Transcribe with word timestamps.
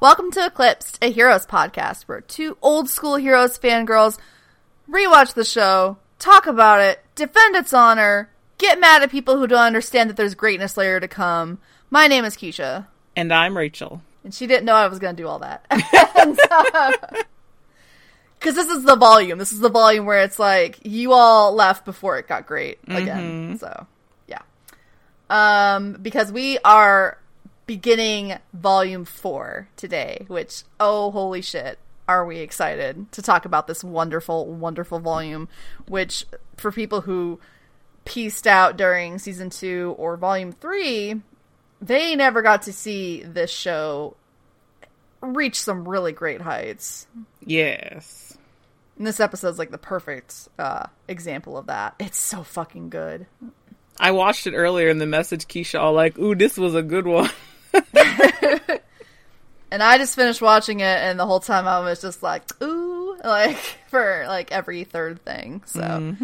Welcome 0.00 0.30
to 0.30 0.46
Eclipsed, 0.46 0.98
a 1.02 1.10
Heroes 1.12 1.44
podcast 1.44 2.04
where 2.04 2.22
two 2.22 2.56
old 2.62 2.88
school 2.88 3.16
Heroes 3.16 3.58
fangirls 3.58 4.16
rewatch 4.90 5.34
the 5.34 5.44
show, 5.44 5.98
talk 6.18 6.46
about 6.46 6.80
it, 6.80 7.04
defend 7.14 7.54
its 7.54 7.74
honor, 7.74 8.30
get 8.56 8.80
mad 8.80 9.02
at 9.02 9.10
people 9.10 9.36
who 9.36 9.46
don't 9.46 9.60
understand 9.60 10.08
that 10.08 10.16
there's 10.16 10.34
greatness 10.34 10.78
later 10.78 11.00
to 11.00 11.06
come. 11.06 11.58
My 11.90 12.06
name 12.06 12.24
is 12.24 12.34
Keisha. 12.34 12.86
And 13.14 13.30
I'm 13.30 13.54
Rachel. 13.54 14.00
And 14.24 14.32
she 14.32 14.46
didn't 14.46 14.64
know 14.64 14.72
I 14.72 14.86
was 14.86 15.00
going 15.00 15.14
to 15.14 15.22
do 15.22 15.28
all 15.28 15.40
that. 15.40 15.66
Because 18.38 18.54
this 18.54 18.68
is 18.68 18.84
the 18.84 18.96
volume. 18.96 19.38
This 19.38 19.52
is 19.52 19.60
the 19.60 19.68
volume 19.68 20.06
where 20.06 20.22
it's 20.22 20.38
like, 20.38 20.78
you 20.82 21.12
all 21.12 21.52
left 21.52 21.84
before 21.84 22.16
it 22.18 22.26
got 22.26 22.46
great 22.46 22.78
again. 22.88 23.58
So, 23.58 23.86
yeah. 24.26 24.40
Um, 25.28 25.98
because 26.00 26.32
we 26.32 26.56
are 26.64 27.18
beginning 27.70 28.36
volume 28.52 29.04
four 29.04 29.68
today, 29.76 30.24
which, 30.26 30.64
oh, 30.80 31.12
holy 31.12 31.40
shit, 31.40 31.78
are 32.08 32.26
we 32.26 32.38
excited 32.38 33.12
to 33.12 33.22
talk 33.22 33.44
about 33.44 33.68
this 33.68 33.84
wonderful, 33.84 34.44
wonderful 34.44 34.98
volume, 34.98 35.48
which, 35.86 36.26
for 36.56 36.72
people 36.72 37.02
who 37.02 37.38
pieced 38.04 38.48
out 38.48 38.76
during 38.76 39.20
season 39.20 39.50
two 39.50 39.94
or 39.98 40.16
volume 40.16 40.50
three, 40.50 41.22
they 41.80 42.16
never 42.16 42.42
got 42.42 42.62
to 42.62 42.72
see 42.72 43.22
this 43.22 43.52
show 43.52 44.16
reach 45.20 45.62
some 45.62 45.88
really 45.88 46.10
great 46.10 46.40
heights. 46.40 47.06
Yes. 47.46 48.36
And 48.98 49.06
this 49.06 49.20
episode's 49.20 49.60
like 49.60 49.70
the 49.70 49.78
perfect 49.78 50.48
uh, 50.58 50.86
example 51.06 51.56
of 51.56 51.66
that. 51.66 51.94
It's 52.00 52.18
so 52.18 52.42
fucking 52.42 52.90
good. 52.90 53.26
I 53.96 54.10
watched 54.10 54.48
it 54.48 54.54
earlier 54.54 54.88
in 54.88 54.98
the 54.98 55.06
message 55.06 55.46
Keisha 55.46 55.78
all 55.78 55.92
like, 55.92 56.18
ooh, 56.18 56.34
this 56.34 56.58
was 56.58 56.74
a 56.74 56.82
good 56.82 57.06
one. 57.06 57.30
And 59.72 59.82
I 59.82 59.98
just 59.98 60.16
finished 60.16 60.42
watching 60.42 60.80
it, 60.80 60.84
and 60.98 61.18
the 61.18 61.26
whole 61.26 61.38
time 61.38 61.68
I 61.68 61.78
was 61.80 62.00
just 62.00 62.22
like, 62.22 62.42
ooh, 62.60 63.16
like 63.24 63.56
for 63.88 64.24
like 64.26 64.50
every 64.50 64.84
third 64.84 65.24
thing. 65.24 65.62
So 65.66 66.16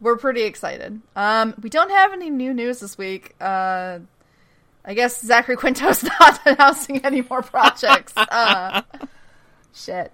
we're 0.00 0.18
pretty 0.18 0.42
excited. 0.42 1.00
Um, 1.16 1.54
we 1.62 1.70
don't 1.70 1.90
have 1.90 2.12
any 2.12 2.28
new 2.28 2.52
news 2.52 2.80
this 2.80 2.98
week. 2.98 3.34
Uh, 3.40 4.00
I 4.84 4.92
guess 4.92 5.22
Zachary 5.22 5.56
Quinto's 5.56 6.02
not 6.20 6.40
announcing 6.46 7.04
any 7.06 7.22
more 7.22 7.40
projects. 7.40 8.12
uh, 8.16 8.82
shit. 9.72 10.12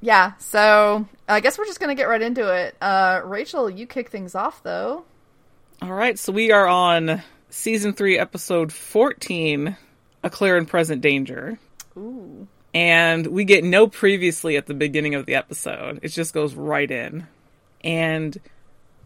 Yeah, 0.00 0.34
so 0.38 1.08
I 1.28 1.40
guess 1.40 1.58
we're 1.58 1.66
just 1.66 1.80
gonna 1.80 1.96
get 1.96 2.08
right 2.08 2.22
into 2.22 2.48
it. 2.54 2.76
Uh, 2.80 3.22
Rachel, 3.24 3.68
you 3.68 3.88
kick 3.88 4.10
things 4.10 4.36
off 4.36 4.62
though. 4.62 5.04
all 5.82 5.92
right, 5.92 6.16
so 6.16 6.32
we 6.32 6.52
are 6.52 6.68
on 6.68 7.24
season 7.50 7.92
three, 7.92 8.16
episode 8.16 8.72
14, 8.72 9.76
A 10.28 10.30
Clear 10.30 10.58
and 10.58 10.68
Present 10.68 11.00
Danger. 11.00 11.58
Ooh. 11.96 12.46
And 12.74 13.26
we 13.28 13.44
get 13.44 13.64
no 13.64 13.86
previously 13.86 14.58
at 14.58 14.66
the 14.66 14.74
beginning 14.74 15.14
of 15.14 15.24
the 15.24 15.36
episode. 15.36 16.00
It 16.02 16.08
just 16.08 16.34
goes 16.34 16.54
right 16.54 16.90
in. 16.90 17.26
And 17.82 18.38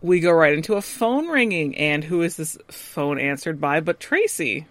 we 0.01 0.19
go 0.19 0.33
right 0.33 0.53
into 0.53 0.75
a 0.75 0.83
phone 0.83 1.29
ringing. 1.29 1.77
And 1.77 2.03
who 2.03 2.23
is 2.23 2.37
this 2.37 2.59
phone 2.69 3.21
answered 3.21 3.61
by 3.61 3.79
but 3.79 4.01
Tracy? 4.01 4.67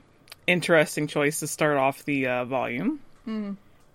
Interesting 0.45 1.07
choice 1.07 1.39
to 1.39 1.47
start 1.47 1.77
off 1.77 2.03
the 2.03 2.27
uh, 2.27 2.43
volume. 2.43 2.99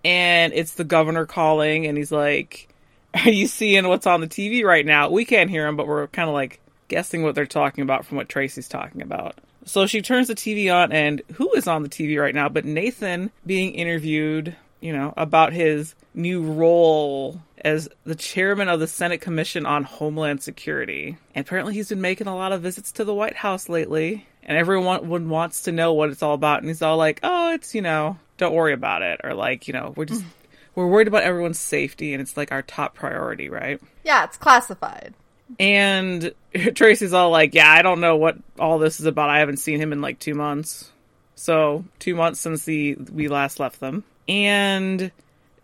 And 0.02 0.54
it's 0.54 0.74
the 0.74 0.84
governor 0.84 1.26
calling, 1.26 1.84
and 1.84 1.98
he's 1.98 2.12
like, 2.12 2.68
Are 3.14 3.30
you 3.30 3.48
seeing 3.48 3.86
what's 3.86 4.06
on 4.06 4.22
the 4.22 4.28
TV 4.28 4.64
right 4.64 4.86
now? 4.86 5.10
We 5.10 5.26
can't 5.26 5.50
hear 5.50 5.66
him, 5.66 5.76
but 5.76 5.86
we're 5.86 6.06
kind 6.06 6.28
of 6.28 6.34
like 6.34 6.60
guessing 6.88 7.22
what 7.22 7.34
they're 7.34 7.44
talking 7.44 7.82
about 7.82 8.06
from 8.06 8.16
what 8.16 8.30
Tracy's 8.30 8.68
talking 8.68 9.02
about. 9.02 9.34
So 9.66 9.86
she 9.86 10.00
turns 10.00 10.28
the 10.28 10.34
TV 10.34 10.72
on, 10.72 10.92
and 10.92 11.22
who 11.34 11.52
is 11.54 11.66
on 11.66 11.82
the 11.82 11.88
TV 11.88 12.20
right 12.20 12.34
now? 12.34 12.48
But 12.48 12.64
Nathan 12.64 13.32
being 13.44 13.74
interviewed, 13.74 14.56
you 14.80 14.92
know, 14.92 15.12
about 15.16 15.52
his 15.52 15.96
new 16.14 16.40
role 16.40 17.42
as 17.64 17.88
the 18.04 18.14
chairman 18.14 18.68
of 18.68 18.78
the 18.78 18.86
Senate 18.86 19.20
Commission 19.20 19.66
on 19.66 19.82
Homeland 19.82 20.40
Security. 20.40 21.18
And 21.34 21.44
apparently, 21.44 21.74
he's 21.74 21.88
been 21.88 22.00
making 22.00 22.28
a 22.28 22.36
lot 22.36 22.52
of 22.52 22.62
visits 22.62 22.92
to 22.92 23.04
the 23.04 23.14
White 23.14 23.36
House 23.36 23.68
lately, 23.68 24.26
and 24.44 24.56
everyone 24.56 25.28
wants 25.28 25.62
to 25.62 25.72
know 25.72 25.92
what 25.92 26.10
it's 26.10 26.22
all 26.22 26.34
about. 26.34 26.60
And 26.60 26.68
he's 26.68 26.80
all 26.80 26.96
like, 26.96 27.18
"Oh, 27.24 27.52
it's 27.52 27.74
you 27.74 27.82
know, 27.82 28.18
don't 28.38 28.54
worry 28.54 28.72
about 28.72 29.02
it," 29.02 29.20
or 29.24 29.34
like, 29.34 29.66
you 29.66 29.74
know, 29.74 29.92
we're 29.96 30.04
just 30.04 30.22
mm. 30.22 30.28
we're 30.76 30.86
worried 30.86 31.08
about 31.08 31.24
everyone's 31.24 31.58
safety, 31.58 32.14
and 32.14 32.22
it's 32.22 32.36
like 32.36 32.52
our 32.52 32.62
top 32.62 32.94
priority, 32.94 33.48
right? 33.48 33.80
Yeah, 34.04 34.22
it's 34.22 34.36
classified. 34.36 35.14
And 35.58 36.32
Tracy's 36.74 37.12
all 37.12 37.30
like, 37.30 37.54
"Yeah, 37.54 37.70
I 37.70 37.82
don't 37.82 38.00
know 38.00 38.16
what 38.16 38.36
all 38.58 38.78
this 38.78 39.00
is 39.00 39.06
about. 39.06 39.30
I 39.30 39.38
haven't 39.38 39.58
seen 39.58 39.80
him 39.80 39.92
in 39.92 40.00
like 40.00 40.18
two 40.18 40.34
months. 40.34 40.90
So 41.34 41.84
two 41.98 42.14
months 42.14 42.40
since 42.40 42.64
the 42.64 42.96
we 43.12 43.28
last 43.28 43.60
left 43.60 43.80
them." 43.80 44.04
And 44.28 45.12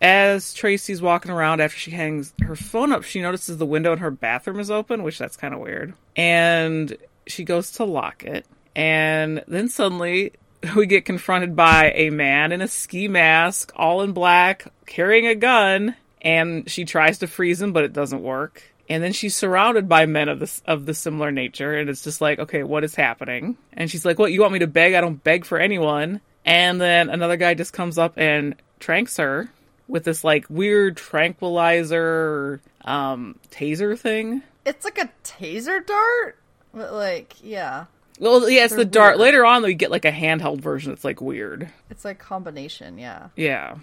as 0.00 0.53
Tracy's 0.53 1.00
walking 1.00 1.31
around 1.31 1.60
after 1.60 1.78
she 1.78 1.93
hangs 1.93 2.34
her 2.43 2.56
phone 2.56 2.93
up, 2.93 3.04
she 3.04 3.22
notices 3.22 3.59
the 3.59 3.66
window 3.66 3.93
in 3.93 3.98
her 3.98 4.10
bathroom 4.10 4.59
is 4.60 4.70
open, 4.70 5.03
which 5.03 5.19
that's 5.19 5.37
kind 5.37 5.54
of 5.54 5.60
weird. 5.60 5.94
And 6.16 6.97
she 7.26 7.44
goes 7.44 7.70
to 7.72 7.84
lock 7.84 8.25
it, 8.25 8.47
and 8.75 9.44
then 9.47 9.69
suddenly 9.69 10.32
we 10.76 10.87
get 10.87 11.04
confronted 11.04 11.56
by 11.56 11.93
a 11.94 12.10
man 12.10 12.53
in 12.53 12.60
a 12.60 12.69
ski 12.69 13.09
mask, 13.09 13.72
all 13.76 14.03
in 14.03 14.12
black, 14.12 14.66
carrying 14.87 15.26
a 15.26 15.34
gun, 15.34 15.97
and 16.20 16.70
she 16.70 16.84
tries 16.84 17.19
to 17.19 17.26
freeze 17.26 17.60
him, 17.60 17.72
but 17.72 17.84
it 17.84 17.93
doesn't 17.93 18.22
work. 18.22 18.62
And 18.88 19.03
then 19.03 19.12
she's 19.12 19.34
surrounded 19.37 19.88
by 19.88 20.06
men 20.06 20.28
of 20.28 20.38
this 20.41 20.60
of 20.66 20.87
the 20.87 20.93
similar 20.94 21.31
nature, 21.31 21.75
and 21.78 21.88
it's 21.88 22.03
just 22.03 22.20
like, 22.20 22.38
okay, 22.41 22.62
what 22.62 22.84
is 22.84 22.94
happening? 22.94 23.56
And 23.72 23.91
she's 23.91 24.04
like, 24.04 24.19
"What? 24.19 24.32
You 24.32 24.41
want 24.41 24.53
me 24.53 24.59
to 24.59 24.66
beg? 24.66 24.94
I 24.94 25.00
don't 25.00 25.22
beg 25.22 25.44
for 25.44 25.59
anyone." 25.59 26.20
And 26.44 26.81
then 26.81 27.09
another 27.09 27.37
guy 27.37 27.54
just 27.54 27.72
comes 27.72 27.97
up 27.98 28.15
and 28.19 28.56
tranks 28.81 29.16
her 29.19 29.48
with 29.88 30.03
this 30.04 30.25
like 30.25 30.44
weird 30.50 30.97
tranquilizer 30.97 32.60
um 32.84 33.38
taser 33.50 33.98
thing. 33.98 34.43
It's 34.66 34.84
like 34.84 34.99
a 34.99 35.10
taser 35.25 35.84
dart, 35.87 36.37
but 36.75 36.93
like, 36.93 37.34
yeah, 37.43 37.87
Well, 38.20 38.49
yeah, 38.49 38.64
it's 38.64 38.75
They're 38.75 38.84
the 38.84 38.91
dart. 38.91 39.19
weird. 39.19 39.26
Later 39.26 39.44
on, 39.47 39.62
we 39.62 39.75
get 39.75 39.91
like 39.91 40.04
a 40.04 40.12
handheld 40.12 40.60
version 40.60 40.93
It's 40.93 41.04
like 41.04 41.20
weird. 41.20 41.69
it's 41.91 42.04
like 42.04 42.19
combination. 42.19 42.99
Yeah. 42.99 43.28
Yeah. 43.37 43.76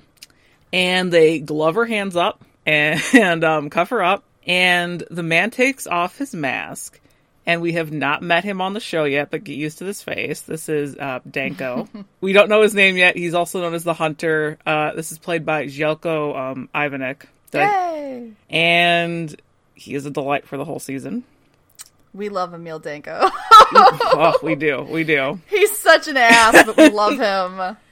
And 0.72 1.12
they 1.12 1.40
glove 1.40 1.76
her 1.76 1.86
hands 1.86 2.16
up 2.16 2.44
and, 2.66 3.02
and 3.14 3.44
um, 3.44 3.70
cuff 3.70 3.90
her 3.90 4.04
up. 4.04 4.24
And 4.46 5.04
the 5.10 5.24
man 5.24 5.52
takes 5.52 5.88
off 5.88 6.18
his 6.18 6.34
mask. 6.34 7.00
And 7.46 7.62
we 7.62 7.74
have 7.74 7.92
not 7.92 8.22
met 8.22 8.44
him 8.44 8.62
on 8.62 8.74
the 8.74 8.80
show 8.80 9.06
yet, 9.06 9.32
but 9.32 9.44
get 9.44 9.56
used 9.56 9.80
to 9.80 9.84
this 9.84 10.04
face. 10.04 10.42
This 10.42 10.70
is 10.70 10.96
uh, 10.96 11.20
Danko. 11.30 11.88
we 12.22 12.32
don't 12.32 12.48
know 12.48 12.62
his 12.62 12.76
name 12.76 12.96
yet. 12.96 13.16
He's 13.16 13.34
also 13.34 13.62
known 13.62 13.74
as 13.74 13.84
the 13.84 13.94
Hunter. 13.94 14.60
Uh, 14.68 14.94
this 14.94 15.12
is 15.12 15.18
played 15.18 15.48
by 15.48 15.66
Zeljko 15.66 16.38
um, 16.38 16.70
Ivanek. 16.76 17.24
Yay! 17.54 18.32
And 18.52 19.36
he 19.74 19.96
is 19.96 20.06
a 20.06 20.12
delight 20.12 20.48
for 20.48 20.58
the 20.58 20.66
whole 20.66 20.80
season. 20.80 21.24
We 22.14 22.30
love 22.30 22.54
Emil 22.54 22.80
Danko. 22.80 23.20
oh, 23.22 24.38
we 24.42 24.56
do. 24.56 24.82
We 24.82 25.04
do. 25.04 25.40
He's 25.48 25.78
such 25.78 26.08
an 26.08 26.18
ass, 26.18 26.66
but 26.66 26.78
we 26.78 26.90
love 26.90 27.18
him. 27.18 27.78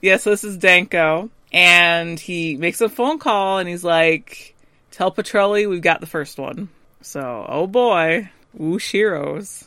Yes, 0.00 0.22
this 0.22 0.44
is 0.44 0.56
Danko, 0.56 1.28
and 1.52 2.20
he 2.20 2.56
makes 2.56 2.80
a 2.80 2.88
phone 2.88 3.18
call, 3.18 3.58
and 3.58 3.68
he's 3.68 3.82
like, 3.82 4.54
"Tell 4.98 5.12
Petrelli 5.12 5.68
we've 5.68 5.80
got 5.80 6.00
the 6.00 6.06
first 6.06 6.38
one." 6.38 6.70
So, 7.02 7.46
oh 7.48 7.68
boy, 7.68 8.30
whoosh 8.52 8.90
heroes. 8.90 9.64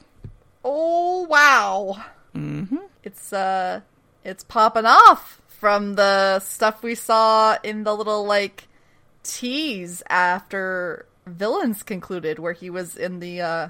Oh 0.61 1.23
wow! 1.23 2.03
Mm-hmm. 2.35 2.75
It's 3.05 3.31
uh, 3.31 3.79
it's 4.25 4.43
popping 4.43 4.85
off 4.85 5.41
from 5.47 5.93
the 5.95 6.39
stuff 6.41 6.83
we 6.83 6.95
saw 6.95 7.57
in 7.63 7.85
the 7.85 7.95
little 7.95 8.25
like 8.25 8.67
tease 9.23 10.03
after 10.09 11.05
villains 11.25 11.81
concluded, 11.81 12.37
where 12.37 12.51
he 12.51 12.69
was 12.69 12.97
in 12.97 13.21
the 13.21 13.39
uh 13.39 13.69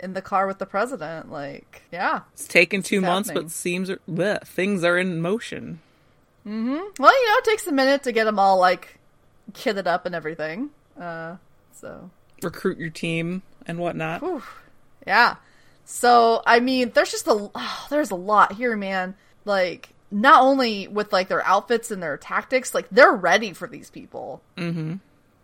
in 0.00 0.12
the 0.12 0.22
car 0.22 0.48
with 0.48 0.58
the 0.58 0.66
president. 0.66 1.30
Like, 1.30 1.82
yeah. 1.92 2.22
It's 2.32 2.48
taken 2.48 2.82
two 2.82 3.00
months, 3.00 3.28
happening. 3.28 3.44
but 3.44 3.52
seems 3.52 3.90
bleh, 4.10 4.44
things 4.44 4.82
are 4.82 4.98
in 4.98 5.20
motion. 5.20 5.78
Mhm. 6.44 6.98
Well, 6.98 7.22
you 7.22 7.26
know, 7.28 7.36
it 7.38 7.44
takes 7.44 7.66
a 7.68 7.72
minute 7.72 8.02
to 8.02 8.12
get 8.12 8.24
them 8.24 8.40
all 8.40 8.58
like 8.58 8.98
kitted 9.52 9.86
up 9.86 10.04
and 10.04 10.14
everything. 10.16 10.70
Uh, 10.98 11.36
so 11.72 12.10
Recruit 12.42 12.78
your 12.78 12.90
team 12.90 13.42
and 13.66 13.78
whatnot. 13.78 14.22
Whew. 14.22 14.42
Yeah. 15.06 15.36
So 15.84 16.42
I 16.46 16.60
mean, 16.60 16.90
there's 16.94 17.10
just 17.10 17.26
a 17.26 17.50
oh, 17.54 17.86
there's 17.90 18.10
a 18.10 18.16
lot 18.16 18.54
here, 18.54 18.76
man. 18.76 19.14
Like 19.44 19.90
not 20.10 20.42
only 20.42 20.88
with 20.88 21.12
like 21.12 21.28
their 21.28 21.44
outfits 21.46 21.90
and 21.90 22.02
their 22.02 22.16
tactics, 22.16 22.74
like 22.74 22.88
they're 22.90 23.12
ready 23.12 23.52
for 23.52 23.66
these 23.68 23.90
people. 23.90 24.42
Mm-hmm. 24.56 24.94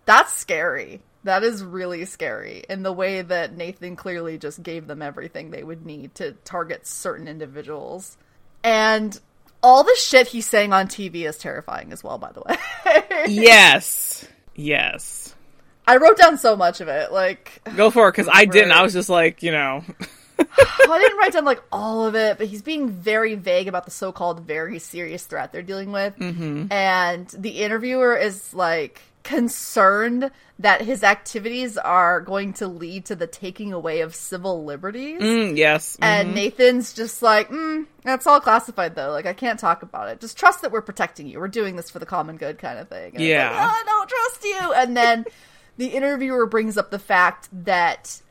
That's 0.04 0.32
scary. 0.32 1.00
That 1.24 1.44
is 1.44 1.62
really 1.62 2.04
scary. 2.04 2.64
In 2.68 2.82
the 2.82 2.92
way 2.92 3.22
that 3.22 3.56
Nathan 3.56 3.94
clearly 3.94 4.38
just 4.38 4.62
gave 4.62 4.88
them 4.88 5.02
everything 5.02 5.50
they 5.50 5.62
would 5.62 5.86
need 5.86 6.16
to 6.16 6.32
target 6.44 6.86
certain 6.86 7.28
individuals, 7.28 8.16
and 8.64 9.18
all 9.62 9.84
the 9.84 9.96
shit 9.96 10.26
he's 10.26 10.46
saying 10.46 10.72
on 10.72 10.88
TV 10.88 11.28
is 11.28 11.38
terrifying 11.38 11.92
as 11.92 12.02
well. 12.02 12.18
By 12.18 12.32
the 12.32 12.40
way, 12.40 13.26
yes, 13.28 14.26
yes. 14.56 15.34
I 15.86 15.96
wrote 15.96 16.16
down 16.16 16.38
so 16.38 16.56
much 16.56 16.80
of 16.80 16.88
it. 16.88 17.12
Like 17.12 17.62
Go 17.76 17.90
for 17.90 18.08
it, 18.08 18.12
because 18.12 18.28
I 18.32 18.44
didn't. 18.44 18.72
I 18.72 18.82
was 18.82 18.92
just 18.92 19.08
like, 19.08 19.42
you 19.42 19.52
know, 19.52 19.84
I 20.38 20.98
didn't 21.00 21.18
write 21.18 21.32
down 21.32 21.44
like 21.44 21.62
all 21.72 22.06
of 22.06 22.14
it, 22.14 22.38
but 22.38 22.46
he's 22.46 22.62
being 22.62 22.90
very 22.90 23.34
vague 23.34 23.68
about 23.68 23.84
the 23.84 23.90
so-called 23.90 24.40
very 24.40 24.78
serious 24.78 25.24
threat 25.24 25.52
they're 25.52 25.62
dealing 25.62 25.92
with. 25.92 26.16
Mm-hmm. 26.16 26.72
And 26.72 27.28
the 27.28 27.62
interviewer 27.62 28.16
is 28.16 28.52
like 28.54 29.02
concerned 29.22 30.30
that 30.58 30.82
his 30.82 31.02
activities 31.02 31.76
are 31.76 32.20
going 32.20 32.52
to 32.52 32.68
lead 32.68 33.06
to 33.06 33.16
the 33.16 33.26
taking 33.26 33.72
away 33.72 34.00
of 34.00 34.14
civil 34.14 34.64
liberties. 34.64 35.20
Mm, 35.20 35.56
yes. 35.56 35.94
Mm-hmm. 35.94 36.04
And 36.04 36.34
Nathan's 36.34 36.92
just 36.92 37.22
like, 37.22 37.48
mm, 37.48 37.86
that's 38.02 38.26
all 38.26 38.40
classified 38.40 38.94
though. 38.94 39.10
Like, 39.10 39.26
I 39.26 39.32
can't 39.32 39.58
talk 39.58 39.82
about 39.82 40.08
it. 40.08 40.20
Just 40.20 40.36
trust 40.36 40.62
that 40.62 40.70
we're 40.70 40.82
protecting 40.82 41.26
you. 41.26 41.40
We're 41.40 41.48
doing 41.48 41.76
this 41.76 41.90
for 41.90 41.98
the 41.98 42.06
common 42.06 42.36
good 42.36 42.58
kind 42.58 42.78
of 42.78 42.88
thing. 42.88 43.14
And 43.14 43.24
yeah. 43.24 43.50
Like, 43.50 43.60
oh, 43.60 43.70
I 43.70 43.82
don't 43.86 44.08
trust 44.08 44.44
you. 44.44 44.72
And 44.74 44.96
then 44.96 45.24
the 45.82 45.88
interviewer 45.88 46.46
brings 46.46 46.78
up 46.78 46.92
the 46.92 46.98
fact 47.00 47.48
that 47.52 48.22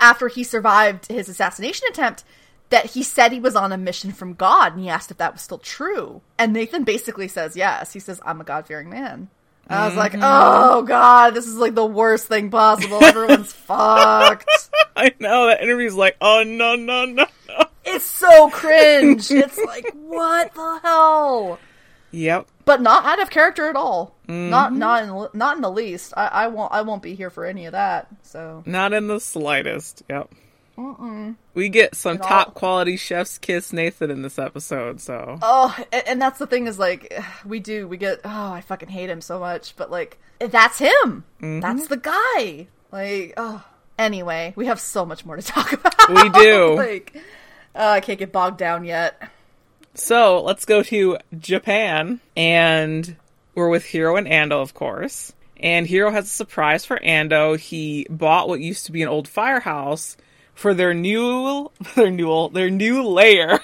after 0.00 0.26
he 0.26 0.42
survived 0.42 1.06
his 1.06 1.28
assassination 1.28 1.86
attempt, 1.88 2.24
that 2.70 2.86
he 2.86 3.04
said 3.04 3.30
he 3.30 3.38
was 3.38 3.54
on 3.54 3.70
a 3.70 3.78
mission 3.78 4.10
from 4.10 4.34
God, 4.34 4.72
and 4.72 4.82
he 4.82 4.88
asked 4.88 5.12
if 5.12 5.18
that 5.18 5.32
was 5.32 5.40
still 5.40 5.58
true. 5.58 6.22
And 6.40 6.52
Nathan 6.52 6.82
basically 6.82 7.28
says 7.28 7.56
yes. 7.56 7.92
He 7.92 8.00
says, 8.00 8.20
"I'm 8.26 8.40
a 8.40 8.44
God 8.44 8.66
fearing 8.66 8.90
man." 8.90 9.28
And 9.68 9.78
I 9.78 9.86
was 9.86 9.94
like, 9.94 10.10
mm-hmm. 10.10 10.22
"Oh 10.24 10.82
God, 10.82 11.34
this 11.34 11.46
is 11.46 11.54
like 11.54 11.76
the 11.76 11.86
worst 11.86 12.26
thing 12.26 12.50
possible. 12.50 13.02
Everyone's 13.04 13.52
fucked." 13.68 14.50
I 14.96 15.14
know 15.20 15.46
that 15.46 15.62
interview's 15.62 15.94
like, 15.94 16.16
"Oh 16.20 16.42
no, 16.44 16.74
no, 16.74 17.04
no, 17.04 17.26
no." 17.48 17.64
It's 17.84 18.04
so 18.04 18.50
cringe. 18.50 19.30
it's 19.30 19.56
like, 19.56 19.88
what 19.94 20.52
the 20.52 20.80
hell? 20.82 21.60
Yep. 22.10 22.48
But 22.68 22.82
not 22.82 23.06
out 23.06 23.18
of 23.18 23.30
character 23.30 23.70
at 23.70 23.76
all. 23.76 24.14
Mm-hmm. 24.28 24.50
Not 24.50 24.74
not 24.74 25.02
in 25.02 25.38
not 25.38 25.56
in 25.56 25.62
the 25.62 25.70
least. 25.70 26.12
I, 26.14 26.26
I 26.26 26.48
won't 26.48 26.70
I 26.70 26.82
won't 26.82 27.02
be 27.02 27.14
here 27.14 27.30
for 27.30 27.46
any 27.46 27.64
of 27.64 27.72
that. 27.72 28.08
So 28.22 28.62
not 28.66 28.92
in 28.92 29.08
the 29.08 29.20
slightest. 29.20 30.02
Yep. 30.10 30.34
Mm-mm. 30.76 31.36
We 31.54 31.70
get 31.70 31.94
some 31.96 32.18
top 32.18 32.52
quality 32.52 32.98
chef's 32.98 33.38
kiss 33.38 33.72
Nathan 33.72 34.10
in 34.10 34.20
this 34.20 34.38
episode, 34.38 35.00
so. 35.00 35.38
Oh, 35.40 35.74
and, 35.90 36.06
and, 36.06 36.22
that's 36.22 36.38
the 36.38 36.46
thing 36.46 36.66
is 36.66 36.78
like 36.78 37.18
we 37.44 37.58
do 37.58 37.88
we 37.88 37.96
get 37.96 38.20
oh 38.22 38.52
I 38.52 38.60
fucking 38.60 38.90
hate 38.90 39.08
him 39.08 39.22
so 39.22 39.40
much, 39.40 39.74
but 39.74 39.90
like 39.90 40.18
that's 40.38 40.78
him. 40.78 41.24
Mm-hmm. 41.40 41.60
That's 41.60 41.88
the 41.88 41.96
guy. 41.96 42.68
Like 42.92 43.32
oh. 43.38 43.64
Anyway, 43.98 44.52
we 44.56 44.66
have 44.66 44.78
so 44.78 45.04
much 45.04 45.26
more 45.26 45.36
to 45.36 45.42
talk 45.42 45.72
about. 45.72 46.10
We 46.10 46.28
do. 46.28 46.76
like 46.76 47.16
uh, 47.74 47.88
I 47.88 48.00
can't 48.00 48.18
get 48.18 48.30
bogged 48.30 48.58
down 48.58 48.84
yet. 48.84 49.20
So 49.98 50.42
let's 50.42 50.64
go 50.64 50.84
to 50.84 51.18
Japan, 51.36 52.20
and 52.36 53.16
we're 53.56 53.68
with 53.68 53.84
Hiro 53.84 54.14
and 54.14 54.28
Ando, 54.28 54.62
of 54.62 54.72
course. 54.72 55.32
And 55.58 55.88
Hiro 55.88 56.12
has 56.12 56.26
a 56.26 56.30
surprise 56.30 56.84
for 56.84 56.98
Ando. 56.98 57.58
He 57.58 58.06
bought 58.08 58.48
what 58.48 58.60
used 58.60 58.86
to 58.86 58.92
be 58.92 59.02
an 59.02 59.08
old 59.08 59.26
firehouse 59.26 60.16
for 60.54 60.72
their 60.72 60.94
new 60.94 61.70
their 61.96 62.12
new 62.12 62.48
their 62.50 62.70
new 62.70 63.02
lair. 63.02 63.58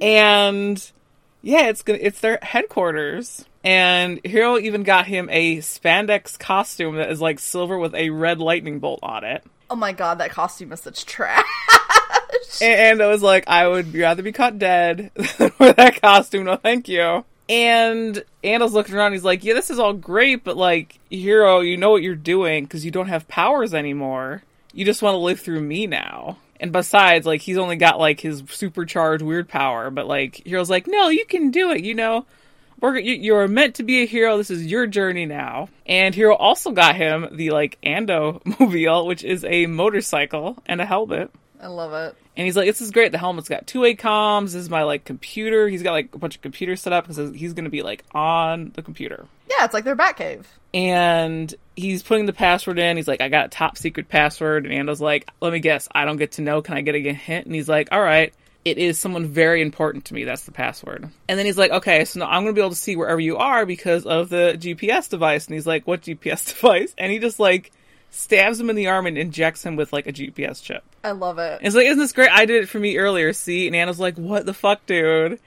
and 0.00 0.90
yeah, 1.42 1.66
it's 1.68 1.82
gonna 1.82 1.98
it's 2.00 2.20
their 2.20 2.38
headquarters. 2.40 3.44
And 3.64 4.20
Hiro 4.24 4.58
even 4.58 4.84
got 4.84 5.08
him 5.08 5.28
a 5.32 5.56
spandex 5.56 6.38
costume 6.38 6.94
that 6.94 7.10
is 7.10 7.20
like 7.20 7.40
silver 7.40 7.76
with 7.76 7.96
a 7.96 8.10
red 8.10 8.38
lightning 8.38 8.78
bolt 8.78 9.00
on 9.02 9.24
it. 9.24 9.44
Oh 9.68 9.76
my 9.76 9.90
god, 9.90 10.18
that 10.18 10.30
costume 10.30 10.72
is 10.72 10.80
such 10.80 11.04
trash. 11.04 11.44
And 12.62 13.02
I 13.02 13.06
was 13.08 13.22
like, 13.22 13.44
I 13.46 13.68
would 13.68 13.94
rather 13.94 14.22
be 14.22 14.32
caught 14.32 14.58
dead 14.58 15.10
than 15.38 15.52
wear 15.58 15.72
that 15.74 16.00
costume. 16.00 16.44
No, 16.44 16.56
thank 16.56 16.88
you. 16.88 17.24
And 17.48 18.22
Ando's 18.42 18.72
looking 18.72 18.94
around. 18.94 19.12
He's 19.12 19.24
like, 19.24 19.44
Yeah, 19.44 19.54
this 19.54 19.70
is 19.70 19.78
all 19.78 19.92
great, 19.92 20.44
but 20.44 20.56
like, 20.56 20.98
Hiro, 21.10 21.60
you 21.60 21.76
know 21.76 21.90
what 21.90 22.02
you're 22.02 22.14
doing 22.14 22.64
because 22.64 22.84
you 22.84 22.90
don't 22.90 23.08
have 23.08 23.28
powers 23.28 23.74
anymore 23.74 24.42
you 24.72 24.84
just 24.84 25.02
want 25.02 25.14
to 25.14 25.18
live 25.18 25.40
through 25.40 25.60
me 25.60 25.86
now. 25.88 26.38
And 26.60 26.72
besides, 26.72 27.26
like, 27.26 27.40
he's 27.40 27.58
only 27.58 27.76
got, 27.76 27.98
like, 27.98 28.20
his 28.20 28.42
supercharged 28.48 29.22
weird 29.22 29.48
power, 29.48 29.90
but, 29.90 30.06
like, 30.06 30.42
Hiro's 30.46 30.70
like, 30.70 30.86
no, 30.86 31.08
you 31.08 31.24
can 31.24 31.50
do 31.50 31.70
it, 31.70 31.84
you 31.84 31.94
know? 31.94 32.26
We're, 32.80 32.98
you're 32.98 33.48
meant 33.48 33.76
to 33.76 33.82
be 33.82 34.02
a 34.02 34.06
Hiro. 34.06 34.36
This 34.36 34.50
is 34.50 34.66
your 34.66 34.86
journey 34.86 35.26
now. 35.26 35.68
And 35.84 36.14
hero 36.14 36.36
also 36.36 36.70
got 36.70 36.94
him 36.94 37.28
the, 37.32 37.50
like, 37.50 37.76
Ando 37.82 38.40
mobile, 38.60 39.06
which 39.06 39.24
is 39.24 39.44
a 39.44 39.66
motorcycle 39.66 40.62
and 40.66 40.80
a 40.80 40.86
helmet. 40.86 41.32
I 41.60 41.66
love 41.66 41.92
it. 41.92 42.16
And 42.38 42.44
he's 42.44 42.56
like, 42.56 42.66
"This 42.66 42.80
is 42.80 42.92
great. 42.92 43.10
The 43.10 43.18
helmet's 43.18 43.48
got 43.48 43.66
two 43.66 43.80
way 43.80 43.96
comms. 43.96 44.44
This 44.44 44.54
is 44.54 44.70
my 44.70 44.84
like 44.84 45.04
computer. 45.04 45.68
He's 45.68 45.82
got 45.82 45.90
like 45.90 46.14
a 46.14 46.18
bunch 46.18 46.36
of 46.36 46.40
computers 46.40 46.80
set 46.80 46.92
up 46.92 47.08
because 47.08 47.34
he's 47.34 47.52
going 47.52 47.64
to 47.64 47.70
be 47.70 47.82
like 47.82 48.04
on 48.14 48.70
the 48.74 48.82
computer." 48.82 49.26
Yeah, 49.50 49.64
it's 49.64 49.74
like 49.74 49.82
their 49.82 49.96
Batcave. 49.96 50.44
And 50.72 51.52
he's 51.74 52.04
putting 52.04 52.26
the 52.26 52.32
password 52.32 52.78
in. 52.78 52.96
He's 52.96 53.08
like, 53.08 53.20
"I 53.20 53.28
got 53.28 53.46
a 53.46 53.48
top 53.48 53.76
secret 53.76 54.08
password." 54.08 54.66
And 54.66 54.72
Ando's 54.72 55.00
like, 55.00 55.28
"Let 55.40 55.52
me 55.52 55.58
guess. 55.58 55.88
I 55.92 56.04
don't 56.04 56.16
get 56.16 56.32
to 56.32 56.42
know. 56.42 56.62
Can 56.62 56.76
I 56.76 56.82
get 56.82 56.94
a 56.94 57.12
hint?" 57.12 57.46
And 57.46 57.54
he's 57.56 57.68
like, 57.68 57.88
"All 57.90 58.00
right." 58.00 58.32
It 58.64 58.76
is 58.76 58.98
someone 58.98 59.26
very 59.26 59.62
important 59.62 60.04
to 60.06 60.14
me. 60.14 60.24
That's 60.24 60.44
the 60.44 60.52
password. 60.52 61.08
And 61.28 61.38
then 61.38 61.46
he's 61.46 61.56
like, 61.56 61.70
okay, 61.70 62.04
so 62.04 62.20
now 62.20 62.26
I'm 62.26 62.42
going 62.42 62.54
to 62.54 62.58
be 62.58 62.60
able 62.60 62.70
to 62.70 62.76
see 62.76 62.96
wherever 62.96 63.20
you 63.20 63.38
are 63.38 63.64
because 63.64 64.04
of 64.04 64.28
the 64.28 64.58
GPS 64.58 65.08
device. 65.08 65.46
And 65.46 65.54
he's 65.54 65.66
like, 65.66 65.86
what 65.86 66.02
GPS 66.02 66.46
device? 66.54 66.92
And 66.98 67.10
he 67.10 67.18
just 67.18 67.40
like 67.40 67.70
stabs 68.10 68.60
him 68.60 68.68
in 68.68 68.76
the 68.76 68.88
arm 68.88 69.06
and 69.06 69.16
injects 69.16 69.62
him 69.62 69.76
with 69.76 69.92
like 69.92 70.06
a 70.06 70.12
GPS 70.12 70.62
chip. 70.62 70.84
I 71.04 71.12
love 71.12 71.38
it. 71.38 71.60
It's 71.62 71.76
like, 71.76 71.86
isn't 71.86 71.98
this 71.98 72.12
great? 72.12 72.30
I 72.30 72.44
did 72.44 72.62
it 72.62 72.68
for 72.68 72.78
me 72.78 72.98
earlier. 72.98 73.32
See, 73.32 73.66
and 73.66 73.76
Anna's 73.76 74.00
like, 74.00 74.16
"What 74.16 74.46
the 74.46 74.54
fuck, 74.54 74.84
dude?" 74.86 75.38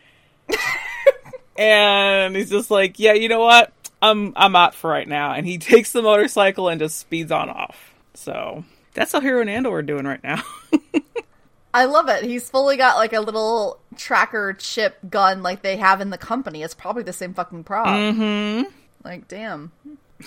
and 1.57 2.35
he's 2.35 2.49
just 2.49 2.71
like, 2.71 2.99
"Yeah, 2.99 3.13
you 3.13 3.29
know 3.29 3.41
what? 3.41 3.73
I'm 4.01 4.33
I'm 4.35 4.55
out 4.55 4.75
for 4.75 4.89
right 4.89 5.07
now." 5.07 5.33
And 5.33 5.45
he 5.45 5.57
takes 5.57 5.91
the 5.91 6.01
motorcycle 6.01 6.69
and 6.69 6.79
just 6.79 6.97
speeds 6.97 7.31
on 7.31 7.49
off. 7.49 7.93
So 8.13 8.63
that's 8.93 9.11
how 9.11 9.19
Hiro 9.19 9.41
and 9.41 9.49
Ando 9.49 9.71
are 9.71 9.81
doing 9.81 10.05
right 10.05 10.23
now. 10.23 10.43
I 11.73 11.85
love 11.85 12.09
it. 12.09 12.23
He's 12.23 12.49
fully 12.49 12.75
got 12.75 12.97
like 12.97 13.13
a 13.13 13.21
little 13.21 13.79
tracker 13.95 14.53
chip 14.53 14.97
gun 15.09 15.41
like 15.41 15.61
they 15.61 15.77
have 15.77 16.01
in 16.01 16.09
the 16.09 16.17
company. 16.17 16.63
It's 16.63 16.73
probably 16.73 17.03
the 17.03 17.13
same 17.13 17.33
fucking 17.33 17.63
prop. 17.63 17.87
Mm-hmm. 17.87 18.69
Like, 19.03 19.27
damn. 19.27 19.71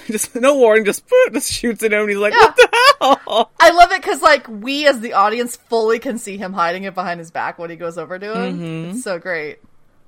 just 0.06 0.34
no 0.34 0.56
warning, 0.56 0.84
just 0.84 1.04
just 1.32 1.52
shoots 1.52 1.82
at 1.82 1.92
him. 1.92 2.00
And 2.02 2.10
he's 2.10 2.18
like, 2.18 2.32
yeah. 2.32 2.40
"What 2.40 2.56
the 2.56 2.68
hell?" 3.00 3.50
I 3.60 3.70
love 3.70 3.92
it 3.92 4.02
because 4.02 4.22
like 4.22 4.46
we 4.48 4.86
as 4.86 5.00
the 5.00 5.14
audience 5.14 5.56
fully 5.56 5.98
can 5.98 6.18
see 6.18 6.36
him 6.36 6.52
hiding 6.52 6.84
it 6.84 6.94
behind 6.94 7.20
his 7.20 7.30
back 7.30 7.58
when 7.58 7.70
he 7.70 7.76
goes 7.76 7.98
over 7.98 8.18
to 8.18 8.42
him. 8.42 8.58
Mm-hmm. 8.58 8.90
It's 8.90 9.04
so 9.04 9.18
great. 9.18 9.58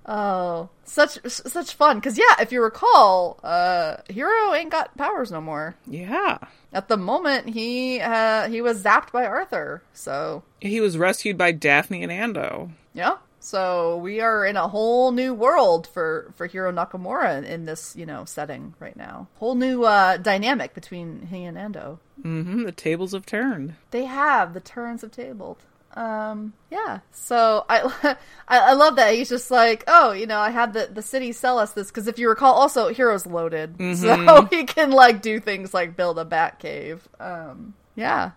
Oh, 0.08 0.68
such 0.84 1.18
such 1.26 1.74
fun. 1.74 1.98
Because 1.98 2.16
yeah, 2.16 2.40
if 2.40 2.52
you 2.52 2.62
recall, 2.62 3.40
uh, 3.42 3.96
Hiro 4.08 4.54
ain't 4.54 4.70
got 4.70 4.96
powers 4.96 5.32
no 5.32 5.40
more. 5.40 5.74
Yeah. 5.86 6.38
At 6.72 6.88
the 6.88 6.96
moment, 6.96 7.48
he 7.48 8.00
uh, 8.00 8.48
he 8.48 8.60
was 8.60 8.82
zapped 8.82 9.10
by 9.10 9.26
Arthur. 9.26 9.82
So 9.92 10.44
he 10.60 10.80
was 10.80 10.96
rescued 10.96 11.36
by 11.36 11.52
Daphne 11.52 12.04
and 12.04 12.12
Ando. 12.12 12.70
Yeah. 12.94 13.16
So 13.46 13.98
we 13.98 14.20
are 14.20 14.44
in 14.44 14.56
a 14.56 14.66
whole 14.66 15.12
new 15.12 15.32
world 15.32 15.86
for 15.86 16.32
for 16.34 16.48
Hiro 16.48 16.72
Nakamura 16.72 17.38
in, 17.38 17.44
in 17.44 17.64
this 17.64 17.94
you 17.94 18.04
know 18.04 18.24
setting 18.24 18.74
right 18.80 18.96
now. 18.96 19.28
Whole 19.36 19.54
new 19.54 19.84
uh, 19.84 20.16
dynamic 20.16 20.74
between 20.74 21.28
he 21.30 21.44
and 21.44 21.56
Ando. 21.56 22.00
Mm-hmm. 22.20 22.64
The 22.64 22.72
tables 22.72 23.12
have 23.12 23.24
turned. 23.24 23.76
They 23.92 24.06
have. 24.06 24.52
The 24.52 24.58
turns 24.58 25.02
have 25.02 25.12
tabled. 25.12 25.58
Um, 25.94 26.54
yeah. 26.72 26.98
So 27.12 27.64
I, 27.68 28.16
I, 28.48 28.72
love 28.72 28.96
that 28.96 29.14
he's 29.14 29.28
just 29.28 29.48
like, 29.52 29.84
oh, 29.86 30.10
you 30.10 30.26
know, 30.26 30.40
I 30.40 30.50
had 30.50 30.72
the 30.72 30.90
the 30.92 31.00
city 31.00 31.30
sell 31.30 31.60
us 31.60 31.70
this 31.70 31.86
because 31.86 32.08
if 32.08 32.18
you 32.18 32.28
recall, 32.28 32.52
also 32.52 32.92
Hiro's 32.92 33.26
loaded, 33.26 33.74
mm-hmm. 33.78 33.94
so 33.94 34.46
he 34.46 34.64
can 34.64 34.90
like 34.90 35.22
do 35.22 35.38
things 35.38 35.72
like 35.72 35.94
build 35.94 36.18
a 36.18 36.24
bat 36.24 36.58
cave. 36.58 37.06
Um, 37.20 37.74
yeah 37.94 38.32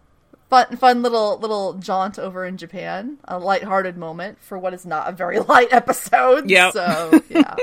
fun 0.49 0.77
fun 0.77 1.01
little 1.01 1.37
little 1.37 1.73
jaunt 1.75 2.19
over 2.19 2.45
in 2.45 2.57
Japan. 2.57 3.17
A 3.25 3.39
light-hearted 3.39 3.97
moment 3.97 4.41
for 4.41 4.57
what 4.57 4.73
is 4.73 4.85
not 4.85 5.09
a 5.09 5.11
very 5.11 5.39
light 5.51 5.71
episode. 5.71 6.49
Yeah. 6.49 6.71
So 6.71 7.21
yeah. 7.29 7.55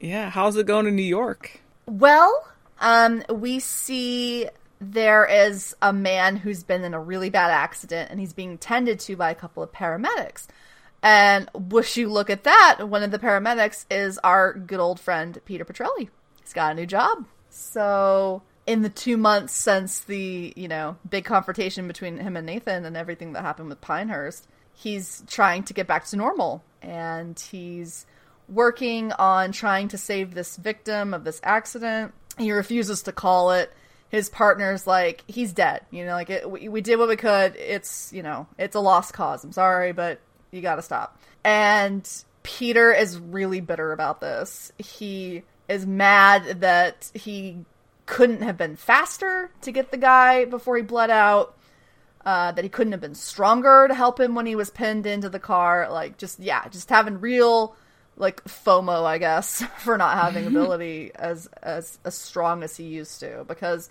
yeah. 0.00 0.30
How's 0.30 0.56
it 0.56 0.66
going 0.66 0.86
in 0.86 0.96
New 0.96 1.02
York? 1.02 1.60
Well, 1.86 2.46
um, 2.80 3.22
we 3.30 3.60
see 3.60 4.48
there 4.80 5.24
is 5.24 5.74
a 5.80 5.92
man 5.92 6.36
who's 6.36 6.62
been 6.62 6.84
in 6.84 6.94
a 6.94 7.00
really 7.00 7.30
bad 7.30 7.50
accident 7.50 8.10
and 8.10 8.20
he's 8.20 8.32
being 8.32 8.58
tended 8.58 9.00
to 9.00 9.16
by 9.16 9.30
a 9.30 9.34
couple 9.34 9.62
of 9.62 9.72
paramedics. 9.72 10.46
And 11.02 11.48
wish 11.54 11.96
you 11.96 12.08
look 12.08 12.30
at 12.30 12.44
that, 12.44 12.88
one 12.88 13.02
of 13.02 13.10
the 13.10 13.18
paramedics 13.18 13.86
is 13.90 14.18
our 14.24 14.52
good 14.52 14.80
old 14.80 14.98
friend 14.98 15.38
Peter 15.44 15.64
Petrelli. 15.64 16.08
He's 16.42 16.52
got 16.52 16.72
a 16.72 16.74
new 16.74 16.86
job. 16.86 17.26
So 17.48 18.42
in 18.66 18.82
the 18.82 18.88
two 18.88 19.16
months 19.16 19.52
since 19.52 20.00
the 20.00 20.52
you 20.56 20.68
know 20.68 20.96
big 21.08 21.24
confrontation 21.24 21.86
between 21.86 22.18
him 22.18 22.36
and 22.36 22.46
Nathan 22.46 22.84
and 22.84 22.96
everything 22.96 23.32
that 23.32 23.42
happened 23.42 23.68
with 23.68 23.80
Pinehurst, 23.80 24.46
he's 24.74 25.22
trying 25.26 25.62
to 25.64 25.74
get 25.74 25.86
back 25.86 26.06
to 26.06 26.16
normal, 26.16 26.64
and 26.82 27.38
he's 27.38 28.06
working 28.48 29.12
on 29.12 29.52
trying 29.52 29.88
to 29.88 29.98
save 29.98 30.34
this 30.34 30.56
victim 30.56 31.14
of 31.14 31.24
this 31.24 31.40
accident. 31.42 32.12
He 32.38 32.52
refuses 32.52 33.02
to 33.02 33.12
call 33.12 33.52
it. 33.52 33.72
His 34.08 34.28
partner's 34.28 34.86
like, 34.86 35.24
he's 35.26 35.52
dead. 35.52 35.80
You 35.90 36.04
know, 36.04 36.12
like 36.12 36.30
it, 36.30 36.48
we, 36.48 36.68
we 36.68 36.80
did 36.80 36.98
what 36.98 37.08
we 37.08 37.16
could. 37.16 37.56
It's 37.56 38.12
you 38.12 38.22
know, 38.22 38.46
it's 38.58 38.76
a 38.76 38.80
lost 38.80 39.14
cause. 39.14 39.44
I'm 39.44 39.52
sorry, 39.52 39.92
but 39.92 40.20
you 40.50 40.60
got 40.60 40.76
to 40.76 40.82
stop. 40.82 41.20
And 41.44 42.08
Peter 42.42 42.92
is 42.92 43.18
really 43.18 43.60
bitter 43.60 43.92
about 43.92 44.20
this. 44.20 44.72
He 44.78 45.42
is 45.68 45.86
mad 45.86 46.60
that 46.60 47.10
he 47.14 47.64
couldn't 48.06 48.42
have 48.42 48.56
been 48.56 48.76
faster 48.76 49.50
to 49.62 49.72
get 49.72 49.90
the 49.90 49.96
guy 49.98 50.44
before 50.44 50.76
he 50.76 50.82
bled 50.82 51.10
out. 51.10 51.54
uh, 52.24 52.50
that 52.52 52.64
he 52.64 52.68
couldn't 52.70 52.92
have 52.92 53.00
been 53.00 53.14
stronger 53.14 53.86
to 53.86 53.94
help 53.94 54.18
him 54.18 54.34
when 54.34 54.46
he 54.46 54.56
was 54.56 54.68
pinned 54.70 55.06
into 55.06 55.28
the 55.28 55.38
car. 55.38 55.88
Like, 55.90 56.18
just 56.18 56.40
yeah, 56.40 56.66
just 56.68 56.90
having 56.90 57.20
real 57.20 57.76
like 58.16 58.42
FOMO, 58.44 59.04
I 59.04 59.18
guess, 59.18 59.62
for 59.78 59.96
not 59.96 60.16
having 60.18 60.46
ability 60.48 61.12
as 61.14 61.48
as 61.62 61.98
as 62.04 62.16
strong 62.16 62.62
as 62.64 62.76
he 62.76 62.84
used 62.84 63.20
to. 63.20 63.44
Because 63.46 63.90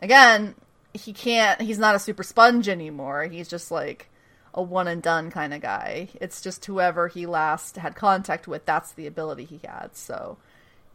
again, 0.00 0.54
he 0.94 1.12
can't. 1.12 1.60
He's 1.60 1.78
not 1.78 1.94
a 1.94 2.00
super 2.00 2.22
sponge 2.24 2.68
anymore. 2.68 3.24
He's 3.24 3.48
just 3.48 3.70
like 3.70 4.08
a 4.54 4.62
one 4.62 4.88
and 4.88 5.02
done 5.02 5.30
kind 5.30 5.54
of 5.54 5.60
guy. 5.60 6.08
It's 6.20 6.40
just 6.40 6.64
whoever 6.64 7.06
he 7.08 7.26
last 7.26 7.76
had 7.76 7.94
contact 7.94 8.48
with. 8.48 8.64
That's 8.64 8.92
the 8.92 9.06
ability 9.06 9.44
he 9.44 9.60
had. 9.64 9.90
So 9.94 10.38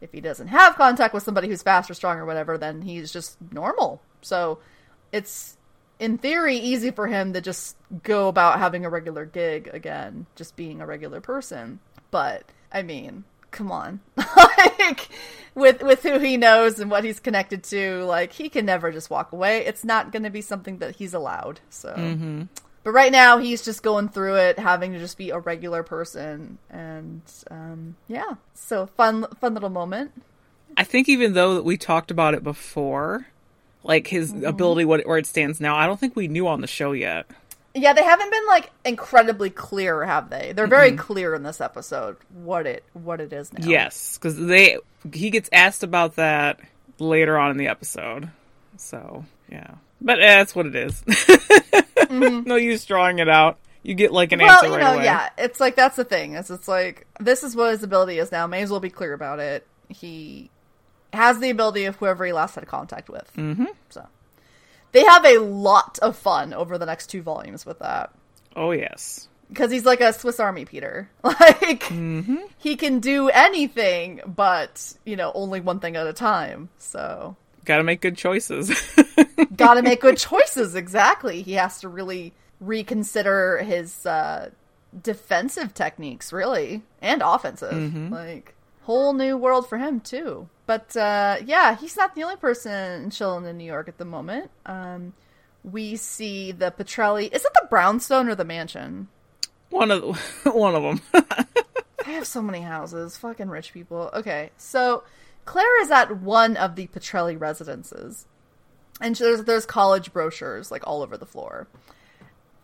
if 0.02 0.12
he 0.12 0.20
doesn't 0.20 0.48
have 0.48 0.74
contact 0.74 1.14
with 1.14 1.22
somebody 1.22 1.48
who's 1.48 1.62
fast 1.62 1.90
or 1.90 1.94
strong 1.94 2.18
or 2.18 2.26
whatever, 2.26 2.58
then 2.58 2.82
he's 2.82 3.12
just 3.12 3.38
normal. 3.52 4.02
So 4.20 4.58
it's 5.12 5.56
in 5.98 6.18
theory 6.18 6.56
easy 6.56 6.90
for 6.90 7.06
him 7.06 7.32
to 7.32 7.40
just 7.40 7.76
go 8.02 8.28
about 8.28 8.58
having 8.58 8.84
a 8.84 8.90
regular 8.90 9.24
gig 9.24 9.70
again, 9.72 10.26
just 10.34 10.56
being 10.56 10.80
a 10.80 10.86
regular 10.86 11.20
person. 11.20 11.78
But 12.10 12.44
I 12.72 12.82
mean, 12.82 13.24
come 13.52 13.70
on. 13.70 14.00
like 14.16 15.08
with 15.54 15.82
with 15.82 16.02
who 16.02 16.18
he 16.18 16.36
knows 16.36 16.80
and 16.80 16.90
what 16.90 17.04
he's 17.04 17.20
connected 17.20 17.62
to, 17.64 18.02
like 18.04 18.32
he 18.32 18.48
can 18.48 18.66
never 18.66 18.90
just 18.90 19.08
walk 19.10 19.32
away. 19.32 19.64
It's 19.64 19.84
not 19.84 20.10
going 20.10 20.24
to 20.24 20.30
be 20.30 20.40
something 20.40 20.78
that 20.78 20.96
he's 20.96 21.14
allowed. 21.14 21.60
So 21.70 21.94
Mm-hmm. 21.94 22.42
But 22.84 22.90
right 22.92 23.12
now 23.12 23.38
he's 23.38 23.62
just 23.64 23.82
going 23.82 24.08
through 24.08 24.36
it, 24.36 24.58
having 24.58 24.92
to 24.92 24.98
just 24.98 25.18
be 25.18 25.30
a 25.30 25.38
regular 25.38 25.82
person, 25.82 26.58
and 26.70 27.22
um, 27.50 27.96
yeah, 28.08 28.34
so 28.54 28.86
fun, 28.86 29.26
fun 29.40 29.54
little 29.54 29.70
moment. 29.70 30.12
I 30.76 30.84
think 30.84 31.08
even 31.08 31.34
though 31.34 31.60
we 31.62 31.76
talked 31.76 32.10
about 32.10 32.34
it 32.34 32.42
before, 32.42 33.26
like 33.84 34.06
his 34.06 34.32
Mm-hmm. 34.32 34.44
ability, 34.44 34.84
what 34.84 35.06
where 35.06 35.18
it 35.18 35.26
stands 35.26 35.60
now, 35.60 35.76
I 35.76 35.86
don't 35.86 36.00
think 36.00 36.16
we 36.16 36.28
knew 36.28 36.48
on 36.48 36.60
the 36.60 36.66
show 36.66 36.92
yet. 36.92 37.26
Yeah, 37.74 37.94
they 37.94 38.04
haven't 38.04 38.30
been 38.30 38.46
like 38.48 38.70
incredibly 38.84 39.48
clear, 39.48 40.04
have 40.04 40.28
they? 40.28 40.52
They're 40.54 40.66
very 40.66 40.92
clear 40.92 41.34
in 41.34 41.42
this 41.42 41.60
episode 41.60 42.16
what 42.32 42.66
it 42.66 42.84
what 42.92 43.20
it 43.20 43.32
is 43.32 43.50
now. 43.52 43.66
Yes, 43.66 44.18
because 44.18 44.36
they 44.36 44.76
he 45.12 45.30
gets 45.30 45.48
asked 45.52 45.82
about 45.82 46.16
that 46.16 46.60
later 46.98 47.38
on 47.38 47.50
in 47.50 47.56
the 47.56 47.68
episode. 47.68 48.30
So 48.76 49.24
yeah, 49.50 49.74
but 50.02 50.20
eh, 50.20 50.36
that's 50.36 50.54
what 50.54 50.66
it 50.66 50.76
is. 50.76 51.02
no 52.10 52.56
use 52.56 52.84
drawing 52.84 53.18
it 53.18 53.28
out. 53.28 53.58
You 53.82 53.94
get 53.94 54.12
like 54.12 54.32
an 54.32 54.38
Mm-hmm. 54.38 54.46
Well, 54.46 54.56
answer 54.56 54.66
you 54.68 54.74
right 54.74 54.80
know, 54.82 54.94
away. 54.94 55.04
yeah, 55.04 55.30
it's 55.38 55.58
like 55.60 55.74
that's 55.76 55.96
the 55.96 56.04
thing. 56.04 56.34
Is 56.34 56.50
it's 56.50 56.68
like 56.68 57.06
this 57.20 57.42
is 57.42 57.56
what 57.56 57.70
his 57.72 57.82
ability 57.82 58.18
is 58.18 58.30
now. 58.30 58.46
May 58.46 58.62
as 58.62 58.70
well 58.70 58.80
be 58.80 58.90
clear 58.90 59.12
about 59.12 59.38
it. 59.40 59.66
He 59.88 60.50
has 61.12 61.38
the 61.40 61.50
ability 61.50 61.84
of 61.86 61.96
whoever 61.96 62.24
he 62.24 62.32
last 62.32 62.54
had 62.54 62.66
contact 62.66 63.08
with. 63.08 63.30
Mm-hmm. 63.36 63.66
So 63.90 64.06
they 64.92 65.04
have 65.04 65.24
a 65.24 65.38
lot 65.38 65.98
of 66.00 66.16
fun 66.16 66.52
over 66.54 66.78
the 66.78 66.86
next 66.86 67.08
two 67.08 67.22
volumes 67.22 67.66
with 67.66 67.80
that. 67.80 68.12
Oh 68.54 68.70
yes. 68.70 69.28
because 69.48 69.70
he's 69.72 69.84
like 69.84 70.00
a 70.00 70.12
Swiss 70.12 70.38
Army 70.40 70.64
Peter. 70.64 71.10
Like 71.24 71.82
Mm-hmm. 71.84 72.36
he 72.58 72.76
can 72.76 73.00
do 73.00 73.28
anything, 73.30 74.20
but 74.26 74.94
you 75.04 75.16
know, 75.16 75.32
only 75.34 75.60
one 75.60 75.80
thing 75.80 75.96
at 75.96 76.06
a 76.06 76.12
time. 76.12 76.68
So 76.78 77.36
Got 77.64 77.78
to 77.78 77.82
make 77.82 78.00
good 78.00 78.16
choices. 78.16 78.70
got 79.56 79.74
to 79.74 79.82
make 79.82 80.00
good 80.00 80.18
choices. 80.18 80.74
Exactly. 80.74 81.42
He 81.42 81.52
has 81.52 81.80
to 81.80 81.88
really 81.88 82.32
reconsider 82.60 83.58
his 83.58 84.04
uh, 84.06 84.50
defensive 85.00 85.74
techniques, 85.74 86.32
really, 86.32 86.82
and 87.00 87.22
offensive. 87.22 88.10
Like 88.10 88.54
whole 88.82 89.12
new 89.12 89.36
world 89.36 89.68
for 89.68 89.78
him 89.78 90.00
too. 90.00 90.48
But 90.66 90.96
uh, 90.96 91.38
yeah, 91.44 91.76
he's 91.76 91.96
not 91.96 92.14
the 92.14 92.22
only 92.24 92.36
person 92.36 93.10
chilling 93.10 93.44
in 93.46 93.56
New 93.58 93.64
York 93.64 93.88
at 93.88 93.98
the 93.98 94.04
moment. 94.04 94.50
Um, 94.66 95.12
we 95.64 95.96
see 95.96 96.50
the 96.52 96.70
Petrelli. 96.70 97.32
Is 97.32 97.44
it 97.44 97.52
the 97.54 97.66
brownstone 97.70 98.28
or 98.28 98.34
the 98.34 98.44
mansion? 98.44 99.08
one 99.72 99.90
of 99.90 100.16
one 100.44 100.74
of 100.74 100.82
them. 100.82 101.00
I 102.06 102.10
have 102.10 102.26
so 102.26 102.42
many 102.42 102.60
houses. 102.60 103.16
Fucking 103.16 103.48
rich 103.48 103.72
people. 103.72 104.10
Okay, 104.12 104.50
so 104.56 105.02
Claire 105.44 105.82
is 105.82 105.90
at 105.90 106.18
one 106.18 106.56
of 106.56 106.76
the 106.76 106.86
Petrelli 106.88 107.38
residences, 107.38 108.26
and 109.00 109.16
there's 109.16 109.44
there's 109.44 109.66
college 109.66 110.12
brochures 110.12 110.70
like 110.70 110.86
all 110.86 111.02
over 111.02 111.16
the 111.16 111.26
floor. 111.26 111.66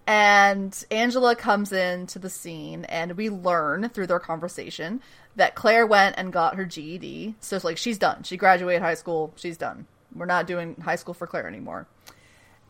And 0.06 0.87
Angela 0.90 1.37
comes 1.37 1.70
into 1.70 2.18
the 2.18 2.30
scene, 2.30 2.87
and 2.87 3.12
we 3.12 3.28
learn 3.28 3.90
through 3.90 4.06
their 4.06 4.18
conversation 4.18 5.02
that 5.37 5.54
Claire 5.54 5.87
went 5.87 6.16
and 6.16 6.32
got 6.32 6.54
her 6.54 6.64
GED. 6.64 7.35
So 7.40 7.56
it's 7.56 7.64
like 7.64 7.76
she's 7.76 7.99
done. 7.99 8.23
She 8.23 8.38
graduated 8.38 8.80
high 8.80 8.94
school. 8.94 9.35
She's 9.37 9.58
done. 9.58 9.87
We're 10.14 10.25
not 10.25 10.47
doing 10.47 10.76
high 10.80 10.97
school 10.97 11.12
for 11.12 11.26
Claire 11.26 11.47
anymore. 11.47 11.87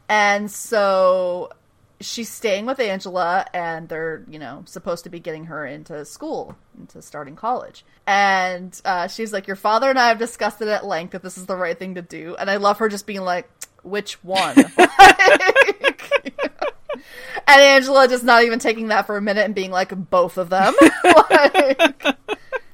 And 0.08 0.50
so 0.50 1.50
she's 2.00 2.28
staying 2.28 2.66
with 2.66 2.80
Angela, 2.80 3.46
and 3.52 3.88
they're, 3.88 4.24
you 4.28 4.38
know, 4.38 4.62
supposed 4.66 5.04
to 5.04 5.10
be 5.10 5.20
getting 5.20 5.46
her 5.46 5.66
into 5.66 6.04
school, 6.04 6.56
into 6.78 7.02
starting 7.02 7.36
college. 7.36 7.84
And 8.06 8.80
uh, 8.84 9.08
she's 9.08 9.32
like, 9.32 9.46
Your 9.46 9.56
father 9.56 9.90
and 9.90 9.98
I 9.98 10.08
have 10.08 10.18
discussed 10.18 10.60
it 10.62 10.68
at 10.68 10.86
length 10.86 11.12
that 11.12 11.22
this 11.22 11.38
is 11.38 11.46
the 11.46 11.56
right 11.56 11.78
thing 11.78 11.96
to 11.96 12.02
do. 12.02 12.36
And 12.38 12.50
I 12.50 12.56
love 12.56 12.78
her 12.78 12.88
just 12.88 13.06
being 13.06 13.22
like, 13.22 13.48
Which 13.82 14.22
one? 14.24 14.56
and 14.58 14.70
Angela 17.46 18.08
just 18.08 18.24
not 18.24 18.44
even 18.44 18.58
taking 18.58 18.88
that 18.88 19.06
for 19.06 19.16
a 19.16 19.22
minute 19.22 19.44
and 19.44 19.54
being 19.54 19.70
like, 19.70 19.92
Both 20.10 20.38
of 20.38 20.50
them. 20.50 20.74
like, 21.30 22.16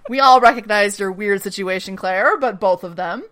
we 0.09 0.21
all 0.21 0.41
recognize 0.41 1.01
your 1.01 1.11
weird 1.11 1.43
situation, 1.43 1.97
Claire, 1.97 2.37
but 2.39 2.61
both 2.61 2.85
of 2.85 2.97
them. 2.97 3.25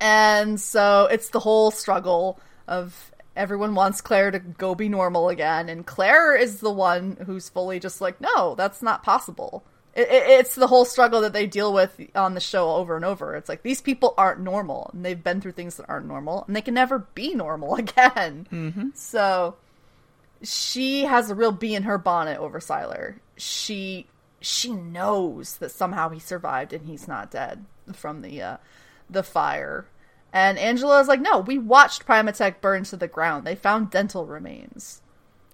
And 0.00 0.60
so 0.60 1.08
it's 1.10 1.30
the 1.30 1.40
whole 1.40 1.70
struggle 1.70 2.38
of 2.68 3.10
everyone 3.36 3.74
wants 3.74 4.00
Claire 4.00 4.30
to 4.30 4.38
go 4.38 4.74
be 4.74 4.88
normal 4.88 5.28
again, 5.28 5.68
and 5.68 5.86
Claire 5.86 6.34
is 6.34 6.60
the 6.60 6.70
one 6.70 7.18
who's 7.26 7.48
fully 7.48 7.78
just 7.78 8.00
like, 8.00 8.20
no, 8.20 8.54
that's 8.54 8.82
not 8.82 9.02
possible. 9.02 9.64
It, 9.94 10.08
it, 10.08 10.40
it's 10.40 10.54
the 10.54 10.66
whole 10.66 10.84
struggle 10.84 11.20
that 11.22 11.32
they 11.32 11.46
deal 11.46 11.72
with 11.72 12.00
on 12.14 12.34
the 12.34 12.40
show 12.40 12.70
over 12.70 12.96
and 12.96 13.04
over. 13.04 13.34
It's 13.34 13.48
like 13.48 13.62
these 13.62 13.80
people 13.80 14.14
aren't 14.18 14.40
normal, 14.40 14.90
and 14.92 15.04
they've 15.04 15.22
been 15.22 15.40
through 15.40 15.52
things 15.52 15.76
that 15.76 15.88
aren't 15.88 16.06
normal, 16.06 16.44
and 16.46 16.56
they 16.56 16.62
can 16.62 16.74
never 16.74 17.00
be 17.14 17.34
normal 17.34 17.74
again. 17.76 18.46
Mm-hmm. 18.50 18.88
So 18.94 19.56
she 20.42 21.04
has 21.04 21.30
a 21.30 21.34
real 21.34 21.52
bee 21.52 21.74
in 21.74 21.84
her 21.84 21.98
bonnet 21.98 22.38
over 22.38 22.60
Sylar. 22.60 23.16
She 23.36 24.06
she 24.40 24.70
knows 24.72 25.56
that 25.56 25.70
somehow 25.70 26.08
he 26.10 26.20
survived 26.20 26.72
and 26.72 26.86
he's 26.86 27.08
not 27.08 27.30
dead 27.30 27.64
from 27.92 28.22
the 28.22 28.40
uh, 28.42 28.56
the 29.08 29.22
fire. 29.22 29.86
And 30.32 30.58
Angela 30.58 31.00
is 31.00 31.08
like, 31.08 31.20
no, 31.20 31.38
we 31.38 31.58
watched 31.58 32.06
Primatech 32.06 32.60
burn 32.60 32.84
to 32.84 32.96
the 32.96 33.08
ground. 33.08 33.46
They 33.46 33.54
found 33.54 33.90
dental 33.90 34.26
remains. 34.26 35.00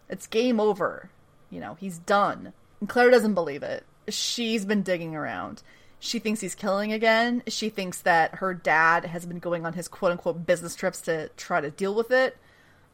It's 0.09 0.26
game 0.26 0.59
over. 0.59 1.11
You 1.50 1.61
know, 1.61 1.75
he's 1.75 1.99
done. 1.99 2.52
And 2.81 2.88
Claire 2.88 3.11
doesn't 3.11 3.35
believe 3.35 3.62
it. 3.62 3.85
She's 4.09 4.64
been 4.64 4.83
digging 4.83 5.14
around. 5.14 5.62
She 6.00 6.19
thinks 6.19 6.41
he's 6.41 6.57
killing 6.57 6.93
again. 6.93 7.45
She 7.47 7.69
thinks 7.69 8.00
that 8.00 8.37
her 8.37 8.55
dad 8.55 9.05
has 9.05 9.25
been 9.25 9.38
going 9.38 9.64
on 9.64 9.75
his 9.75 9.87
quote 9.87 10.11
unquote 10.11 10.45
business 10.45 10.75
trips 10.75 11.00
to 11.02 11.29
try 11.37 11.61
to 11.61 11.71
deal 11.71 11.95
with 11.95 12.11
it 12.11 12.37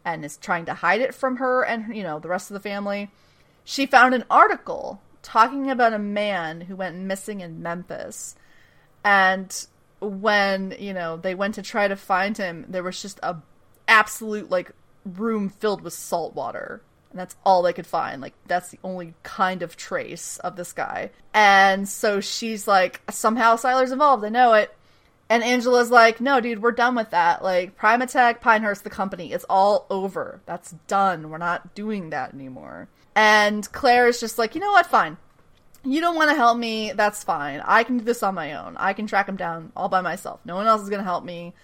and 0.04 0.24
is 0.24 0.36
trying 0.36 0.66
to 0.66 0.74
hide 0.74 1.00
it 1.00 1.14
from 1.14 1.36
her 1.36 1.62
and, 1.62 1.96
you 1.96 2.02
know, 2.02 2.18
the 2.18 2.28
rest 2.28 2.50
of 2.50 2.54
the 2.54 2.68
family. 2.68 3.10
She 3.64 3.86
found 3.86 4.14
an 4.14 4.24
article 4.30 5.00
talking 5.22 5.70
about 5.70 5.94
a 5.94 5.98
man 5.98 6.62
who 6.62 6.76
went 6.76 6.96
missing 6.96 7.40
in 7.40 7.62
Memphis. 7.62 8.36
And 9.04 9.66
when, 10.00 10.74
you 10.78 10.92
know, 10.92 11.16
they 11.16 11.34
went 11.34 11.56
to 11.56 11.62
try 11.62 11.88
to 11.88 11.96
find 11.96 12.36
him, 12.36 12.66
there 12.68 12.82
was 12.82 13.00
just 13.00 13.18
a 13.22 13.36
absolute 13.86 14.50
like 14.50 14.72
room 15.04 15.48
filled 15.48 15.80
with 15.80 15.92
salt 15.92 16.34
water. 16.34 16.82
And 17.10 17.18
that's 17.18 17.36
all 17.44 17.62
they 17.62 17.72
could 17.72 17.86
find. 17.86 18.20
Like 18.20 18.34
that's 18.46 18.70
the 18.70 18.78
only 18.84 19.14
kind 19.22 19.62
of 19.62 19.76
trace 19.76 20.38
of 20.38 20.56
this 20.56 20.72
guy. 20.72 21.10
And 21.32 21.88
so 21.88 22.20
she's 22.20 22.68
like, 22.68 23.00
somehow 23.10 23.56
Sylar's 23.56 23.92
involved, 23.92 24.24
I 24.24 24.28
know 24.28 24.52
it. 24.54 24.74
And 25.30 25.42
Angela's 25.42 25.90
like, 25.90 26.20
no, 26.20 26.40
dude, 26.40 26.62
we're 26.62 26.72
done 26.72 26.94
with 26.94 27.10
that. 27.10 27.42
Like, 27.42 27.78
Primatech, 27.78 28.40
Pinehurst, 28.40 28.82
the 28.82 28.88
company, 28.88 29.32
it's 29.32 29.44
all 29.50 29.86
over. 29.90 30.40
That's 30.46 30.72
done. 30.86 31.28
We're 31.28 31.36
not 31.36 31.74
doing 31.74 32.10
that 32.10 32.32
anymore. 32.32 32.88
And 33.14 33.70
Claire 33.72 34.08
is 34.08 34.20
just 34.20 34.38
like, 34.38 34.54
you 34.54 34.60
know 34.62 34.70
what? 34.70 34.86
Fine. 34.86 35.18
You 35.88 36.00
don't 36.00 36.16
want 36.16 36.30
to 36.30 36.36
help 36.36 36.58
me. 36.58 36.92
That's 36.92 37.24
fine. 37.24 37.62
I 37.64 37.82
can 37.84 37.98
do 37.98 38.04
this 38.04 38.22
on 38.22 38.34
my 38.34 38.54
own. 38.54 38.76
I 38.76 38.92
can 38.92 39.06
track 39.06 39.28
him 39.28 39.36
down 39.36 39.72
all 39.74 39.88
by 39.88 40.00
myself. 40.02 40.40
No 40.44 40.54
one 40.56 40.66
else 40.66 40.82
is 40.82 40.90
going 40.90 41.00
to 41.00 41.04
help 41.04 41.24
me. 41.24 41.54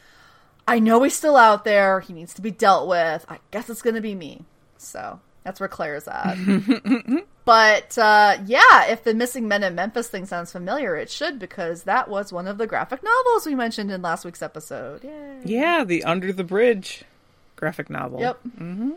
I 0.67 0.79
know 0.79 1.03
he's 1.03 1.15
still 1.15 1.37
out 1.37 1.65
there. 1.65 2.01
He 2.01 2.13
needs 2.15 2.35
to 2.35 2.43
be 2.43 2.51
dealt 2.51 2.89
with. 2.89 3.27
I 3.29 3.39
guess 3.51 3.69
it's 3.69 3.83
going 3.83 3.97
to 3.97 4.01
be 4.01 4.15
me. 4.15 4.45
So 4.79 5.21
that's 5.43 5.61
where 5.61 5.69
Claire's 5.69 6.09
at. 6.09 6.37
but 7.45 7.99
uh, 7.99 8.39
yeah, 8.47 8.87
if 8.87 9.05
the 9.05 9.13
missing 9.13 9.47
men 9.47 9.63
in 9.63 9.75
Memphis 9.75 10.09
thing 10.09 10.25
sounds 10.25 10.51
familiar, 10.51 10.97
it 10.97 11.11
should 11.11 11.39
because 11.39 11.83
that 11.83 12.09
was 12.09 12.33
one 12.33 12.49
of 12.49 12.57
the 12.57 12.67
graphic 12.67 13.03
novels 13.03 13.45
we 13.45 13.55
mentioned 13.55 13.91
in 13.91 14.01
last 14.01 14.25
week's 14.25 14.43
episode. 14.43 15.05
Yay. 15.05 15.41
yeah, 15.45 15.85
the 15.85 16.03
Under 16.05 16.33
the 16.33 16.45
Bridge 16.45 17.05
graphic 17.57 17.91
novel. 17.91 18.21
Yep. 18.21 18.41
Mm-hmm. 18.59 18.91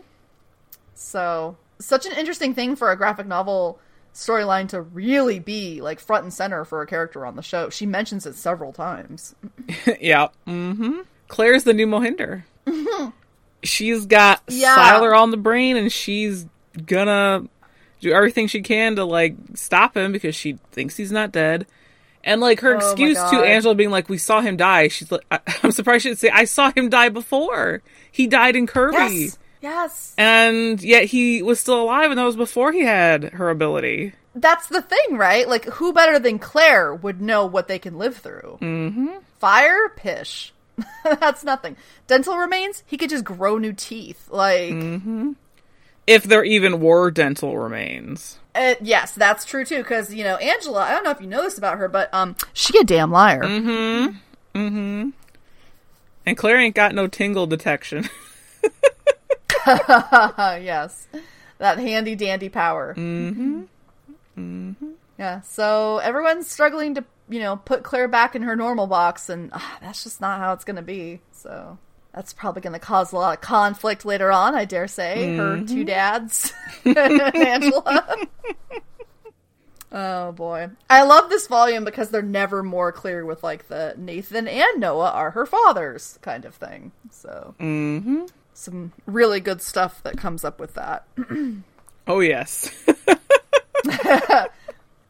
So, 0.94 1.56
such 1.78 2.06
an 2.06 2.12
interesting 2.12 2.54
thing 2.54 2.76
for 2.76 2.90
a 2.90 2.96
graphic 2.96 3.26
novel 3.26 3.78
storyline 4.18 4.68
to 4.68 4.82
really 4.82 5.38
be 5.38 5.80
like 5.80 6.00
front 6.00 6.24
and 6.24 6.34
center 6.34 6.64
for 6.64 6.82
a 6.82 6.86
character 6.86 7.24
on 7.24 7.36
the 7.36 7.42
show. 7.42 7.70
She 7.70 7.86
mentions 7.86 8.26
it 8.26 8.34
several 8.34 8.72
times. 8.72 9.34
yeah. 10.00 10.28
Mm-hmm. 10.46 11.02
Claire's 11.28 11.62
the 11.64 11.72
new 11.72 11.86
Mohinder. 11.86 12.42
she's 13.62 14.06
got 14.06 14.42
Yeah. 14.48 14.76
Sylar 14.76 15.16
on 15.16 15.30
the 15.30 15.36
brain 15.36 15.76
and 15.76 15.92
she's 15.92 16.46
gonna 16.86 17.44
do 18.00 18.12
everything 18.12 18.46
she 18.46 18.60
can 18.62 18.96
to 18.96 19.04
like 19.04 19.36
stop 19.54 19.96
him 19.96 20.12
because 20.12 20.34
she 20.34 20.58
thinks 20.72 20.96
he's 20.96 21.12
not 21.12 21.32
dead. 21.32 21.66
And 22.24 22.40
like 22.40 22.60
her 22.60 22.74
Oh 22.74 22.78
excuse 22.78 23.16
to 23.18 23.36
Angela 23.42 23.74
being 23.76 23.90
like, 23.90 24.08
"We 24.08 24.18
saw 24.18 24.40
him 24.40 24.56
die." 24.56 24.88
She's 24.88 25.10
like, 25.10 25.24
I- 25.30 25.38
"I'm 25.62 25.70
surprised 25.70 26.02
she 26.02 26.08
didn't 26.10 26.18
say 26.18 26.28
I 26.30 26.44
saw 26.44 26.72
him 26.72 26.88
die 26.90 27.08
before. 27.08 27.80
He 28.10 28.26
died 28.26 28.56
in 28.56 28.66
Kirby." 28.66 28.96
Yes. 28.96 29.38
Yes. 29.60 30.14
And 30.16 30.80
yet 30.82 31.04
he 31.06 31.42
was 31.42 31.58
still 31.60 31.82
alive, 31.82 32.10
and 32.10 32.18
that 32.18 32.24
was 32.24 32.36
before 32.36 32.72
he 32.72 32.80
had 32.82 33.24
her 33.34 33.50
ability. 33.50 34.12
That's 34.34 34.68
the 34.68 34.82
thing, 34.82 35.16
right? 35.16 35.48
Like, 35.48 35.64
who 35.64 35.92
better 35.92 36.18
than 36.18 36.38
Claire 36.38 36.94
would 36.94 37.20
know 37.20 37.44
what 37.46 37.66
they 37.66 37.78
can 37.78 37.98
live 37.98 38.16
through? 38.16 38.58
Mm-hmm. 38.62 39.08
Fire, 39.40 39.88
pish. 39.96 40.52
That's 41.04 41.42
nothing. 41.42 41.76
Dental 42.06 42.36
remains, 42.36 42.84
he 42.86 42.96
could 42.96 43.10
just 43.10 43.24
grow 43.24 43.58
new 43.58 43.72
teeth. 43.72 44.28
Like, 44.30 44.74
If 46.06 46.22
there 46.24 46.44
even 46.44 46.78
were 46.80 47.10
dental 47.10 47.58
remains. 47.58 48.38
uh, 48.54 48.74
yes, 48.80 49.12
that's 49.12 49.44
true 49.44 49.64
too. 49.64 49.78
Because 49.78 50.14
you 50.14 50.22
know, 50.24 50.36
Angela, 50.36 50.82
I 50.82 50.92
don't 50.92 51.02
know 51.04 51.10
if 51.10 51.20
you 51.20 51.26
know 51.26 51.42
this 51.42 51.58
about 51.58 51.78
her, 51.78 51.88
but 51.88 52.08
um, 52.14 52.36
she 52.52 52.78
a 52.78 52.84
damn 52.84 53.10
liar. 53.10 53.42
Mhm. 53.42 54.16
Mhm. 54.54 55.12
And 56.24 56.36
Claire 56.36 56.58
ain't 56.58 56.74
got 56.76 56.94
no 56.94 57.08
tingle 57.08 57.46
detection. 57.46 58.08
Uh, 59.68 60.58
yes, 60.62 61.06
that 61.58 61.78
handy 61.78 62.14
dandy 62.14 62.48
power. 62.48 62.94
Mm-hmm. 62.96 63.62
Mm-hmm. 64.38 64.90
Yeah. 65.18 65.40
So 65.42 65.98
everyone's 65.98 66.48
struggling 66.48 66.94
to, 66.94 67.04
you 67.28 67.40
know, 67.40 67.56
put 67.56 67.82
Claire 67.82 68.08
back 68.08 68.34
in 68.36 68.42
her 68.42 68.56
normal 68.56 68.86
box, 68.86 69.28
and 69.28 69.50
ah, 69.52 69.78
that's 69.80 70.04
just 70.04 70.20
not 70.20 70.40
how 70.40 70.52
it's 70.52 70.64
going 70.64 70.76
to 70.76 70.82
be. 70.82 71.20
So 71.32 71.78
that's 72.14 72.32
probably 72.32 72.62
going 72.62 72.72
to 72.72 72.78
cause 72.78 73.12
a 73.12 73.16
lot 73.16 73.34
of 73.36 73.40
conflict 73.40 74.04
later 74.04 74.30
on. 74.32 74.54
I 74.54 74.64
dare 74.64 74.88
say 74.88 75.36
her 75.36 75.60
two 75.66 75.84
dads, 75.84 76.52
and 76.84 76.96
Angela. 77.34 78.16
Oh 79.90 80.32
boy. 80.32 80.68
I 80.90 81.02
love 81.04 81.30
this 81.30 81.46
volume 81.46 81.84
because 81.84 82.10
they're 82.10 82.20
never 82.20 82.62
more 82.62 82.92
clear 82.92 83.24
with 83.24 83.42
like 83.42 83.68
the 83.68 83.94
Nathan 83.96 84.46
and 84.46 84.80
Noah 84.80 85.10
are 85.10 85.30
her 85.30 85.46
fathers 85.46 86.18
kind 86.20 86.44
of 86.44 86.54
thing. 86.54 86.92
So 87.10 87.54
hmm 87.58 88.26
some 88.58 88.92
really 89.06 89.40
good 89.40 89.62
stuff 89.62 90.02
that 90.02 90.16
comes 90.16 90.44
up 90.44 90.60
with 90.60 90.74
that. 90.74 91.06
Oh 92.10 92.20
yes. 92.20 92.70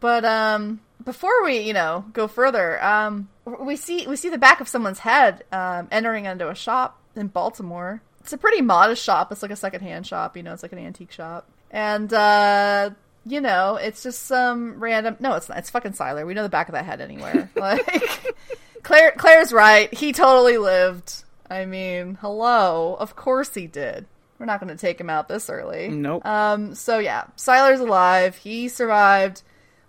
But 0.00 0.24
um 0.24 0.80
before 1.04 1.44
we, 1.44 1.60
you 1.60 1.72
know, 1.72 2.04
go 2.12 2.28
further, 2.28 2.82
um 2.82 3.28
we 3.44 3.76
see 3.76 4.06
we 4.06 4.16
see 4.16 4.28
the 4.28 4.38
back 4.38 4.60
of 4.60 4.68
someone's 4.68 4.98
head 5.00 5.44
um 5.52 5.88
entering 5.90 6.26
into 6.26 6.48
a 6.48 6.54
shop 6.54 7.00
in 7.16 7.28
Baltimore. 7.28 8.02
It's 8.20 8.32
a 8.32 8.38
pretty 8.38 8.62
modest 8.62 9.02
shop. 9.02 9.32
It's 9.32 9.42
like 9.42 9.50
a 9.50 9.56
secondhand 9.56 10.06
shop, 10.06 10.36
you 10.36 10.42
know, 10.42 10.52
it's 10.52 10.62
like 10.62 10.72
an 10.72 10.78
antique 10.78 11.12
shop. 11.12 11.48
And 11.70 12.12
uh 12.12 12.90
you 13.26 13.40
know, 13.40 13.76
it's 13.76 14.02
just 14.02 14.22
some 14.22 14.80
random 14.80 15.16
No, 15.20 15.34
it's 15.34 15.48
not. 15.48 15.58
It's 15.58 15.70
fucking 15.70 15.92
Sylar. 15.92 16.26
We 16.26 16.34
know 16.34 16.42
the 16.42 16.48
back 16.48 16.68
of 16.68 16.74
that 16.74 16.84
head 16.84 17.00
anywhere. 17.00 17.50
like 17.56 18.34
Claire 18.82 19.12
Claire's 19.16 19.52
right. 19.52 19.92
He 19.92 20.12
totally 20.12 20.58
lived. 20.58 21.24
I 21.50 21.64
mean, 21.64 22.18
hello. 22.20 22.96
Of 22.98 23.16
course 23.16 23.54
he 23.54 23.66
did. 23.66 24.06
We're 24.38 24.46
not 24.46 24.60
going 24.60 24.74
to 24.74 24.80
take 24.80 25.00
him 25.00 25.10
out 25.10 25.28
this 25.28 25.50
early. 25.50 25.88
Nope. 25.88 26.24
Um, 26.24 26.74
so 26.74 26.98
yeah, 26.98 27.24
Sylar's 27.36 27.80
alive. 27.80 28.36
He 28.36 28.68
survived 28.68 29.42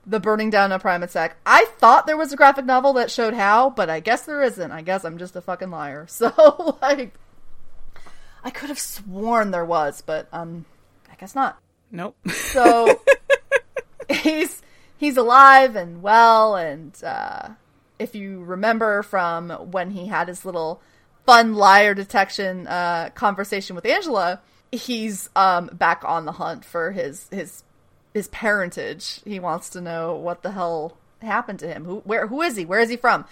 the 0.05 0.19
burning 0.19 0.49
down 0.49 0.71
of 0.71 0.81
Primatech. 0.81 1.33
I 1.45 1.65
thought 1.77 2.07
there 2.07 2.17
was 2.17 2.33
a 2.33 2.37
graphic 2.37 2.65
novel 2.65 2.93
that 2.93 3.11
showed 3.11 3.35
how, 3.35 3.69
but 3.69 3.89
I 3.89 3.99
guess 3.99 4.23
there 4.23 4.41
isn't. 4.41 4.71
I 4.71 4.81
guess 4.81 5.05
I'm 5.05 5.17
just 5.19 5.35
a 5.35 5.41
fucking 5.41 5.69
liar. 5.69 6.07
So 6.19 6.77
like, 6.81 7.13
I 8.43 8.49
could 8.49 8.69
have 8.69 8.79
sworn 8.79 9.51
there 9.51 9.65
was, 9.65 10.01
but 10.01 10.27
um, 10.33 10.65
I 11.11 11.15
guess 11.15 11.35
not. 11.35 11.59
nope. 11.91 12.15
So 12.29 12.99
he's 14.09 14.61
he's 14.97 15.17
alive 15.17 15.75
and 15.75 16.01
well, 16.01 16.55
and 16.55 16.91
uh, 17.03 17.49
if 17.99 18.15
you 18.15 18.43
remember 18.43 19.03
from 19.03 19.49
when 19.49 19.91
he 19.91 20.07
had 20.07 20.27
his 20.27 20.43
little 20.43 20.81
fun 21.29 21.53
liar 21.53 21.93
detection 21.93 22.65
uh, 22.65 23.11
conversation 23.13 23.75
with 23.75 23.85
Angela, 23.85 24.41
he's 24.71 25.29
um, 25.35 25.69
back 25.71 26.01
on 26.03 26.25
the 26.25 26.31
hunt 26.31 26.65
for 26.65 26.91
his 26.91 27.27
his 27.29 27.63
his 28.15 28.27
parentage. 28.29 29.21
He 29.25 29.39
wants 29.39 29.69
to 29.71 29.81
know 29.81 30.15
what 30.15 30.41
the 30.41 30.51
hell 30.51 30.97
happened 31.21 31.59
to 31.59 31.67
him. 31.67 31.85
Who 31.85 31.97
where 31.97 32.25
who 32.25 32.41
is 32.41 32.55
he? 32.55 32.65
Where 32.65 32.79
is 32.79 32.89
he 32.89 32.97
from? 32.97 33.25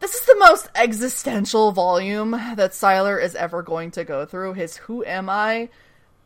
This 0.00 0.14
is 0.14 0.26
the 0.26 0.36
most 0.40 0.68
existential 0.74 1.72
volume 1.72 2.32
that 2.32 2.72
Sylar 2.72 3.22
is 3.22 3.34
ever 3.34 3.62
going 3.62 3.92
to 3.92 4.04
go 4.04 4.26
through. 4.26 4.52
His 4.52 4.76
"Who 4.76 5.02
am 5.02 5.30
I?" 5.30 5.70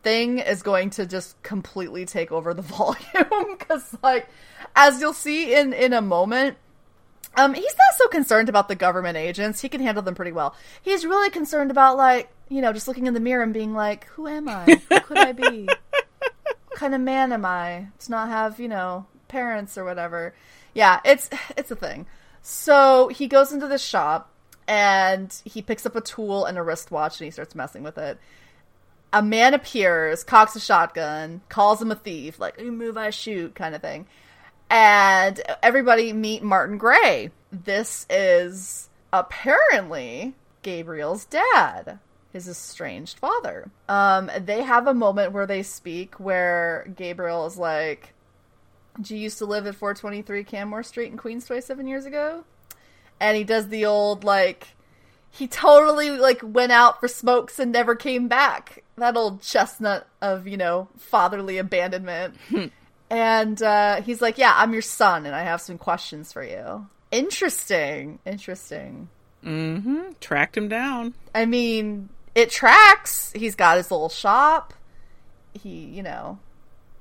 thing 0.03 0.38
is 0.38 0.62
going 0.62 0.90
to 0.90 1.07
just 1.07 1.40
completely 1.42 2.05
take 2.05 2.33
over 2.33 2.53
the 2.53 2.62
volume 2.79 3.57
because, 3.57 3.97
like, 4.03 4.29
as 4.75 5.01
you'll 5.01 5.12
see 5.12 5.55
in 5.55 5.73
in 5.73 5.92
a 5.92 6.03
moment, 6.03 6.57
um, 7.37 7.55
he's 7.55 7.64
not 7.64 7.96
so 7.96 8.09
concerned 8.09 8.49
about 8.49 8.68
the 8.68 8.75
government 8.75 9.16
agents. 9.16 9.61
He 9.61 9.68
can 9.68 9.81
handle 9.81 10.03
them 10.03 10.14
pretty 10.14 10.33
well. 10.33 10.55
He's 10.83 11.05
really 11.05 11.31
concerned 11.31 11.70
about 11.70 11.96
like 11.96 12.31
you 12.49 12.61
know 12.61 12.72
just 12.72 12.88
looking 12.88 13.07
in 13.07 13.14
the 13.14 13.20
mirror 13.20 13.42
and 13.42 13.55
being 13.55 13.75
like, 13.75 14.07
"Who 14.09 14.27
am 14.27 14.49
I? 14.49 14.64
Who 14.64 15.01
could 15.01 15.18
I 15.18 15.33
be? 15.33 15.64
what 15.90 16.75
kind 16.75 16.94
of 16.94 17.01
man 17.01 17.33
am 17.33 17.44
I 17.44 17.88
to 18.01 18.11
not 18.11 18.29
have 18.29 18.61
you 18.61 18.68
know 18.68 19.07
parents 19.29 19.77
or 19.77 19.85
whatever?" 19.85 20.35
Yeah, 20.75 21.01
it's 21.05 21.31
it's 21.57 21.70
a 21.70 21.77
thing. 21.77 22.07
So 22.42 23.09
he 23.09 23.27
goes 23.27 23.53
into 23.53 23.66
the 23.66 23.79
shop 23.79 24.31
and 24.68 25.35
he 25.44 25.62
picks 25.62 25.87
up 25.87 25.96
a 25.96 26.01
tool 26.01 26.44
and 26.44 26.57
a 26.59 26.62
wristwatch 26.62 27.20
and 27.20 27.25
he 27.27 27.31
starts 27.31 27.55
messing 27.55 27.83
with 27.83 27.99
it 27.99 28.18
a 29.12 29.22
man 29.22 29.55
appears, 29.55 30.22
cocks 30.25 30.57
a 30.57 30.61
shotgun, 30.61 31.40
calls 31.49 31.81
him 31.81 31.90
a 31.90 31.94
thief, 31.94 32.38
like 32.38 32.61
you 32.61 32.72
move, 32.72 32.99
I 32.99 33.11
shoot, 33.11 33.55
kind 33.55 33.75
of 33.75 33.81
thing. 33.81 34.07
And 34.69 35.41
everybody 35.63 36.13
meet 36.13 36.43
Martin 36.43 36.79
Gray. 36.79 37.31
This 37.53 38.07
is 38.11 38.89
apparently 39.13 40.35
Gabriel's 40.63 41.25
dad, 41.25 41.99
his 42.33 42.49
estranged 42.49 43.19
father. 43.19 43.71
Um, 43.89 44.31
they 44.39 44.63
have 44.63 44.87
a 44.87 44.95
moment 44.95 45.33
where 45.33 45.47
they 45.47 45.63
speak 45.63 46.19
where 46.19 46.91
Gabriel 46.97 47.47
is 47.47 47.57
like, 47.57 48.13
"Did 48.97 49.11
you 49.11 49.19
used 49.19 49.39
to 49.39 49.47
live 49.47 49.67
at 49.67 49.77
423 49.77 50.43
Canmore 50.45 50.83
Street 50.83 51.13
in 51.13 51.17
Queens 51.17 51.47
27 51.47 51.87
years 51.87 52.05
ago?" 52.05 52.45
And 53.21 53.37
he 53.37 53.45
does 53.45 53.69
the 53.69 53.87
old 53.87 54.25
like 54.25 54.69
he 55.31 55.47
totally 55.47 56.11
like 56.11 56.41
went 56.43 56.73
out 56.73 56.99
for 56.99 57.09
smokes 57.09 57.59
and 57.59 57.71
never 57.71 57.95
came 57.95 58.27
back. 58.27 58.83
That 58.97 59.17
old 59.17 59.43
chestnut 59.43 60.09
of, 60.23 60.47
you 60.47 60.57
know, 60.57 60.89
fatherly 60.97 61.59
abandonment. 61.59 62.37
and 63.11 63.61
uh, 63.62 64.03
he's 64.03 64.21
like, 64.21 64.38
Yeah, 64.38 64.53
I'm 64.55 64.73
your 64.73 64.83
son 64.83 65.27
and 65.27 65.35
I 65.35 65.42
have 65.42 65.61
some 65.61 65.79
questions 65.79 66.33
for 66.33 66.42
you. 66.42 66.87
Interesting. 67.11 68.19
Interesting. 68.27 69.09
Mm-hmm. 69.45 70.12
Tracked 70.21 70.57
him 70.57 70.69
down. 70.69 71.14
I 71.35 71.47
mean, 71.47 72.09
it 72.35 72.51
tracks. 72.51 73.33
He's 73.35 73.55
got 73.55 73.77
his 73.77 73.90
little 73.90 74.09
shop. 74.09 74.75
He, 75.55 75.85
you 75.85 76.03
know, 76.03 76.38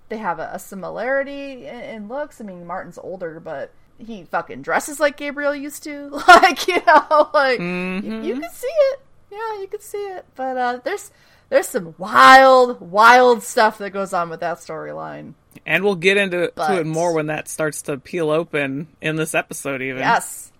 they 0.09 0.17
have 0.17 0.39
a, 0.39 0.51
a 0.53 0.59
similarity 0.59 1.65
in, 1.65 1.79
in 1.81 2.07
looks. 2.07 2.39
I 2.39 2.43
mean, 2.43 2.67
Martin's 2.67 2.97
older, 2.97 3.39
but 3.39 3.71
he 3.97 4.23
fucking 4.25 4.61
dresses 4.61 4.99
like 4.99 5.17
Gabriel 5.17 5.55
used 5.55 5.83
to. 5.83 6.21
Like, 6.27 6.67
you 6.67 6.81
know, 6.85 7.29
like 7.33 7.59
you, 7.59 8.21
you 8.21 8.39
can 8.39 8.51
see 8.51 8.67
it. 8.67 8.99
Yeah, 9.31 9.59
you 9.59 9.67
can 9.69 9.81
see 9.81 9.97
it. 9.97 10.25
But 10.35 10.57
uh, 10.57 10.79
there's 10.83 11.11
there's 11.49 11.67
some 11.67 11.95
wild, 11.97 12.79
wild 12.81 13.43
stuff 13.43 13.77
that 13.79 13.91
goes 13.91 14.13
on 14.13 14.29
with 14.29 14.39
that 14.41 14.57
storyline. 14.57 15.33
And 15.65 15.83
we'll 15.83 15.95
get 15.95 16.17
into 16.17 16.47
to 16.47 16.53
But- 16.55 16.79
it 16.79 16.85
more 16.85 17.13
when 17.13 17.27
that 17.27 17.47
starts 17.47 17.83
to 17.83 17.97
peel 17.97 18.29
open 18.29 18.87
in 19.01 19.15
this 19.15 19.33
episode, 19.35 19.81
even. 19.81 19.99
Yes. 19.99 20.51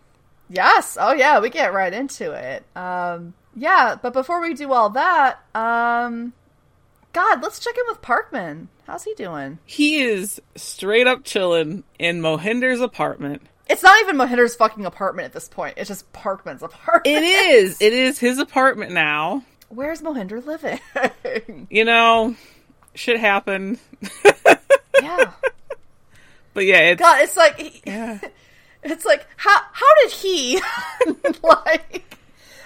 Yes. 0.49 0.97
Oh 0.99 1.13
yeah, 1.13 1.39
we 1.39 1.49
get 1.49 1.73
right 1.73 1.91
into 1.93 2.31
it. 2.31 2.63
Um 2.75 3.34
yeah, 3.55 3.95
but 4.01 4.13
before 4.13 4.41
we 4.41 4.53
do 4.53 4.71
all 4.73 4.89
that, 4.91 5.39
um 5.55 6.34
God, 7.13 7.41
let's 7.41 7.60
check 7.60 7.75
in 7.77 7.84
with 7.88 8.01
Parkman. 8.01 8.67
How's 8.86 9.03
he 9.05 9.13
doing? 9.15 9.58
He 9.65 9.99
is 10.03 10.41
straight 10.55 11.08
up 11.08 11.23
chilling 11.23 11.84
in 11.97 12.21
Mohinder's 12.21 12.81
apartment. 12.81 13.41
It's 13.67 13.81
not 13.81 13.99
even 14.01 14.17
Mohinder's 14.17 14.55
fucking 14.55 14.86
apartment 14.86 15.25
at 15.25 15.34
this 15.34 15.47
point. 15.47 15.75
It's 15.77 15.88
just 15.88 16.12
Parkman's 16.13 16.62
apartment. 16.62 17.08
It 17.17 17.23
is. 17.23 17.81
It 17.81 17.93
is 17.93 18.19
his 18.19 18.38
apartment 18.38 18.91
now. 18.91 19.43
Where's 19.69 20.01
Mohinder 20.03 20.45
living? 20.45 20.79
You 21.71 21.86
know, 21.86 22.36
shit 22.93 23.19
happened. 23.19 23.79
yeah. 25.01 25.31
But 26.53 26.65
yeah, 26.65 26.79
it's 26.91 27.01
God, 27.01 27.21
it's 27.21 27.36
like 27.38 27.60
he- 27.60 27.81
yeah. 27.86 28.19
it's 28.84 29.05
like 29.05 29.25
how 29.36 29.60
how 29.71 29.93
did 30.03 30.12
he 30.12 30.55
like 31.43 32.17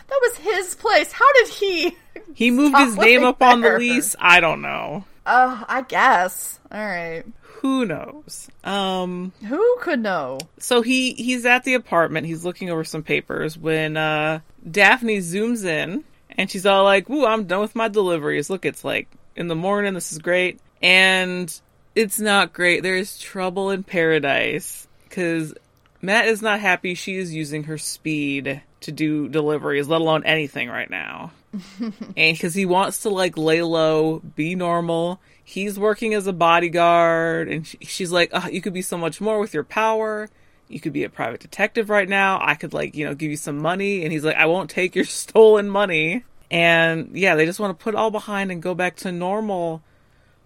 that 0.07 0.19
was 0.21 0.37
his 0.37 0.75
place. 0.75 1.11
How 1.11 1.31
did 1.33 1.47
he 1.49 1.95
He 2.33 2.51
moved 2.51 2.77
his 2.77 2.97
name 2.97 3.23
up 3.23 3.41
on 3.41 3.61
the 3.61 3.77
lease. 3.77 4.15
I 4.19 4.39
don't 4.39 4.61
know. 4.61 5.05
Oh, 5.25 5.63
I 5.67 5.81
guess. 5.83 6.59
All 6.71 6.79
right. 6.85 7.23
Who 7.61 7.85
knows? 7.85 8.49
Um 8.63 9.31
Who 9.47 9.77
could 9.81 9.99
know? 10.01 10.39
so 10.59 10.81
he 10.81 11.13
he's 11.13 11.45
at 11.45 11.63
the 11.63 11.73
apartment, 11.73 12.25
he's 12.27 12.45
looking 12.45 12.69
over 12.69 12.83
some 12.83 13.03
papers 13.03 13.57
when 13.57 13.97
uh 13.97 14.39
Daphne 14.69 15.17
zooms 15.19 15.65
in 15.65 16.03
And 16.37 16.49
she's 16.49 16.65
all 16.65 16.83
like, 16.83 17.09
Ooh, 17.09 17.25
I'm 17.25 17.45
done 17.45 17.61
with 17.61 17.75
my 17.75 17.87
deliveries. 17.87 18.49
Look, 18.49 18.65
it's 18.65 18.83
like 18.83 19.07
in 19.35 19.47
the 19.47 19.55
morning. 19.55 19.93
This 19.93 20.11
is 20.11 20.19
great. 20.19 20.59
And 20.81 21.51
it's 21.99 22.17
not 22.17 22.53
great. 22.53 22.81
There's 22.81 23.19
trouble 23.19 23.71
in 23.71 23.83
paradise 23.83 24.87
because 25.03 25.53
Matt 26.01 26.29
is 26.29 26.41
not 26.41 26.61
happy 26.61 26.95
she 26.95 27.17
is 27.17 27.33
using 27.33 27.65
her 27.65 27.77
speed 27.77 28.61
to 28.81 28.91
do 28.93 29.27
deliveries, 29.27 29.89
let 29.89 29.99
alone 29.99 30.23
anything 30.23 30.69
right 30.69 30.89
now. 30.89 31.33
and 31.81 32.13
because 32.15 32.53
he 32.53 32.65
wants 32.65 33.01
to 33.01 33.09
like 33.09 33.37
lay 33.37 33.61
low, 33.61 34.19
be 34.19 34.55
normal. 34.55 35.19
He's 35.43 35.77
working 35.77 36.13
as 36.13 36.25
a 36.25 36.31
bodyguard, 36.31 37.49
and 37.49 37.67
she, 37.67 37.77
she's 37.81 38.13
like, 38.13 38.29
oh, 38.31 38.47
"You 38.47 38.61
could 38.61 38.73
be 38.73 38.81
so 38.81 38.97
much 38.97 39.19
more 39.19 39.37
with 39.37 39.53
your 39.53 39.65
power. 39.65 40.29
You 40.69 40.79
could 40.79 40.93
be 40.93 41.03
a 41.03 41.09
private 41.09 41.41
detective 41.41 41.89
right 41.89 42.07
now. 42.07 42.39
I 42.41 42.55
could 42.55 42.71
like, 42.71 42.95
you 42.95 43.05
know, 43.05 43.13
give 43.13 43.29
you 43.29 43.37
some 43.37 43.57
money." 43.57 44.03
And 44.03 44.13
he's 44.13 44.23
like, 44.23 44.37
"I 44.37 44.45
won't 44.45 44.69
take 44.69 44.95
your 44.95 45.05
stolen 45.21 45.69
money." 45.69 46.23
And 46.49 47.09
yeah, 47.13 47.35
they 47.35 47.45
just 47.45 47.59
want 47.59 47.77
to 47.77 47.83
put 47.83 47.93
it 47.93 47.97
all 47.97 48.11
behind 48.11 48.51
and 48.51 48.61
go 48.61 48.73
back 48.73 48.95
to 48.97 49.11
normal. 49.11 49.81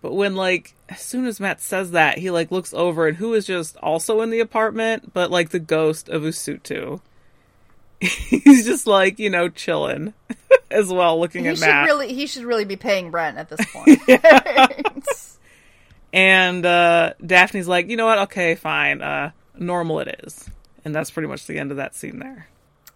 But 0.03 0.15
when 0.15 0.35
like 0.35 0.75
as 0.89 0.99
soon 0.99 1.25
as 1.25 1.39
Matt 1.39 1.61
says 1.61 1.91
that, 1.91 2.17
he 2.17 2.29
like 2.29 2.51
looks 2.51 2.73
over 2.73 3.07
and 3.07 3.15
who 3.15 3.33
is 3.33 3.47
just 3.47 3.77
also 3.77 4.19
in 4.19 4.31
the 4.31 4.41
apartment, 4.41 5.13
but 5.13 5.31
like 5.31 5.51
the 5.51 5.59
ghost 5.59 6.09
of 6.09 6.23
Usutu. 6.23 6.99
He's 8.01 8.65
just 8.65 8.85
like, 8.85 9.17
you 9.17 9.29
know, 9.29 9.47
chilling 9.47 10.13
as 10.71 10.89
well, 10.89 11.17
looking 11.17 11.45
He 11.45 11.51
at 11.51 11.57
should 11.57 11.67
Matt. 11.67 11.85
really 11.85 12.13
he 12.13 12.27
should 12.27 12.43
really 12.43 12.65
be 12.65 12.75
paying 12.75 13.11
rent 13.11 13.37
at 13.37 13.47
this 13.49 13.65
point. 13.73 14.01
And 16.11 16.65
uh 16.65 17.13
Daphne's 17.25 17.69
like, 17.69 17.89
you 17.89 17.95
know 17.95 18.05
what, 18.05 18.19
okay, 18.19 18.55
fine, 18.55 19.01
uh 19.01 19.31
normal 19.57 19.99
it 20.01 20.19
is. 20.25 20.49
And 20.83 20.93
that's 20.93 21.11
pretty 21.11 21.29
much 21.29 21.47
the 21.47 21.57
end 21.57 21.71
of 21.71 21.77
that 21.77 21.95
scene 21.95 22.19
there. 22.19 22.47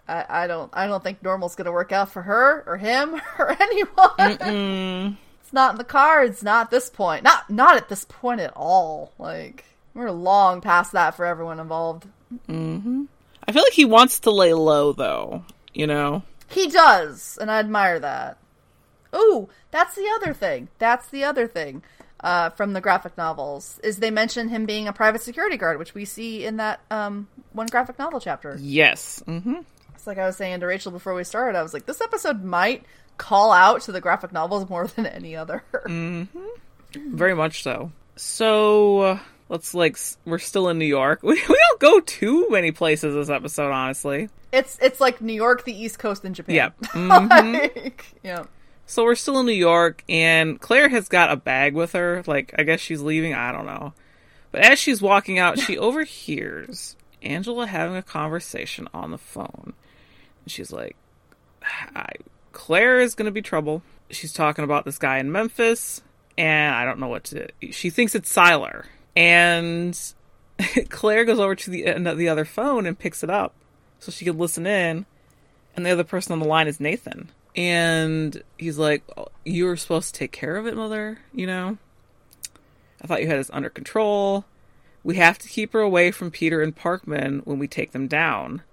I, 0.10 0.26
I 0.44 0.48
don't 0.48 0.70
I 0.74 0.88
don't 0.88 1.02
think 1.02 1.24
normal's 1.24 1.56
gonna 1.56 1.72
work 1.72 1.94
out 1.94 2.10
for 2.12 2.22
her 2.24 2.64
or 2.68 2.76
him 2.76 3.16
or 3.40 3.56
anyone. 3.62 5.18
It's 5.48 5.54
not 5.54 5.72
in 5.72 5.78
the 5.78 5.86
cards, 5.86 6.44
not 6.44 6.66
at 6.66 6.72
this 6.72 6.90
point. 6.90 7.24
Not 7.24 7.50
not 7.50 7.78
at 7.78 7.88
this 7.88 8.04
point 8.04 8.42
at 8.42 8.52
all. 8.54 9.14
Like 9.18 9.64
we're 9.94 10.12
long 10.12 10.60
past 10.60 10.92
that 10.92 11.16
for 11.16 11.26
everyone 11.26 11.62
involved. 11.62 12.06
I 12.50 13.52
feel 13.54 13.64
like 13.64 13.72
he 13.72 13.86
wants 13.86 14.20
to 14.20 14.32
lay 14.32 14.54
low 14.54 14.92
though, 14.92 15.46
you 15.74 15.88
know? 15.88 16.24
He 16.50 16.68
does, 16.68 17.38
and 17.40 17.50
I 17.50 17.60
admire 17.60 17.98
that. 17.98 18.40
Ooh, 19.16 19.48
that's 19.72 19.96
the 19.96 20.10
other 20.18 20.34
thing. 20.34 20.68
That's 20.80 21.08
the 21.08 21.24
other 21.24 21.48
thing 21.48 21.82
uh, 22.20 22.50
from 22.50 22.74
the 22.74 22.82
graphic 22.82 23.18
novels 23.18 23.80
is 23.84 24.00
they 24.00 24.12
mention 24.12 24.50
him 24.50 24.66
being 24.66 24.90
a 24.90 24.94
private 24.94 25.22
security 25.22 25.56
guard, 25.56 25.80
which 25.80 25.94
we 25.94 26.04
see 26.04 26.46
in 26.46 26.58
that 26.58 26.82
um, 26.92 27.30
one 27.54 27.68
graphic 27.68 27.98
novel 27.98 28.20
chapter. 28.20 28.58
Yes. 28.60 29.24
hmm 29.26 29.60
It's 29.96 30.08
like 30.08 30.18
I 30.18 30.26
was 30.26 30.36
saying 30.36 30.60
to 30.60 30.66
Rachel 30.68 30.92
before 30.92 31.14
we 31.14 31.24
started. 31.24 31.58
I 31.58 31.64
was 31.64 31.74
like, 31.74 31.86
this 31.86 32.02
episode 32.02 32.44
might 32.44 32.84
call 33.18 33.52
out 33.52 33.82
to 33.84 33.92
the 33.92 34.02
graphic 34.02 34.32
novels 34.32 34.70
more 34.70 34.88
than 34.96 35.06
any 35.06 35.36
other. 35.36 35.64
Very 36.96 37.36
much 37.36 37.64
so. 37.64 37.92
So 38.16 39.00
uh, 39.00 39.20
let's 39.50 39.74
like 39.74 39.98
we're 40.26 40.40
still 40.40 40.70
in 40.70 40.78
New 40.80 40.86
York. 40.86 41.22
We, 41.24 41.34
we 41.36 41.58
don't 41.70 41.80
go 41.80 42.00
too 42.00 42.50
many 42.50 42.72
places 42.72 43.14
this 43.14 43.30
episode, 43.30 43.72
honestly. 43.72 44.30
It's 44.52 44.78
it's 44.82 45.00
like 45.00 45.22
New 45.22 45.34
York, 45.34 45.66
the 45.66 45.74
East 45.80 46.00
Coast, 46.00 46.24
and 46.26 46.34
Japan. 46.34 46.56
Yep. 46.56 46.80
Mhm. 46.94 47.76
like, 47.84 48.06
yeah. 48.24 48.46
So 48.86 49.04
we're 49.04 49.16
still 49.16 49.40
in 49.42 49.46
New 49.46 49.52
York, 49.52 50.04
and 50.08 50.60
Claire 50.62 50.88
has 50.88 51.10
got 51.10 51.30
a 51.32 51.36
bag 51.36 51.74
with 51.76 51.92
her. 51.92 52.24
Like, 52.26 52.56
I 52.58 52.64
guess 52.64 52.80
she's 52.80 53.02
leaving. 53.02 53.34
I 53.34 53.52
don't 53.52 53.66
know. 53.66 53.94
But 54.52 54.62
as 54.62 54.80
she's 54.80 55.02
walking 55.02 55.38
out, 55.40 55.60
she 55.60 55.78
overhears 55.78 56.96
Angela 57.22 57.68
having 57.68 57.98
a 57.98 58.02
conversation 58.02 58.88
on 58.94 59.12
the 59.12 59.18
phone. 59.18 59.74
And 60.46 60.52
she's 60.52 60.72
like, 60.72 60.96
I, 61.62 62.14
Claire 62.58 63.00
is 63.00 63.14
going 63.14 63.28
to 63.28 63.32
be 63.32 63.44
trouble. 63.44 63.84
She's 64.10 64.34
talking 64.34 64.64
about 64.64 64.84
this 64.84 64.98
guy 64.98 65.20
in 65.20 65.32
Memphis, 65.32 66.02
and 66.40 66.74
I 66.74 66.86
don't 66.86 67.00
know 67.00 67.08
what 67.08 67.26
to. 67.26 67.50
She 67.70 67.92
thinks 67.92 68.16
it's 68.16 68.34
Sylar. 68.34 68.86
And 69.16 69.98
Claire 70.90 71.24
goes 71.24 71.40
over 71.40 71.54
to 71.54 71.70
the, 71.70 71.88
uh, 71.88 72.16
the 72.16 72.28
other 72.28 72.46
phone 72.46 72.88
and 72.88 72.98
picks 72.98 73.24
it 73.24 73.30
up 73.30 73.54
so 74.00 74.12
she 74.12 74.26
can 74.26 74.40
listen 74.40 74.66
in 74.66 75.06
and 75.76 75.86
the 75.86 75.92
other 75.92 76.04
person 76.04 76.34
on 76.34 76.40
the 76.40 76.48
line 76.48 76.68
is 76.68 76.80
Nathan. 76.80 77.30
And 77.56 78.42
he's 78.58 78.80
like, 78.80 79.04
"Oh, 79.16 79.28
"You 79.46 79.66
were 79.66 79.78
supposed 79.78 80.16
to 80.16 80.20
take 80.20 80.32
care 80.32 80.58
of 80.58 80.66
it, 80.66 80.76
mother. 80.76 81.20
You 81.32 81.46
know, 81.46 81.78
I 83.04 83.06
thought 83.06 83.22
you 83.22 83.28
had 83.28 83.40
this 83.40 83.52
under 83.54 83.70
control. 83.70 84.46
We 85.04 85.18
have 85.18 85.38
to 85.38 85.48
keep 85.48 85.74
her 85.74 85.80
away 85.80 86.10
from 86.10 86.32
Peter 86.32 86.64
and 86.64 86.76
Parkman 86.76 87.46
when 87.46 87.60
we 87.60 87.68
take 87.68 87.92
them 87.92 88.08
down." 88.08 88.64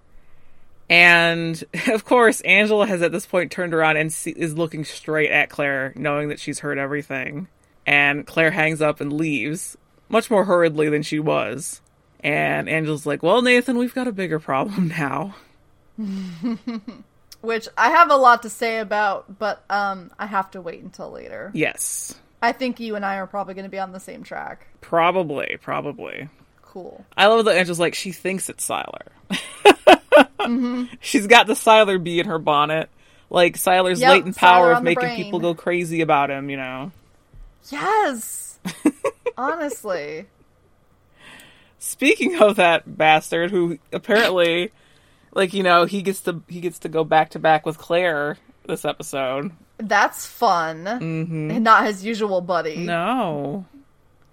And 0.88 1.62
of 1.88 2.05
course, 2.05 2.40
Angela 2.42 2.87
has 2.87 3.03
at 3.03 3.12
this 3.12 3.27
point 3.27 3.51
turned 3.53 3.75
around 3.75 3.97
and 3.97 4.12
see- 4.12 4.35
is 4.37 4.57
looking 4.57 4.85
straight 4.85 5.31
at 5.31 5.51
Claire, 5.51 5.92
knowing 5.97 6.29
that 6.29 6.40
she's 6.40 6.61
heard 6.61 6.79
everything. 6.79 7.49
And 7.87 8.27
Claire 8.27 8.51
hangs 8.51 8.81
up 8.81 9.01
and 9.01 9.12
leaves, 9.12 9.77
much 10.09 10.31
more 10.31 10.44
hurriedly 10.44 10.88
than 10.88 11.03
she 11.03 11.18
was. 11.18 11.81
And 12.20 12.68
Angela's 12.68 13.05
like, 13.05 13.23
"Well, 13.23 13.42
Nathan, 13.42 13.77
we've 13.77 13.94
got 13.94 14.09
a 14.09 14.12
bigger 14.12 14.38
problem 14.38 14.88
now." 14.99 15.35
Which 17.40 17.68
I 17.77 17.90
have 17.90 18.11
a 18.11 18.16
lot 18.16 18.42
to 18.42 18.51
say 18.51 18.79
about, 18.79 19.38
but 19.38 19.62
um, 19.68 20.11
I 20.18 20.25
have 20.25 20.51
to 20.53 20.62
wait 20.62 20.83
until 20.83 21.11
later. 21.11 21.51
Yes. 21.53 22.14
I 22.40 22.53
think 22.53 22.81
you 22.81 22.97
and 22.97 23.05
I 23.05 23.16
are 23.16 23.27
probably 23.27 23.53
going 23.53 23.64
to 23.64 23.70
be 23.70 23.79
on 23.79 23.92
the 23.92 24.01
same 24.01 24.23
track. 24.23 24.66
Probably, 24.81 25.59
probably. 25.61 26.31
Cool. 26.62 27.05
I 27.16 27.27
love 27.27 27.44
that 27.44 27.57
Angela's 27.57 27.79
like 27.79 27.94
she 27.94 28.12
thinks 28.12 28.49
it's 28.49 28.66
Sylar. 28.66 29.09
She's 31.00 31.27
got 31.27 31.46
the 31.46 31.55
Sylar 31.55 32.03
bee 32.03 32.20
in 32.20 32.27
her 32.27 32.38
bonnet. 32.38 32.88
Like 33.31 33.57
Sylar's 33.57 34.00
Yep, 34.00 34.11
latent 34.11 34.37
power 34.37 34.74
Sylar 34.74 34.77
of 34.79 34.83
making 34.83 35.16
people 35.16 35.40
go 35.40 35.55
crazy 35.55 36.00
about 36.00 36.31
him, 36.31 36.50
you 36.50 36.57
know. 36.57 36.92
Yes. 37.70 38.59
Honestly. 39.37 40.27
Speaking 41.79 42.40
of 42.40 42.57
that 42.57 42.96
bastard 42.96 43.50
who 43.50 43.79
apparently 43.92 44.72
like, 45.33 45.53
you 45.53 45.62
know, 45.62 45.85
he 45.85 46.03
gets 46.03 46.20
to 46.22 46.42
he 46.48 46.61
gets 46.61 46.79
to 46.81 46.88
go 46.88 47.05
back 47.05 47.31
to 47.31 47.38
back 47.38 47.66
with 47.66 47.79
Claire 47.79 48.38
this 48.66 48.85
episode. 48.85 49.53
That's 49.79 50.27
fun. 50.27 50.87
And 50.87 51.64
not 51.64 51.87
his 51.87 52.05
usual 52.05 52.40
buddy. 52.40 52.77
No. 52.77 53.64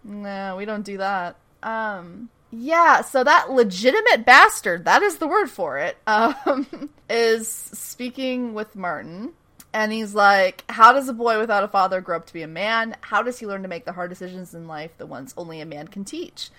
No, 0.03 0.55
we 0.57 0.65
don't 0.65 0.83
do 0.83 0.97
that. 0.97 1.35
Um 1.63 2.29
yeah, 2.51 3.01
so 3.01 3.23
that 3.23 3.51
legitimate 3.51 4.25
bastard, 4.25 4.85
that 4.85 5.01
is 5.01 5.17
the 5.17 5.27
word 5.27 5.49
for 5.49 5.77
it, 5.77 5.97
um, 6.07 6.89
is 7.09 7.47
speaking 7.47 8.53
with 8.53 8.75
Martin. 8.75 9.33
And 9.73 9.93
he's 9.93 10.13
like, 10.13 10.65
How 10.69 10.91
does 10.91 11.07
a 11.07 11.13
boy 11.13 11.39
without 11.39 11.63
a 11.63 11.69
father 11.69 12.01
grow 12.01 12.17
up 12.17 12.27
to 12.27 12.33
be 12.33 12.41
a 12.41 12.47
man? 12.47 12.97
How 12.99 13.23
does 13.23 13.39
he 13.39 13.47
learn 13.47 13.61
to 13.61 13.69
make 13.69 13.85
the 13.85 13.93
hard 13.93 14.09
decisions 14.09 14.53
in 14.53 14.67
life, 14.67 14.91
the 14.97 15.05
ones 15.05 15.33
only 15.37 15.61
a 15.61 15.65
man 15.65 15.87
can 15.87 16.03
teach? 16.03 16.49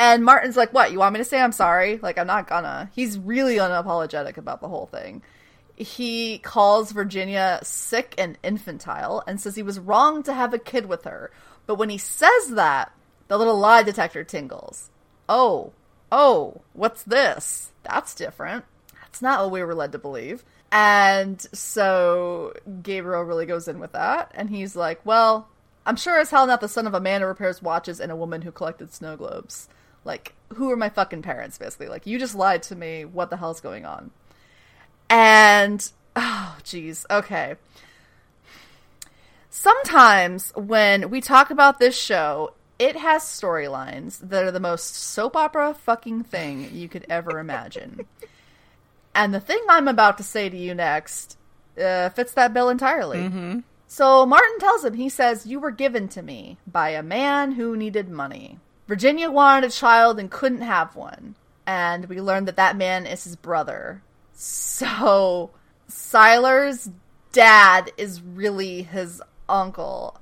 And 0.00 0.24
Martin's 0.24 0.56
like, 0.56 0.72
What, 0.72 0.90
you 0.90 0.98
want 0.98 1.12
me 1.12 1.18
to 1.18 1.24
say 1.24 1.40
I'm 1.40 1.52
sorry? 1.52 1.98
Like, 1.98 2.16
I'm 2.16 2.26
not 2.26 2.48
gonna. 2.48 2.90
He's 2.94 3.18
really 3.18 3.56
unapologetic 3.56 4.38
about 4.38 4.62
the 4.62 4.68
whole 4.68 4.86
thing. 4.86 5.22
He 5.76 6.38
calls 6.38 6.92
Virginia 6.92 7.58
sick 7.62 8.14
and 8.16 8.38
infantile 8.42 9.22
and 9.26 9.38
says 9.38 9.56
he 9.56 9.62
was 9.62 9.78
wrong 9.78 10.22
to 10.22 10.32
have 10.32 10.54
a 10.54 10.58
kid 10.58 10.86
with 10.86 11.04
her. 11.04 11.30
But 11.66 11.74
when 11.74 11.90
he 11.90 11.98
says 11.98 12.50
that, 12.52 12.92
the 13.28 13.36
little 13.36 13.58
lie 13.58 13.82
detector 13.82 14.24
tingles. 14.24 14.90
Oh, 15.28 15.72
oh, 16.12 16.62
what's 16.72 17.02
this? 17.02 17.72
That's 17.82 18.14
different. 18.14 18.64
That's 19.00 19.22
not 19.22 19.40
what 19.40 19.52
we 19.52 19.62
were 19.62 19.74
led 19.74 19.92
to 19.92 19.98
believe. 19.98 20.44
And 20.72 21.40
so 21.52 22.52
Gabriel 22.82 23.22
really 23.22 23.46
goes 23.46 23.68
in 23.68 23.78
with 23.78 23.92
that, 23.92 24.32
and 24.34 24.50
he's 24.50 24.74
like, 24.74 25.04
Well, 25.06 25.48
I'm 25.86 25.96
sure 25.96 26.18
as 26.18 26.30
hell 26.30 26.46
not 26.46 26.60
the 26.60 26.68
son 26.68 26.86
of 26.86 26.94
a 26.94 27.00
man 27.00 27.20
who 27.20 27.26
repairs 27.26 27.62
watches 27.62 28.00
and 28.00 28.10
a 28.10 28.16
woman 28.16 28.42
who 28.42 28.50
collected 28.50 28.92
snow 28.92 29.16
globes. 29.16 29.68
Like, 30.04 30.34
who 30.54 30.70
are 30.70 30.76
my 30.76 30.88
fucking 30.88 31.22
parents, 31.22 31.58
basically? 31.58 31.88
Like, 31.88 32.06
you 32.06 32.18
just 32.18 32.34
lied 32.34 32.62
to 32.64 32.76
me. 32.76 33.04
What 33.04 33.30
the 33.30 33.36
hell's 33.36 33.60
going 33.60 33.84
on? 33.84 34.10
And, 35.08 35.90
oh, 36.16 36.56
jeez, 36.62 37.04
okay. 37.10 37.56
Sometimes 39.50 40.52
when 40.56 41.10
we 41.10 41.20
talk 41.20 41.50
about 41.50 41.78
this 41.78 41.96
show, 41.96 42.52
it 42.78 42.96
has 42.96 43.22
storylines 43.22 44.18
that 44.18 44.44
are 44.44 44.50
the 44.50 44.60
most 44.60 44.94
soap 44.94 45.36
opera 45.36 45.74
fucking 45.74 46.24
thing 46.24 46.70
you 46.72 46.88
could 46.88 47.06
ever 47.08 47.38
imagine. 47.38 48.06
and 49.14 49.32
the 49.32 49.40
thing 49.40 49.62
I'm 49.68 49.88
about 49.88 50.18
to 50.18 50.24
say 50.24 50.48
to 50.48 50.56
you 50.56 50.74
next 50.74 51.38
uh, 51.80 52.08
fits 52.10 52.32
that 52.34 52.52
bill 52.54 52.68
entirely. 52.68 53.20
So 53.86 54.26
Martin 54.26 54.58
tells 54.58 54.84
him, 54.84 54.94
he 54.94 55.08
says, 55.08 55.46
You 55.46 55.60
were 55.60 55.70
given 55.70 56.08
to 56.08 56.22
me 56.22 56.58
by 56.66 56.90
a 56.90 57.02
man 57.02 57.52
who 57.52 57.76
needed 57.76 58.08
money. 58.08 58.58
Virginia 58.88 59.30
wanted 59.30 59.68
a 59.68 59.72
child 59.72 60.18
and 60.18 60.30
couldn't 60.30 60.62
have 60.62 60.96
one. 60.96 61.36
And 61.66 62.06
we 62.06 62.20
learned 62.20 62.48
that 62.48 62.56
that 62.56 62.76
man 62.76 63.06
is 63.06 63.24
his 63.24 63.36
brother. 63.36 64.02
So 64.32 65.50
Sylar's 65.88 66.90
dad 67.32 67.92
is 67.96 68.20
really 68.20 68.82
his 68.82 69.22
uncle. 69.48 70.20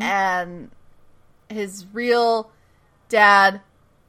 And 0.00 0.70
his 1.48 1.86
real 1.92 2.50
dad 3.08 3.60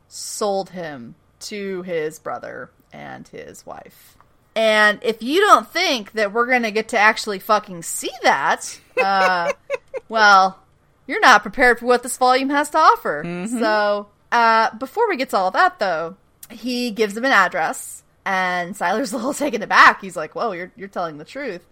sold 0.08 0.72
him 0.72 1.16
to 1.40 1.82
his 1.84 2.20
brother 2.20 2.72
and 2.92 3.28
his 3.28 3.66
wife. 3.66 4.18
And 4.56 5.00
if 5.04 5.22
you 5.22 5.42
don't 5.42 5.68
think 5.68 6.14
that 6.14 6.34
we're 6.34 6.48
going 6.48 6.64
to 6.64 6.72
get 6.72 6.90
to 6.90 6.98
actually 6.98 7.38
fucking 7.40 7.84
see 7.84 8.10
that, 8.24 8.80
uh, 9.02 9.52
well, 10.10 10.60
you're 11.06 11.20
not 11.20 11.44
prepared 11.44 11.80
for 11.80 11.86
what 11.86 12.02
this 12.02 12.18
volume 12.18 12.50
has 12.50 12.72
to 12.72 12.80
offer. 12.80 13.22
So, 13.60 14.08
uh, 14.32 14.76
before 14.78 15.08
we 15.08 15.16
get 15.16 15.30
to 15.30 15.38
all 15.38 15.52
that, 15.52 15.78
though, 15.80 16.18
he 16.50 16.92
gives 16.92 17.16
him 17.16 17.26
an 17.26 17.32
address, 17.32 18.04
and 18.26 18.76
Sylar's 18.76 19.14
a 19.14 19.18
little 19.18 19.34
taken 19.34 19.62
aback. 19.62 20.02
He's 20.02 20.16
like, 20.18 20.36
"Whoa, 20.36 20.52
you're 20.54 20.72
you're 20.76 20.88
telling 20.88 21.18
the 21.18 21.26
truth." 21.26 21.66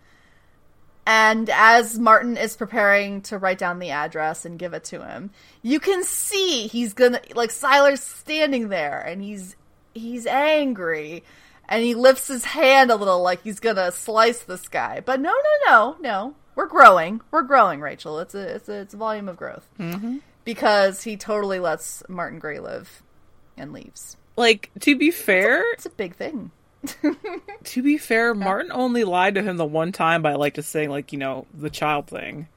And 1.08 1.50
as 1.52 2.00
Martin 2.00 2.36
is 2.36 2.56
preparing 2.58 3.22
to 3.24 3.38
write 3.38 3.60
down 3.60 3.80
the 3.80 3.91
address 3.91 4.44
and 4.46 4.58
give 4.58 4.74
it 4.74 4.84
to 4.86 5.06
him, 5.06 5.30
you 5.62 5.80
can 5.80 6.04
see 6.04 6.68
he's 6.68 6.94
gonna 6.94 7.22
like 7.36 7.52
Sylar's 7.52 8.02
standing 8.02 8.70
there 8.70 9.00
and 9.02 9.22
he's 9.22 9.56
he's 9.94 10.26
angry 10.26 11.24
and 11.70 11.84
he 11.84 11.94
lifts 11.96 12.28
his 12.28 12.46
hand 12.46 12.89
a 12.91 12.96
little 12.96 13.22
like 13.22 13.44
he's 13.44 13.60
gonna 13.60 13.91
slice 13.91 14.39
this 14.44 14.68
guy. 14.68 15.00
But 15.06 15.20
no, 15.20 15.32
no, 15.32 15.70
no, 15.70 15.98
no. 16.02 16.36
We're 16.56 16.68
growing. 16.68 17.22
We're 17.32 17.44
growing, 17.44 17.82
Rachel. 17.82 18.20
It's 18.20 18.34
a 18.34 18.56
it's 18.56 18.70
a 18.70 18.74
it's 18.82 18.94
a 18.94 18.98
volume 18.98 19.30
of 19.30 19.38
growth 19.38 19.68
Mm-hmm. 19.80 20.18
because 20.44 21.04
he 21.04 21.18
totally 21.18 21.60
lets 21.60 22.02
Martin 22.10 22.39
Gray 22.39 22.60
live 22.60 23.04
and 23.58 23.74
leaves. 23.74 24.18
Like 24.38 24.72
to 24.80 24.98
be 24.98 25.12
fair, 25.12 25.62
It's 25.74 25.86
a 25.86 25.89
big 25.91 26.15
thing. 26.15 26.50
to 27.63 27.84
be 27.84 27.98
fair, 27.98 28.34
Martin 28.34 28.71
only 28.71 29.04
lied 29.04 29.36
to 29.36 29.41
him 29.41 29.58
the 29.58 29.65
one 29.65 29.91
time 29.91 30.21
by 30.21 30.34
like 30.34 30.56
just 30.56 30.69
saying 30.69 30.89
like 30.89 31.12
you 31.12 31.19
know 31.19 31.45
the 31.54 31.69
child 31.69 32.08
thing. 32.08 32.48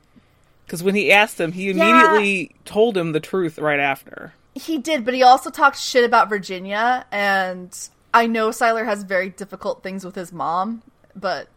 Because 0.66 0.82
when 0.82 0.94
he 0.94 1.10
asked 1.10 1.40
him, 1.40 1.52
he 1.52 1.70
immediately 1.70 2.54
told 2.66 2.96
him 2.96 3.12
the 3.12 3.20
truth 3.20 3.58
right 3.58 3.80
after. 3.80 4.34
He 4.54 4.76
did, 4.76 5.04
but 5.04 5.14
he 5.14 5.22
also 5.22 5.48
talked 5.48 5.78
shit 5.78 6.04
about 6.04 6.28
Virginia, 6.28 7.06
and 7.10 7.74
I 8.12 8.26
know 8.26 8.50
Sylar 8.50 8.84
has 8.84 9.02
very 9.02 9.30
difficult 9.30 9.82
things 9.82 10.04
with 10.04 10.14
his 10.14 10.30
mom, 10.30 10.82
but 11.16 11.48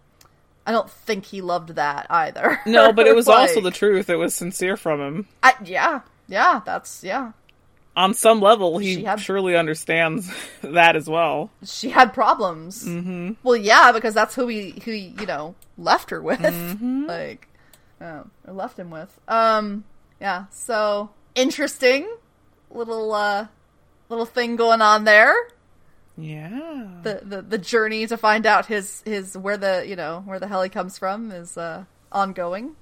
I 0.65 0.71
don't 0.71 0.89
think 0.89 1.25
he 1.25 1.41
loved 1.41 1.69
that 1.75 2.07
either. 2.09 2.61
No, 2.65 2.93
but 2.93 3.07
it 3.07 3.15
was 3.17 3.27
also 3.27 3.59
the 3.61 3.71
truth. 3.71 4.09
It 4.09 4.15
was 4.15 4.33
sincere 4.33 4.77
from 4.77 5.01
him. 5.01 5.27
I, 5.43 5.55
yeah, 5.63 6.01
yeah, 6.27 6.61
that's 6.65 7.03
yeah. 7.03 7.31
On 7.95 8.13
some 8.13 8.39
level, 8.39 8.77
he 8.77 9.03
had- 9.03 9.19
surely 9.19 9.55
understands 9.55 10.31
that 10.61 10.95
as 10.95 11.09
well. 11.09 11.49
She 11.65 11.89
had 11.89 12.13
problems. 12.13 12.85
Mm-hmm. 12.87 13.33
Well, 13.43 13.57
yeah, 13.57 13.91
because 13.91 14.13
that's 14.13 14.33
who 14.35 14.47
he 14.47 14.79
who 14.85 14.91
he, 14.91 15.13
you 15.19 15.25
know 15.25 15.55
left 15.77 16.09
her 16.11 16.21
with, 16.21 16.39
like, 16.81 17.47
oh, 17.99 18.25
or 18.47 18.53
left 18.53 18.79
him 18.79 18.91
with. 18.91 19.19
Um, 19.27 19.83
yeah. 20.21 20.45
So 20.51 21.09
interesting 21.35 22.07
little 22.69 23.13
uh 23.13 23.47
little 24.09 24.25
thing 24.25 24.55
going 24.55 24.81
on 24.81 25.03
there. 25.03 25.33
Yeah. 26.17 26.87
the, 27.03 27.21
the 27.23 27.41
the 27.41 27.57
journey 27.57 28.05
to 28.07 28.15
find 28.17 28.45
out 28.45 28.67
his 28.67 29.01
his 29.05 29.37
where 29.37 29.57
the 29.57 29.83
you 29.87 29.95
know 29.95 30.21
where 30.25 30.39
the 30.39 30.47
hell 30.47 30.61
he 30.61 30.69
comes 30.69 30.97
from 30.97 31.31
is 31.31 31.57
uh 31.57 31.83
ongoing. 32.11 32.75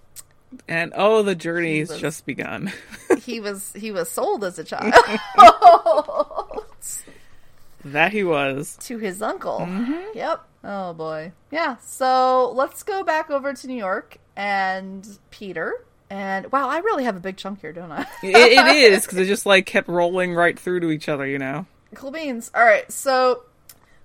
And 0.68 0.94
oh, 0.96 1.22
the 1.22 1.36
journey's 1.36 1.96
just 1.98 2.26
begun. 2.26 2.72
He 3.22 3.40
was 3.40 3.74
he 3.74 3.92
was 3.92 4.10
sold 4.10 4.44
as 4.44 4.58
a 4.58 4.64
child 4.64 4.92
that 7.86 8.12
he 8.12 8.24
was. 8.24 8.78
to 8.82 8.98
his 8.98 9.22
uncle. 9.22 9.60
Mm-hmm. 9.60 10.18
Yep. 10.18 10.44
Oh 10.64 10.94
boy. 10.94 11.32
Yeah. 11.52 11.78
So 11.78 12.52
let's 12.56 12.84
go 12.84 13.04
back 13.04 13.30
over 13.30 13.54
to 13.54 13.68
New 13.68 13.78
York 13.78 14.18
and 14.36 15.08
Peter. 15.32 15.86
And 16.10 16.52
wow, 16.52 16.68
I 16.70 16.80
really 16.80 17.04
have 17.04 17.16
a 17.16 17.20
big 17.20 17.38
chunk 17.38 17.62
here, 17.62 17.74
don't 17.74 17.92
I? 17.92 18.06
It, 18.24 18.36
it 18.36 18.94
is 18.94 19.04
because 19.06 19.20
it 19.20 19.26
just 19.26 19.46
like 19.46 19.66
kept 19.66 19.88
rolling 19.88 20.34
right 20.34 20.58
through 20.58 20.80
to 20.82 20.92
each 20.92 21.08
other, 21.08 21.28
you 21.28 21.38
know. 21.38 21.66
cool 21.94 22.12
beans. 22.12 22.50
All 22.56 22.64
right. 22.64 22.92
So 22.92 23.44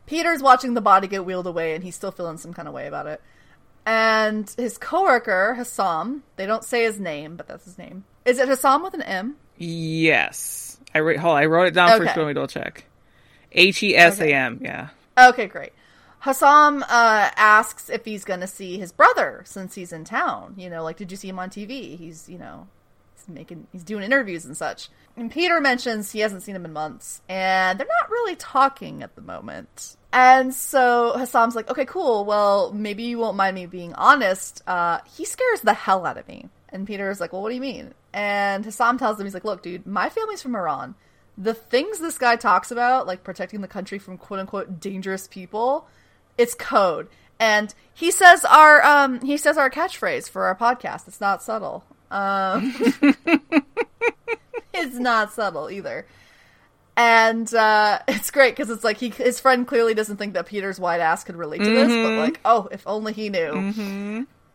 Peter's 0.07 0.43
watching 0.43 0.75
the 0.75 0.83
body 0.83 1.09
get 1.09 1.25
wheeled 1.25 1.47
away, 1.47 1.75
and 1.75 1.83
he's 1.83 1.95
still 1.95 2.13
feeling 2.13 2.37
some 2.37 2.53
kind 2.53 2.69
of 2.69 2.75
way 2.75 2.87
about 2.87 3.07
it. 3.07 3.23
And 3.87 4.51
his 4.57 4.79
coworker 4.79 5.57
Hesam, 5.59 6.21
they 6.37 6.47
don't 6.47 6.65
say 6.65 6.85
his 6.85 6.99
name, 6.99 7.37
but 7.37 7.47
that's 7.47 7.65
his 7.65 7.77
name. 7.77 8.05
Is 8.25 8.39
it 8.39 8.49
Hesam 8.49 8.83
with 8.83 8.95
an 8.95 9.03
M? 9.03 9.37
Yes, 9.59 10.79
I 10.95 11.01
wrote. 11.01 11.19
Hold, 11.19 11.37
on, 11.37 11.43
I 11.43 11.47
wrote 11.47 11.69
it 11.69 11.75
down 11.75 11.91
first. 11.91 12.11
Okay. 12.11 12.21
Let 12.21 12.27
me 12.27 12.33
double 12.33 12.49
check. 12.49 12.85
H 13.53 13.83
e 13.83 13.97
s 13.97 14.21
a 14.21 14.33
m. 14.33 14.59
Yeah. 14.63 14.89
Okay, 15.19 15.47
great. 15.47 15.73
Hesam 16.25 16.83
uh, 16.83 17.31
asks 17.37 17.91
if 17.91 18.05
he's 18.05 18.25
going 18.25 18.41
to 18.41 18.47
see 18.47 18.79
his 18.79 18.93
brother 18.93 19.43
since 19.45 19.75
he's 19.75 19.93
in 19.93 20.05
town. 20.05 20.55
You 20.57 20.71
know, 20.71 20.83
like, 20.83 20.97
did 20.97 21.11
you 21.11 21.19
see 21.19 21.29
him 21.29 21.39
on 21.39 21.51
TV? 21.51 21.99
He's, 21.99 22.29
you 22.31 22.39
know, 22.39 22.67
he's 23.15 23.29
making, 23.29 23.67
he's 23.73 23.85
doing 23.85 24.03
interviews 24.03 24.47
and 24.47 24.57
such. 24.57 24.89
And 25.17 25.31
Peter 25.31 25.61
mentions 25.61 26.11
he 26.11 26.21
hasn't 26.21 26.43
seen 26.43 26.57
him 26.57 26.65
in 26.65 26.73
months, 26.73 27.21
and 27.29 27.79
they're 27.79 27.87
not 28.01 28.11
really 28.11 28.37
talking 28.37 29.03
at 29.03 29.15
the 29.15 29.21
moment. 29.21 29.97
And 30.15 30.55
so 30.55 31.13
Hesam's 31.17 31.57
like, 31.57 31.69
okay, 31.69 31.85
cool. 31.85 32.25
Well, 32.25 32.73
maybe 32.73 33.03
you 33.03 33.19
won't 33.19 33.37
mind 33.37 33.57
me 33.57 33.67
being 33.67 33.93
honest. 33.95 34.63
Uh, 34.65 35.01
he 35.13 35.25
scares 35.25 35.61
the 35.63 35.75
hell 35.75 36.07
out 36.07 36.17
of 36.17 36.29
me. 36.29 36.49
And 36.69 36.87
Peter's 36.87 37.21
like, 37.21 37.33
well, 37.33 37.43
what 37.43 37.49
do 37.49 37.57
you 37.57 37.61
mean? 37.61 37.93
And 38.13 38.65
Hesam 38.65 38.97
tells 38.97 39.19
him, 39.19 39.27
he's 39.27 39.35
like, 39.35 39.45
look, 39.45 39.65
dude, 39.65 39.89
my 39.89 40.09
family's 40.09 40.41
from 40.41 40.55
Iran. 40.55 40.95
The 41.37 41.53
things 41.53 41.99
this 41.99 42.17
guy 42.17 42.37
talks 42.37 42.71
about, 42.71 43.09
like 43.09 43.25
protecting 43.25 43.61
the 43.61 43.67
country 43.67 43.99
from 43.99 44.17
quote 44.17 44.39
unquote 44.39 44.79
dangerous 44.79 45.27
people, 45.27 45.89
it's 46.39 46.55
code. 46.55 47.09
And 47.41 47.75
he 47.93 48.13
says 48.13 48.45
our 48.45 48.85
um 48.85 49.21
he 49.21 49.37
says 49.37 49.59
our 49.59 49.69
catchphrase 49.69 50.31
for 50.31 50.45
our 50.45 50.55
podcast. 50.55 51.09
It's 51.09 51.21
not 51.21 51.43
subtle. 51.43 51.85
Um 52.13 52.73
It's 54.73 54.97
not 54.97 55.33
subtle 55.33 55.71
either. 55.71 56.07
And 56.97 57.53
uh 57.55 57.99
it's 58.09 58.31
great 58.31 58.57
because 58.57 58.71
it's 58.71 58.85
like 58.85 58.99
he 58.99 59.11
his 59.11 59.41
friend 59.41 59.67
clearly 59.67 59.95
doesn't 59.95 60.17
think 60.17 60.35
that 60.35 60.47
Peter's 60.47 60.79
wide 60.79 61.01
ass 61.01 61.25
could 61.25 61.37
relate 61.37 61.59
to 61.59 61.71
this, 61.71 61.89
but 61.89 62.13
like, 62.19 62.41
oh, 62.45 62.69
if 62.71 62.87
only 62.87 63.13
he 63.13 63.29
knew. 63.31 63.53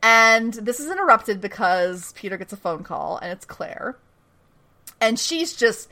And 0.02 0.54
this 0.54 0.80
is 0.80 0.90
interrupted 0.90 1.42
because 1.42 2.14
Peter 2.14 2.38
gets 2.38 2.54
a 2.54 2.58
phone 2.58 2.84
call 2.84 3.18
and 3.18 3.32
it's 3.32 3.46
Claire. 3.46 3.98
And 5.02 5.20
she's 5.20 5.54
just 5.56 5.90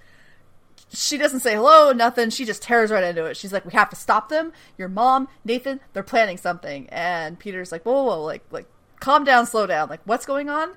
she 0.94 1.18
doesn't 1.18 1.42
say 1.42 1.54
hello, 1.56 1.92
nothing. 1.92 2.30
She 2.30 2.46
just 2.46 2.62
tears 2.62 2.92
right 2.92 3.04
into 3.04 3.26
it. 3.26 3.36
She's 3.36 3.52
like, 3.52 3.66
"We 3.66 3.74
have 3.74 3.90
to 3.90 3.96
stop 3.96 4.30
them. 4.30 4.54
Your 4.78 4.88
mom, 4.88 5.28
Nathan, 5.44 5.82
they're 5.94 6.04
planning 6.04 6.38
something." 6.38 6.88
And 6.90 7.38
Peter's 7.38 7.72
like, 7.72 7.84
"Whoa, 7.84 8.04
whoa, 8.04 8.06
whoa 8.06 8.24
like, 8.24 8.44
like, 8.52 8.68
calm 9.00 9.24
down, 9.26 9.46
slow 9.46 9.68
down. 9.68 9.90
Like, 9.90 10.02
what's 10.06 10.26
going 10.26 10.50
on?" 10.50 10.76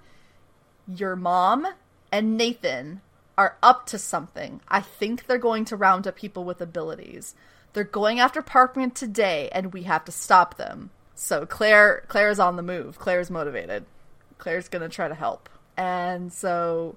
Your 0.89 1.15
mom 1.15 1.67
and 2.11 2.37
Nathan 2.37 3.03
are 3.37 3.57
up 3.63 3.87
to 3.87 3.99
something. 3.99 4.61
I 4.69 4.81
think 4.81 5.27
they're 5.27 5.39
going 5.39 5.65
to 5.67 5.77
round 5.77 6.07
up 6.07 6.17
people 6.17 6.45
with 6.45 6.61
abilities. 6.61 7.35
They're 7.73 7.85
going 7.85 8.19
after 8.19 8.43
Parkman 8.43 8.95
today, 8.95 9.49
and 9.53 9.73
we 9.73 9.85
have 9.85 10.05
to 10.07 10.13
stop 10.13 10.57
them. 10.57 10.91
So 11.15 11.47
Claire, 11.47 12.05
Claire 12.09 12.31
is 12.31 12.41
on 12.41 12.57
the 12.57 12.63
move. 12.63 12.99
Claire's 12.99 13.31
motivated. 13.31 13.85
Claire's 14.39 14.69
gonna 14.69 14.89
try 14.89 15.07
to 15.07 15.15
help. 15.15 15.49
And 15.77 16.33
so 16.33 16.97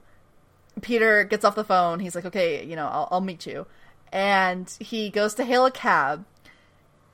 Peter 0.81 1.23
gets 1.23 1.45
off 1.45 1.55
the 1.55 1.63
phone. 1.63 1.99
He's 1.99 2.15
like, 2.15 2.25
okay, 2.25 2.65
you 2.65 2.75
know, 2.75 2.87
I'll, 2.87 3.07
I'll 3.11 3.21
meet 3.21 3.45
you. 3.45 3.67
And 4.11 4.69
he 4.79 5.09
goes 5.09 5.33
to 5.35 5.43
hail 5.45 5.65
a 5.65 5.71
cab. 5.71 6.25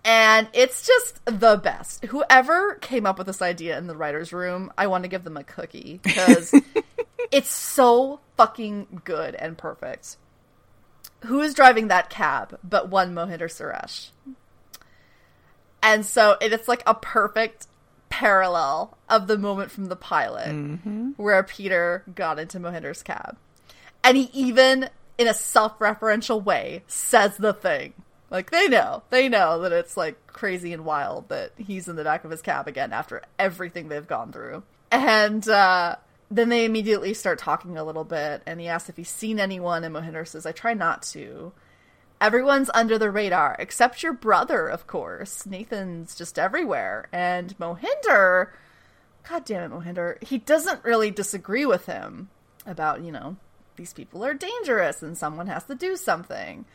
And 0.06 0.48
it's 0.54 0.86
just 0.86 1.24
the 1.26 1.58
best. 1.58 2.06
Whoever 2.06 2.76
came 2.76 3.06
up 3.06 3.18
with 3.18 3.28
this 3.28 3.42
idea 3.42 3.78
in 3.78 3.88
the 3.88 3.96
writer's 3.96 4.32
room, 4.32 4.72
I 4.78 4.88
want 4.88 5.04
to 5.04 5.10
give 5.10 5.24
them 5.24 5.36
a 5.36 5.44
cookie 5.44 6.00
because 6.02 6.54
it's 7.32 7.50
so 7.50 8.20
fucking 8.38 9.02
good 9.04 9.36
and 9.36 9.58
perfect. 9.58 10.18
Who 11.26 11.42
is 11.42 11.54
driving 11.54 11.90
that 11.90 12.10
cab 12.10 12.58
but 12.64 12.90
one 12.90 13.14
Mohinder 13.14 13.50
Suresh? 13.50 14.10
And 15.82 16.06
so 16.06 16.38
it's 16.42 16.68
like 16.68 16.84
a 16.86 16.94
perfect 16.94 17.68
parallel 18.10 18.98
of 19.08 19.28
the 19.28 19.38
moment 19.38 19.72
from 19.72 19.86
the 19.86 19.96
pilot 19.96 20.52
where 21.18 21.44
Peter 21.44 22.04
got 22.16 22.40
into 22.40 22.60
Mohinder's 22.60 23.04
cab. 23.04 23.38
And 24.04 24.18
he 24.18 24.30
even, 24.34 24.90
in 25.18 25.28
a 25.28 25.34
self 25.34 25.78
referential 25.80 26.44
way, 26.44 26.84
says 26.88 27.38
the 27.38 27.54
thing. 27.54 27.94
Like, 28.30 28.52
they 28.52 28.68
know. 28.68 29.04
They 29.10 29.28
know 29.28 29.62
that 29.62 29.72
it's 29.72 29.98
like 29.98 30.28
crazy 30.28 30.72
and 30.74 30.86
wild 30.86 31.30
that 31.30 31.52
he's 31.58 31.88
in 31.88 31.96
the 31.96 32.04
back 32.04 32.24
of 32.24 32.32
his 32.32 32.42
cab 32.42 32.68
again 32.68 32.94
after 32.94 33.22
everything 33.38 33.90
they've 33.90 34.08
gone 34.08 34.32
through. 34.32 34.64
And 34.92 35.48
uh, 35.48 35.96
then 36.32 36.50
they 36.50 36.66
immediately 36.66 37.14
start 37.14 37.40
talking 37.40 37.78
a 37.78 37.84
little 37.84 38.04
bit, 38.04 38.44
and 38.46 38.60
he 38.60 38.68
asks 38.68 38.90
if 38.90 38.98
he's 38.98 39.10
seen 39.10 39.40
anyone, 39.40 39.84
and 39.84 39.96
Mohinder 39.96 40.28
says, 40.28 40.46
I 40.46 40.52
try 40.52 40.74
not 40.74 41.02
to. 41.04 41.52
Everyone's 42.22 42.70
under 42.74 42.98
the 42.98 43.10
radar, 43.10 43.56
except 43.60 44.04
your 44.04 44.14
brother, 44.14 44.68
of 44.68 44.86
course. 44.88 45.46
Nathan's 45.46 46.16
just 46.16 46.38
everywhere. 46.38 47.08
And 47.12 47.58
Mohinder, 47.58 48.50
god 49.28 49.46
damn 49.46 49.72
it, 49.72 49.76
Mohinder, 49.76 50.22
he 50.22 50.38
doesn't 50.38 50.84
really 50.84 51.12
disagree 51.12 51.66
with 51.66 51.86
him 51.86 52.30
about, 52.66 53.02
you 53.02 53.12
know, 53.12 53.38
these 53.78 53.94
people 53.94 54.24
are 54.26 54.34
dangerous 54.34 55.02
and 55.02 55.18
someone 55.18 55.48
has 55.48 55.64
to 55.64 55.76
do 55.76 55.96
something. 55.96 56.66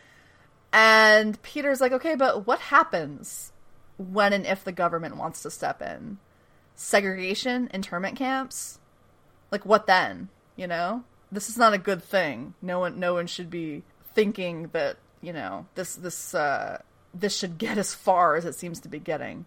And 0.73 1.41
Peter's 1.43 1.81
like, 1.81 1.93
okay, 1.93 2.17
but 2.17 2.47
what 2.47 2.59
happens 2.59 3.53
when 3.99 4.33
and 4.33 4.47
if 4.47 4.65
the 4.65 4.73
government 4.73 5.19
wants 5.19 5.43
to 5.43 5.51
step 5.51 5.83
in? 5.83 6.19
Segregation, 6.75 7.69
internment 7.73 8.17
camps? 8.17 8.81
Like 9.55 9.65
what 9.65 9.87
then? 9.87 10.31
You 10.57 10.67
know? 10.67 11.05
This 11.31 11.49
is 11.49 11.57
not 11.57 11.75
a 11.75 11.79
good 11.79 12.03
thing. 12.03 12.55
No 12.61 12.81
one 12.81 12.99
no 12.99 13.15
one 13.15 13.29
should 13.29 13.51
be 13.51 13.85
thinking 14.15 14.69
that, 14.73 14.97
you 15.21 15.33
know, 15.33 15.67
this 15.77 15.95
this 15.95 16.35
uh 16.35 16.83
this 17.15 17.37
should 17.37 17.57
get 17.57 17.79
as 17.79 17.95
far 17.95 18.35
as 18.35 18.45
it 18.45 18.57
seems 18.57 18.81
to 18.81 18.89
be 18.89 18.99
getting. 18.99 19.47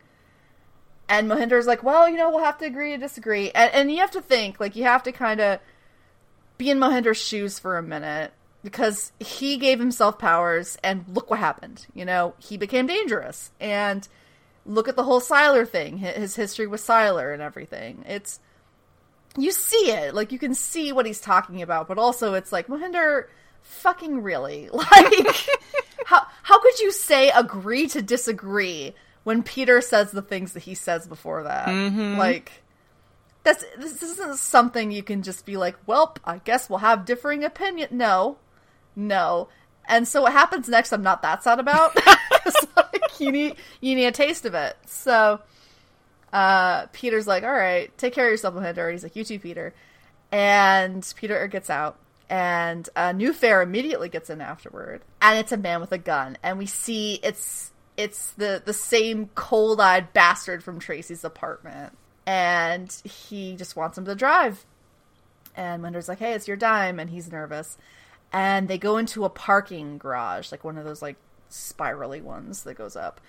And 1.10 1.28
Mohinder's 1.28 1.68
like, 1.68 1.84
well, 1.84 2.08
you 2.08 2.16
know, 2.16 2.30
we'll 2.30 2.44
have 2.46 2.58
to 2.60 2.66
agree 2.66 2.92
to 2.92 2.98
disagree. 2.98 3.52
And, 3.52 3.74
and 3.74 3.92
you 3.92 3.98
have 3.98 4.12
to 4.12 4.22
think, 4.22 4.62
like, 4.62 4.78
you 4.78 4.84
have 4.84 5.04
to 5.04 5.12
kind 5.12 5.42
of 5.42 5.60
be 6.58 6.70
in 6.70 6.80
Mohinder's 6.80 7.18
shoes 7.18 7.60
for 7.60 7.78
a 7.78 7.84
minute 7.84 8.32
because 8.64 9.12
he 9.20 9.58
gave 9.58 9.80
himself 9.80 10.18
powers 10.18 10.78
and 10.84 11.04
look 11.08 11.30
what 11.30 11.40
happened. 11.40 11.86
You 11.94 12.06
know, 12.06 12.34
he 12.40 12.56
became 12.58 12.88
dangerous. 12.88 13.52
And 13.60 14.08
look 14.66 14.88
at 14.88 14.96
the 14.96 15.04
whole 15.04 15.22
Sylar 15.22 15.68
thing, 15.68 15.98
his 15.98 16.36
history 16.38 16.68
with 16.68 16.82
Sylar 16.82 17.34
and 17.34 17.42
everything. 17.42 18.04
It's, 18.08 18.40
you 19.38 19.52
see 19.52 19.92
it, 19.92 20.14
like, 20.14 20.32
you 20.32 20.40
can 20.40 20.54
see 20.54 20.92
what 20.92 21.06
he's 21.06 21.22
talking 21.22 21.62
about, 21.62 21.88
but 21.88 21.98
also 21.98 22.34
it's 22.34 22.52
like, 22.52 22.68
Mohinder, 22.68 23.26
fucking 23.62 24.22
really? 24.22 24.70
Like, 24.74 25.48
how, 26.06 26.26
how 26.44 26.60
could 26.60 26.80
you 26.80 26.92
say 26.92 27.30
agree 27.30 27.88
to 27.88 28.02
disagree 28.02 28.94
when 29.28 29.44
Peter 29.44 29.82
says 29.82 30.12
the 30.12 30.22
things 30.22 30.54
that 30.54 30.64
he 30.64 30.74
says 30.74 31.06
before 31.06 31.44
that. 31.44 31.68
Mm-hmm. 31.68 32.18
Like 32.18 32.64
that's 33.44 33.62
this 33.78 34.02
isn't 34.02 34.38
something 34.38 34.90
you 34.90 35.04
can 35.04 35.22
just 35.22 35.46
be 35.46 35.58
like, 35.58 35.76
"Well, 35.86 36.16
I 36.24 36.38
guess 36.38 36.70
we'll 36.70 36.80
have 36.80 37.04
differing 37.04 37.44
opinion." 37.44 37.90
No. 37.92 38.38
No. 38.96 39.50
And 39.86 40.08
so 40.08 40.22
what 40.22 40.32
happens 40.32 40.70
next 40.70 40.94
I'm 40.94 41.04
not 41.04 41.24
that 41.24 41.44
sad 41.44 41.60
about. 41.60 41.94
like 42.78 43.20
you 43.20 43.34
need 43.34 43.58
you 43.82 43.96
need 43.96 44.06
a 44.06 44.14
taste 44.14 44.46
of 44.46 44.54
it. 44.54 44.78
So 44.86 45.42
uh 46.34 46.88
Peter's 46.88 47.28
like, 47.28 47.44
"All 47.44 47.52
right, 47.52 47.96
take 47.98 48.14
care 48.14 48.26
of 48.26 48.32
yourself, 48.32 48.56
Mohinder." 48.56 48.92
He's 48.92 49.04
like, 49.04 49.16
"You 49.16 49.24
too, 49.24 49.40
Peter." 49.40 49.74
And 50.32 51.06
Peter 51.16 51.48
gets 51.48 51.70
out 51.70 51.98
and 52.30 52.90
a 52.96 53.14
new 53.14 53.32
fare 53.32 53.62
immediately 53.62 54.10
gets 54.10 54.30
in 54.30 54.42
afterward 54.42 55.02
and 55.22 55.40
it's 55.40 55.54
a 55.54 55.58
man 55.58 55.80
with 55.80 55.94
a 55.94 55.98
gun 55.98 56.38
and 56.44 56.58
we 56.58 56.66
see 56.66 57.22
it's 57.24 57.72
it's 57.98 58.32
the 58.32 58.62
the 58.64 58.74
same 58.74 59.30
cold-eyed 59.34 60.14
bastard 60.14 60.64
from 60.64 60.80
Tracy's 60.80 61.24
apartment, 61.24 61.98
and 62.26 62.92
he 63.04 63.56
just 63.56 63.76
wants 63.76 63.98
him 63.98 64.06
to 64.06 64.16
drive. 64.16 64.66
And 65.56 65.84
Mohinder's 65.84 66.08
like, 66.08 66.20
"Hey, 66.20 66.34
it's 66.34 66.48
your 66.48 66.58
dime," 66.58 67.00
and 67.00 67.10
he's 67.10 67.32
nervous. 67.32 67.78
And 68.32 68.68
they 68.68 68.78
go 68.78 68.98
into 68.98 69.26
a 69.26 69.30
parking 69.30 69.98
garage, 69.98 70.52
like 70.52 70.64
one 70.64 70.78
of 70.78 70.86
those 70.86 71.02
like 71.02 71.18
spirally 71.50 72.22
ones 72.22 72.64
that 72.64 72.76
goes 72.76 72.96
up, 72.96 73.20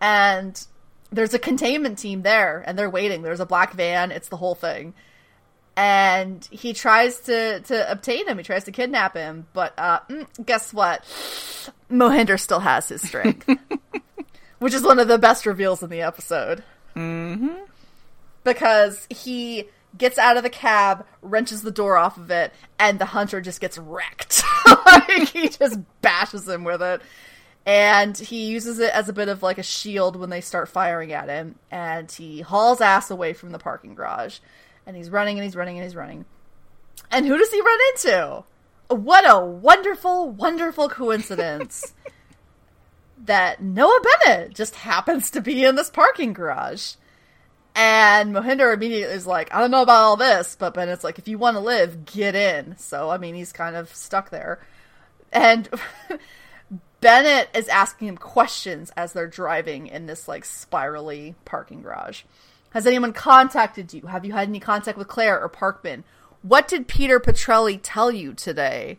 and 0.00 0.66
there's 1.12 1.34
a 1.34 1.38
containment 1.38 1.98
team 1.98 2.22
there, 2.22 2.62
and 2.66 2.78
they're 2.78 2.90
waiting. 2.90 3.22
There's 3.22 3.40
a 3.40 3.46
black 3.46 3.74
van. 3.74 4.12
It's 4.12 4.28
the 4.28 4.36
whole 4.36 4.54
thing. 4.54 4.94
And 5.76 6.46
he 6.50 6.72
tries 6.72 7.20
to, 7.20 7.60
to 7.60 7.90
obtain 7.90 8.26
him. 8.26 8.36
He 8.36 8.44
tries 8.44 8.64
to 8.64 8.72
kidnap 8.72 9.14
him, 9.14 9.46
but 9.52 9.72
uh, 9.78 10.00
mm, 10.08 10.26
guess 10.44 10.74
what? 10.74 11.02
Mohinder 11.90 12.38
still 12.38 12.60
has 12.60 12.88
his 12.88 13.02
strength 13.02 13.48
which 14.60 14.74
is 14.74 14.82
one 14.82 14.98
of 15.00 15.08
the 15.08 15.18
best 15.18 15.46
reveals 15.46 15.82
in 15.82 15.90
the 15.90 16.02
episode. 16.02 16.62
Mm-hmm. 16.94 17.64
Because 18.44 19.06
he 19.10 19.68
gets 19.98 20.18
out 20.18 20.36
of 20.36 20.44
the 20.44 20.50
cab, 20.50 21.04
wrenches 21.22 21.62
the 21.62 21.70
door 21.70 21.96
off 21.96 22.16
of 22.16 22.30
it, 22.30 22.52
and 22.78 22.98
the 22.98 23.06
hunter 23.06 23.40
just 23.40 23.60
gets 23.60 23.76
wrecked. 23.76 24.42
like 24.86 25.28
he 25.28 25.48
just 25.48 25.78
bashes 26.00 26.48
him 26.48 26.62
with 26.62 26.80
it. 26.80 27.02
And 27.66 28.16
he 28.16 28.46
uses 28.46 28.78
it 28.78 28.92
as 28.92 29.08
a 29.08 29.12
bit 29.12 29.28
of 29.28 29.42
like 29.42 29.58
a 29.58 29.62
shield 29.62 30.16
when 30.16 30.30
they 30.30 30.40
start 30.40 30.68
firing 30.68 31.12
at 31.12 31.28
him. 31.28 31.56
And 31.70 32.10
he 32.10 32.40
hauls 32.40 32.80
ass 32.80 33.10
away 33.10 33.32
from 33.32 33.50
the 33.50 33.58
parking 33.58 33.94
garage. 33.94 34.38
And 34.86 34.96
he's 34.96 35.10
running 35.10 35.36
and 35.38 35.44
he's 35.44 35.56
running 35.56 35.76
and 35.76 35.84
he's 35.84 35.96
running. 35.96 36.24
And 37.10 37.26
who 37.26 37.36
does 37.36 37.52
he 37.52 37.60
run 37.60 37.78
into? 37.92 38.44
What 38.88 39.28
a 39.28 39.38
wonderful, 39.38 40.30
wonderful 40.30 40.88
coincidence 40.88 41.94
that 43.24 43.62
Noah 43.62 44.00
Bennett 44.24 44.54
just 44.54 44.74
happens 44.76 45.30
to 45.32 45.40
be 45.40 45.64
in 45.64 45.74
this 45.74 45.90
parking 45.90 46.32
garage. 46.32 46.94
And 47.74 48.34
Mohinder 48.34 48.74
immediately 48.74 49.14
is 49.14 49.26
like, 49.26 49.54
I 49.54 49.60
don't 49.60 49.70
know 49.70 49.82
about 49.82 50.02
all 50.02 50.16
this, 50.16 50.56
but 50.58 50.74
Bennett's 50.74 51.04
like, 51.04 51.18
if 51.18 51.28
you 51.28 51.38
want 51.38 51.56
to 51.56 51.60
live, 51.60 52.04
get 52.04 52.34
in. 52.34 52.76
So, 52.78 53.10
I 53.10 53.18
mean, 53.18 53.34
he's 53.34 53.52
kind 53.52 53.76
of 53.76 53.94
stuck 53.94 54.30
there. 54.30 54.60
And 55.32 55.68
Bennett 57.00 57.48
is 57.54 57.68
asking 57.68 58.08
him 58.08 58.16
questions 58.16 58.92
as 58.96 59.12
they're 59.12 59.26
driving 59.26 59.86
in 59.86 60.06
this, 60.06 60.28
like, 60.28 60.44
spirally 60.44 61.34
parking 61.44 61.82
garage. 61.82 62.22
Has 62.70 62.86
anyone 62.86 63.12
contacted 63.12 63.92
you? 63.92 64.02
Have 64.02 64.24
you 64.24 64.32
had 64.32 64.48
any 64.48 64.60
contact 64.60 64.98
with 64.98 65.08
Claire 65.08 65.40
or 65.40 65.48
Parkman? 65.48 66.04
What 66.42 66.68
did 66.68 66.88
Peter 66.88 67.18
Petrelli 67.18 67.80
tell 67.82 68.10
you 68.10 68.34
today? 68.34 68.98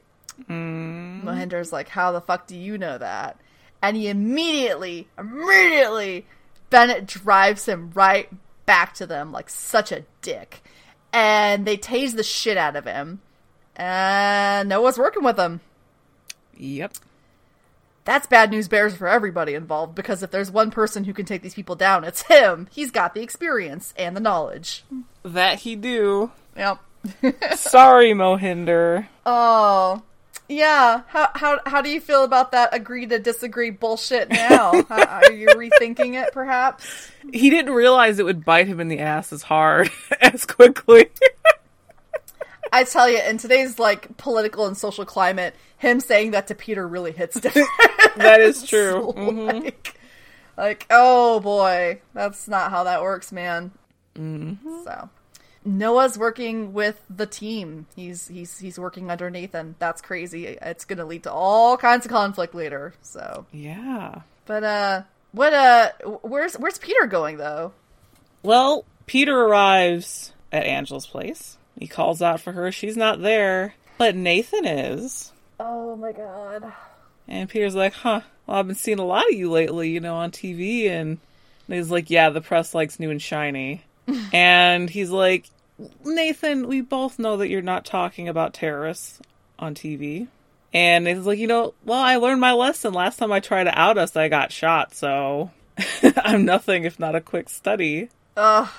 Mm. 0.49 1.23
Mohinder's 1.23 1.71
like, 1.71 1.89
how 1.89 2.11
the 2.11 2.21
fuck 2.21 2.47
do 2.47 2.57
you 2.57 2.77
know 2.77 2.97
that? 2.97 3.39
and 3.81 3.97
he 3.97 4.07
immediately, 4.07 5.07
immediately, 5.17 6.25
Bennett 6.69 7.05
drives 7.07 7.67
him 7.67 7.91
right 7.93 8.29
back 8.65 8.93
to 8.95 9.05
them 9.05 9.31
like 9.31 9.49
such 9.49 9.91
a 9.91 10.05
dick. 10.21 10.61
And 11.11 11.65
they 11.65 11.77
tase 11.77 12.15
the 12.15 12.23
shit 12.23 12.57
out 12.57 12.75
of 12.75 12.85
him. 12.85 13.21
And 13.75 14.69
Noah's 14.69 14.97
working 14.97 15.23
with 15.23 15.37
him. 15.37 15.61
Yep. 16.57 16.93
That's 18.03 18.25
bad 18.25 18.49
news 18.49 18.67
bears 18.67 18.95
for 18.95 19.07
everybody 19.07 19.53
involved 19.53 19.93
because 19.95 20.23
if 20.23 20.31
there's 20.31 20.49
one 20.51 20.71
person 20.71 21.03
who 21.03 21.13
can 21.13 21.25
take 21.25 21.43
these 21.43 21.53
people 21.53 21.75
down, 21.75 22.03
it's 22.03 22.23
him. 22.23 22.67
He's 22.71 22.91
got 22.91 23.13
the 23.13 23.21
experience 23.21 23.93
and 23.97 24.15
the 24.15 24.21
knowledge. 24.21 24.83
That 25.23 25.59
he 25.59 25.75
do. 25.75 26.31
Yep. 26.57 26.79
Sorry, 27.55 28.11
Mohinder. 28.11 29.07
Oh, 29.25 30.01
yeah. 30.51 31.03
How 31.07 31.29
how 31.33 31.59
how 31.65 31.81
do 31.81 31.89
you 31.89 32.01
feel 32.01 32.23
about 32.23 32.51
that 32.51 32.73
agree 32.73 33.05
to 33.07 33.19
disagree 33.19 33.69
bullshit 33.69 34.29
now? 34.29 34.83
how, 34.89 35.03
are 35.03 35.31
you 35.31 35.47
rethinking 35.47 36.21
it 36.21 36.33
perhaps? 36.33 37.09
He 37.31 37.49
didn't 37.49 37.73
realize 37.73 38.19
it 38.19 38.25
would 38.25 38.45
bite 38.45 38.67
him 38.67 38.79
in 38.79 38.87
the 38.87 38.99
ass 38.99 39.31
as 39.31 39.43
hard 39.43 39.89
as 40.21 40.45
quickly. 40.45 41.09
I 42.71 42.83
tell 42.85 43.09
you, 43.09 43.19
in 43.19 43.37
today's 43.37 43.79
like 43.79 44.17
political 44.17 44.65
and 44.65 44.77
social 44.77 45.05
climate, 45.05 45.55
him 45.77 45.99
saying 45.99 46.31
that 46.31 46.47
to 46.47 46.55
Peter 46.55 46.87
really 46.87 47.11
hits 47.11 47.39
different. 47.39 47.67
that 48.17 48.41
is 48.41 48.63
true. 48.63 49.13
like, 49.15 49.15
mm-hmm. 49.15 49.97
like, 50.57 50.87
oh 50.89 51.39
boy, 51.39 52.01
that's 52.13 52.47
not 52.47 52.71
how 52.71 52.83
that 52.85 53.01
works, 53.01 53.31
man. 53.31 53.71
Mm-hmm. 54.15 54.83
So, 54.83 55.09
Noah's 55.63 56.17
working 56.17 56.73
with 56.73 57.01
the 57.09 57.25
team. 57.25 57.87
He's 57.95 58.27
he's 58.27 58.57
he's 58.57 58.79
working 58.79 59.11
under 59.11 59.29
Nathan. 59.29 59.75
That's 59.79 60.01
crazy. 60.01 60.57
It's 60.61 60.85
going 60.85 60.97
to 60.97 61.05
lead 61.05 61.23
to 61.23 61.31
all 61.31 61.77
kinds 61.77 62.05
of 62.05 62.11
conflict 62.11 62.55
later. 62.55 62.93
So 63.01 63.45
yeah. 63.51 64.21
But 64.45 64.63
uh, 64.63 65.03
what 65.33 65.53
uh, 65.53 65.91
where's 66.21 66.55
where's 66.55 66.77
Peter 66.77 67.05
going 67.07 67.37
though? 67.37 67.73
Well, 68.43 68.85
Peter 69.05 69.39
arrives 69.39 70.33
at 70.51 70.65
Angela's 70.65 71.05
place. 71.05 71.57
He 71.81 71.87
calls 71.87 72.21
out 72.21 72.39
for 72.39 72.51
her. 72.51 72.71
She's 72.71 72.95
not 72.95 73.23
there, 73.23 73.73
but 73.97 74.15
Nathan 74.15 74.67
is. 74.67 75.31
Oh 75.59 75.95
my 75.95 76.11
god. 76.11 76.71
And 77.27 77.49
Peter's 77.49 77.73
like, 77.73 77.93
"Huh? 77.93 78.21
Well, 78.45 78.57
I've 78.57 78.67
been 78.67 78.75
seeing 78.75 78.99
a 78.99 79.03
lot 79.03 79.25
of 79.27 79.35
you 79.35 79.49
lately, 79.49 79.89
you 79.89 79.99
know, 79.99 80.17
on 80.17 80.29
TV." 80.29 80.87
And 80.91 81.17
he's 81.67 81.89
like, 81.89 82.11
"Yeah, 82.11 82.29
the 82.29 82.39
press 82.39 82.75
likes 82.75 82.99
new 82.99 83.09
and 83.09 83.19
shiny." 83.19 83.81
and 84.31 84.91
he's 84.91 85.09
like, 85.09 85.49
Nathan, 86.05 86.67
we 86.67 86.81
both 86.81 87.17
know 87.17 87.37
that 87.37 87.49
you're 87.49 87.63
not 87.63 87.83
talking 87.83 88.29
about 88.29 88.53
terrorists 88.53 89.19
on 89.57 89.73
TV. 89.73 90.27
And 90.71 91.05
Nathan's 91.05 91.25
like, 91.25 91.39
you 91.39 91.47
know, 91.47 91.73
well, 91.83 91.99
I 91.99 92.17
learned 92.17 92.41
my 92.41 92.53
lesson. 92.53 92.93
Last 92.93 93.17
time 93.17 93.31
I 93.31 93.39
tried 93.39 93.63
to 93.63 93.79
out 93.79 93.97
us, 93.97 94.15
I 94.15 94.29
got 94.29 94.51
shot, 94.51 94.93
so 94.93 95.49
I'm 96.17 96.45
nothing 96.45 96.83
if 96.83 96.99
not 96.99 97.15
a 97.15 97.21
quick 97.21 97.49
study. 97.49 98.09
Ugh. 98.37 98.69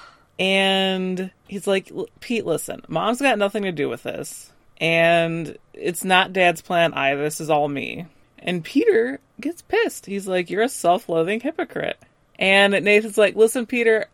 And 0.42 1.31
he's 1.46 1.68
like, 1.68 1.92
Pete, 2.18 2.44
listen, 2.44 2.83
mom's 2.88 3.20
got 3.20 3.38
nothing 3.38 3.62
to 3.62 3.70
do 3.70 3.88
with 3.88 4.02
this. 4.02 4.50
And 4.78 5.57
it's 5.72 6.02
not 6.02 6.33
dad's 6.33 6.61
plan 6.61 6.92
either. 6.94 7.22
This 7.22 7.40
is 7.40 7.48
all 7.48 7.68
me. 7.68 8.07
And 8.40 8.64
Peter 8.64 9.20
gets 9.40 9.62
pissed. 9.62 10.05
He's 10.05 10.26
like, 10.26 10.50
you're 10.50 10.64
a 10.64 10.68
self 10.68 11.09
loathing 11.09 11.38
hypocrite. 11.38 11.96
And 12.40 12.72
Nathan's 12.72 13.16
like, 13.16 13.37
listen, 13.37 13.66
Peter, 13.66 14.07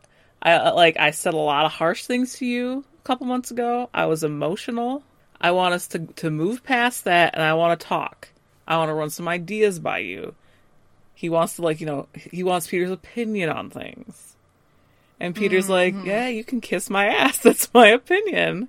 I 0.42 0.52
uh, 0.52 0.74
like 0.74 0.98
I 0.98 1.12
said 1.12 1.32
a 1.32 1.38
lot 1.38 1.64
of 1.64 1.72
harsh 1.72 2.04
things 2.04 2.34
to 2.34 2.44
you 2.44 2.84
a 3.00 3.04
couple 3.04 3.26
months 3.26 3.50
ago. 3.50 3.88
I 3.94 4.04
was 4.04 4.22
emotional. 4.22 5.02
I 5.40 5.52
want 5.52 5.72
us 5.72 5.86
to 5.88 6.00
to 6.16 6.30
move 6.30 6.62
past 6.62 7.04
that 7.04 7.32
and 7.32 7.42
I 7.42 7.54
want 7.54 7.80
to 7.80 7.86
talk. 7.86 8.28
I 8.66 8.76
want 8.76 8.90
to 8.90 8.94
run 8.94 9.08
some 9.08 9.28
ideas 9.28 9.78
by 9.78 10.00
you. 10.00 10.34
He 11.14 11.30
wants 11.30 11.56
to 11.56 11.62
like, 11.62 11.80
you 11.80 11.86
know, 11.86 12.06
he 12.12 12.42
wants 12.42 12.66
Peter's 12.66 12.90
opinion 12.90 13.48
on 13.48 13.70
things. 13.70 14.36
And 15.20 15.34
Peter's 15.34 15.64
mm-hmm. 15.64 15.98
like, 15.98 16.06
"Yeah, 16.06 16.28
you 16.28 16.44
can 16.44 16.60
kiss 16.60 16.88
my 16.88 17.06
ass. 17.06 17.38
That's 17.42 17.72
my 17.74 17.88
opinion." 17.88 18.68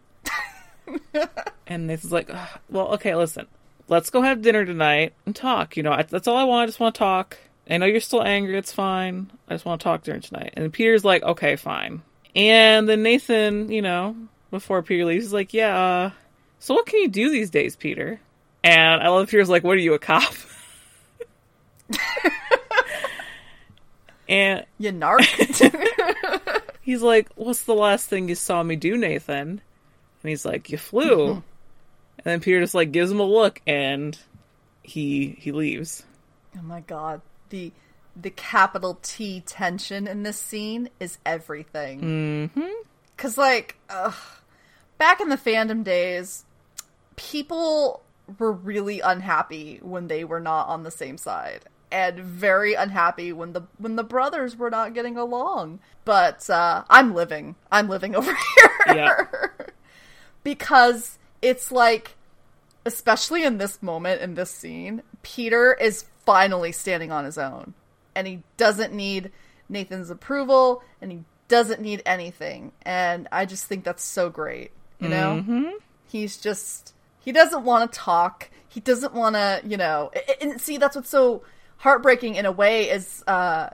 and 1.68 1.88
Nathan's 1.88 2.12
like, 2.12 2.30
"Well, 2.70 2.93
okay, 2.95 3.16
listen. 3.16 3.47
Let's 3.88 4.10
go 4.10 4.22
have 4.22 4.41
dinner 4.41 4.66
tonight 4.66 5.14
and 5.26 5.36
talk. 5.36 5.76
You 5.78 5.84
know, 5.84 5.91
I, 5.91 6.04
that's 6.04 6.28
all 6.28 6.38
I 6.38 6.43
want. 6.43 6.64
I 6.64 6.66
just 6.68 6.80
want 6.80 6.95
to 6.95 7.00
talk." 7.00 7.38
I 7.70 7.78
know 7.78 7.86
you're 7.86 8.00
still 8.00 8.24
angry. 8.24 8.58
It's 8.58 8.74
fine. 8.74 9.30
I 9.47 9.54
just 9.54 9.64
want 9.66 9.80
to 9.80 9.84
talk 9.84 10.02
during 10.04 10.22
tonight. 10.22 10.54
And 10.58 10.74
Peter's 10.74 11.06
like, 11.06 11.22
okay, 11.22 11.56
fine. 11.56 12.02
And 12.36 12.89
then 12.89 13.04
Nathan, 13.04 13.72
you 13.72 13.82
know, 13.82 14.16
before 14.50 14.82
Peter 14.82 15.06
leaves, 15.06 15.26
is 15.26 15.34
like, 15.34 15.54
yeah, 15.54 15.78
uh, 15.78 16.12
so 16.60 16.74
what 16.74 16.88
can 16.88 17.00
you 17.00 17.08
do 17.08 17.30
these 17.30 17.50
days, 17.50 17.76
Peter? 17.76 18.20
And 18.64 19.02
I 19.02 19.10
love 19.10 19.30
Peter's 19.30 19.50
like, 19.50 19.64
what 19.64 19.78
are 19.78 19.82
you, 19.82 19.93
a 19.93 20.00
cop? 20.00 20.34
And 24.30 24.65
You 24.77 24.91
narc. 24.93 25.25
he's 26.82 27.01
like, 27.01 27.27
What's 27.36 27.63
the 27.63 27.73
last 27.73 28.07
thing 28.07 28.30
you 28.30 28.36
saw 28.36 28.63
me 28.63 28.75
do, 28.77 28.95
Nathan? 28.95 29.59
And 30.21 30.30
he's 30.30 30.45
like, 30.45 30.69
You 30.69 30.77
flew. 30.77 31.32
and 31.34 31.43
then 32.23 32.39
Peter 32.39 32.61
just 32.61 32.75
like 32.75 32.91
gives 32.91 33.11
him 33.11 33.19
a 33.19 33.23
look 33.25 33.61
and 33.67 34.17
he 34.84 35.36
he 35.39 35.51
leaves. 35.51 36.03
oh 36.57 36.61
my 36.61 36.80
god. 36.82 37.21
The 37.49 37.71
the 38.15 38.30
capital 38.30 38.99
T 39.01 39.41
tension 39.45 40.07
in 40.07 40.23
this 40.23 40.38
scene 40.38 40.89
is 40.99 41.17
everything. 41.25 42.01
Mm-hmm. 42.53 42.71
Cause 43.17 43.38
like, 43.38 43.77
ugh, 43.89 44.13
back 44.97 45.21
in 45.21 45.30
the 45.30 45.38
fandom 45.38 45.84
days, 45.84 46.45
people 47.15 48.01
were 48.38 48.51
really 48.51 48.99
unhappy 48.99 49.80
when 49.82 50.07
they 50.07 50.23
were 50.23 50.39
not 50.39 50.67
on 50.67 50.84
the 50.84 50.91
same 50.91 51.17
side. 51.17 51.61
And 51.92 52.20
very 52.20 52.76
unhappy 52.76 53.34
when 53.34 53.54
the 53.54 53.64
when 53.78 53.96
the 53.96 54.04
brothers 54.04 54.56
were 54.56 54.70
not 54.70 54.94
getting 54.94 55.18
along. 55.18 55.80
But 56.06 56.48
uh, 56.50 56.84
I'm 56.90 57.16
living. 57.16 57.56
I'm 57.72 57.90
living 57.90 58.16
over 58.18 58.32
here. 58.32 58.72
Yeah. 58.88 59.26
because 60.44 61.18
it's 61.42 61.72
like 61.72 62.16
especially 62.86 63.44
in 63.44 63.58
this 63.58 63.82
moment 63.84 64.22
in 64.22 64.36
this 64.36 64.52
scene, 64.52 65.04
Peter 65.22 65.74
is 65.74 66.06
finally 66.26 66.72
standing 66.72 67.12
on 67.12 67.26
his 67.26 67.38
own. 67.38 67.74
And 68.16 68.28
he 68.28 68.44
doesn't 68.58 68.94
need 68.94 69.32
Nathan's 69.68 70.10
approval 70.10 70.82
and 71.02 71.12
he 71.12 71.24
doesn't 71.48 71.82
need 71.82 72.02
anything. 72.06 72.72
And 72.84 73.28
I 73.32 73.46
just 73.46 73.66
think 73.66 73.84
that's 73.84 74.04
so 74.04 74.30
great, 74.30 74.72
you 75.00 75.10
know? 75.10 75.74
He's 76.08 76.38
just 76.38 76.94
he 77.20 77.32
doesn't 77.32 77.64
want 77.64 77.92
to 77.92 78.00
talk. 78.00 78.50
He 78.68 78.80
doesn't 78.80 79.14
want 79.14 79.36
to, 79.36 79.62
you 79.66 79.78
know, 79.78 80.12
and 80.42 80.60
see 80.60 80.78
that's 80.78 80.96
what's 80.96 81.10
so 81.10 81.44
heartbreaking 81.80 82.36
in 82.36 82.45
a 82.45 82.51
way 82.51 82.89
is 82.89 83.23
uh 83.27 83.69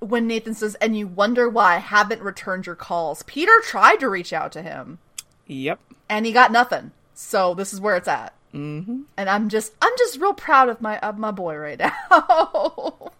when 0.00 0.28
Nathan 0.28 0.54
says, 0.54 0.76
and 0.76 0.96
you 0.96 1.08
wonder 1.08 1.48
why 1.48 1.74
I 1.74 1.78
haven't 1.78 2.22
returned 2.22 2.66
your 2.66 2.76
calls. 2.76 3.24
Peter 3.24 3.52
tried 3.64 3.96
to 4.00 4.08
reach 4.08 4.32
out 4.32 4.52
to 4.52 4.62
him 4.62 4.98
Yep. 5.48 5.80
and 6.08 6.24
he 6.24 6.30
got 6.32 6.52
nothing. 6.52 6.92
So 7.14 7.54
this 7.54 7.72
is 7.72 7.80
where 7.80 7.96
it's 7.96 8.06
at. 8.06 8.32
Mm-hmm. 8.54 9.00
And 9.16 9.28
I'm 9.28 9.48
just, 9.48 9.72
I'm 9.82 9.92
just 9.98 10.20
real 10.20 10.34
proud 10.34 10.68
of 10.68 10.80
my 10.80 10.98
of 11.00 11.18
my 11.18 11.32
boy 11.32 11.56
right 11.56 11.78
now. 12.10 13.12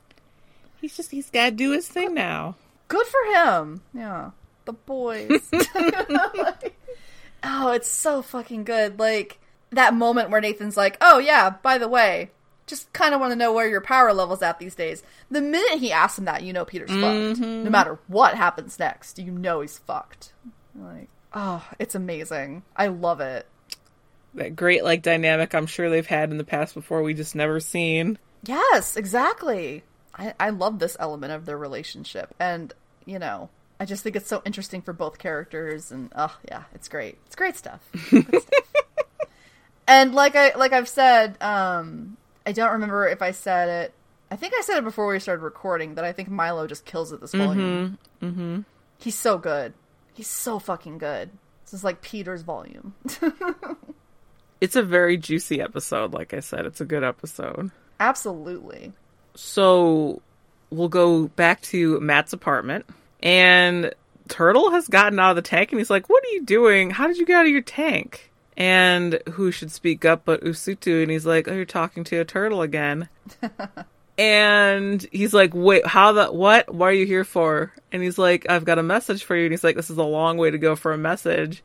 He's 0.81 0.97
just 0.97 1.11
he's 1.11 1.31
gotta 1.31 1.51
do 1.51 1.73
his 1.73 1.89
thing 1.89 2.15
now. 2.15 2.55
Good 2.87 3.07
for 3.07 3.35
him. 3.35 3.83
Yeah, 3.93 4.31
the 4.65 4.73
boys. 4.73 5.51
oh, 7.43 7.73
it's 7.73 7.89
so 7.91 8.23
fucking 8.23 8.65
good. 8.65 8.99
Like 8.99 9.39
that 9.71 9.95
moment 9.95 10.31
where 10.31 10.41
Nathan's 10.41 10.77
like, 10.77 10.97
"Oh 11.01 11.19
yeah, 11.19 11.51
by 11.51 11.79
the 11.79 11.89
way." 11.89 12.31
Just 12.69 12.93
kind 12.93 13.15
of 13.15 13.21
want 13.21 13.33
to 13.33 13.37
know 13.37 13.53
where 13.53 13.69
your 13.69 13.81
power 13.81 14.13
level's 14.13 14.43
at 14.43 14.59
these 14.59 14.75
days. 14.75 15.03
The 15.31 15.41
minute 15.41 15.79
he 15.81 15.91
asks 15.93 16.19
him 16.19 16.27
that, 16.27 16.43
you 16.43 16.53
know 16.53 16.65
Peter's 16.65 16.91
fucked. 16.91 17.41
No 17.41 17.71
matter 17.71 17.99
what 18.07 18.35
happens 18.35 18.79
next, 18.79 19.19
you 19.19 19.33
know 19.33 19.61
he's 19.61 19.79
fucked. 19.79 20.33
Like, 20.75 21.09
oh, 21.33 21.67
it's 21.79 21.95
amazing. 21.95 22.63
I 22.77 22.89
love 22.89 23.21
it. 23.21 23.47
That 24.35 24.55
great 24.55 24.85
like 24.85 25.03
dynamic 25.03 25.55
I'm 25.55 25.67
sure 25.67 25.91
they've 25.91 26.07
had 26.07 26.31
in 26.31 26.39
the 26.39 26.45
past 26.45 26.75
before 26.75 27.03
we 27.03 27.15
just 27.15 27.35
never 27.35 27.61
seen. 27.61 28.19
Yes, 28.45 28.97
exactly. 28.97 29.83
I, 30.15 30.35
I 30.39 30.51
love 30.51 30.79
this 30.79 30.97
element 31.01 31.33
of 31.33 31.47
their 31.47 31.59
relationship. 31.59 32.35
And, 32.39 32.73
you 33.05 33.19
know, 33.19 33.49
I 33.81 33.85
just 33.85 34.03
think 34.03 34.17
it's 34.17 34.29
so 34.29 34.43
interesting 34.45 34.83
for 34.83 34.93
both 34.93 35.19
characters 35.19 35.93
and 35.93 36.13
oh 36.17 36.37
yeah, 36.49 36.65
it's 36.75 36.89
great. 36.89 37.19
It's 37.27 37.37
great 37.37 37.57
stuff. 37.57 37.81
Good 38.11 38.27
stuff. 38.27 38.65
and 39.87 40.15
like 40.15 40.35
I 40.35 40.55
like 40.57 40.73
I've 40.73 40.89
said, 40.89 41.37
um 41.41 42.17
I 42.49 42.53
don't 42.53 42.73
remember 42.73 43.07
if 43.07 43.23
I 43.23 43.31
said 43.31 43.69
it 43.69 43.95
I 44.31 44.37
think 44.37 44.53
I 44.57 44.61
said 44.63 44.79
it 44.79 44.85
before 44.85 45.07
we 45.07 45.19
started 45.19 45.43
recording 45.43 45.95
that 45.95 46.05
I 46.05 46.13
think 46.13 46.29
Milo 46.29 46.67
just 46.67 46.85
kills 46.85 47.13
it 47.13 47.21
this 47.21 47.33
volume. 47.33 47.99
Mm-hmm. 48.23 48.61
He's 48.99 49.15
so 49.15 49.39
good. 49.39 49.73
He's 50.13 50.29
so 50.29 50.59
fucking 50.59 50.99
good. 50.99 51.31
This 51.65 51.73
is 51.73 51.83
like 51.83 52.03
Peter's 52.03 52.43
volume. 52.43 52.95
It's 54.61 54.77
a 54.77 54.83
very 54.83 55.17
juicy 55.17 55.61
episode, 55.61 56.13
like 56.13 56.35
I 56.35 56.41
said. 56.41 56.67
It's 56.67 56.81
a 56.81 56.85
good 56.85 57.05
episode. 57.05 57.71
Absolutely. 58.01 58.93
So 59.35 60.21
we'll 60.71 60.89
go 60.89 61.29
back 61.29 61.63
to 61.63 62.01
Matt's 62.01 62.33
apartment, 62.33 62.85
and 63.23 63.95
Turtle 64.27 64.73
has 64.73 64.89
gotten 64.89 65.19
out 65.21 65.31
of 65.31 65.37
the 65.37 65.43
tank, 65.43 65.71
and 65.71 65.79
he's 65.79 65.91
like, 65.91 66.09
"What 66.09 66.25
are 66.25 66.31
you 66.31 66.45
doing? 66.45 66.91
How 66.91 67.07
did 67.07 67.19
you 67.19 67.27
get 67.27 67.37
out 67.37 67.47
of 67.47 67.53
your 67.53 67.63
tank?" 67.63 68.33
And 68.59 69.21
who 69.31 69.53
should 69.53 69.71
speak 69.71 70.05
up 70.05 70.23
but 70.25 70.43
Usutu? 70.43 71.03
And 71.03 71.13
he's 71.13 71.25
like, 71.25 71.47
"Oh, 71.47 71.55
you're 71.55 71.65
talking 71.65 72.03
to 72.05 72.19
a 72.19 72.25
turtle 72.25 72.61
again." 72.61 73.09
and 74.19 75.07
he's 75.13 75.33
like, 75.33 75.53
"Wait, 75.55 75.87
how 75.87 76.11
the 76.11 76.27
what? 76.27 76.75
What 76.75 76.87
are 76.87 76.93
you 76.93 77.07
here 77.07 77.23
for?" 77.23 77.73
And 77.93 78.03
he's 78.03 78.19
like, 78.19 78.51
"I've 78.51 78.65
got 78.65 78.81
a 78.81 78.83
message 78.83 79.23
for 79.23 79.37
you." 79.37 79.45
And 79.45 79.53
he's 79.53 79.63
like, 79.63 79.77
"This 79.77 79.91
is 79.91 79.97
a 79.97 80.03
long 80.03 80.39
way 80.39 80.51
to 80.51 80.59
go 80.59 80.75
for 80.75 80.93
a 80.93 80.99
message." 80.99 81.63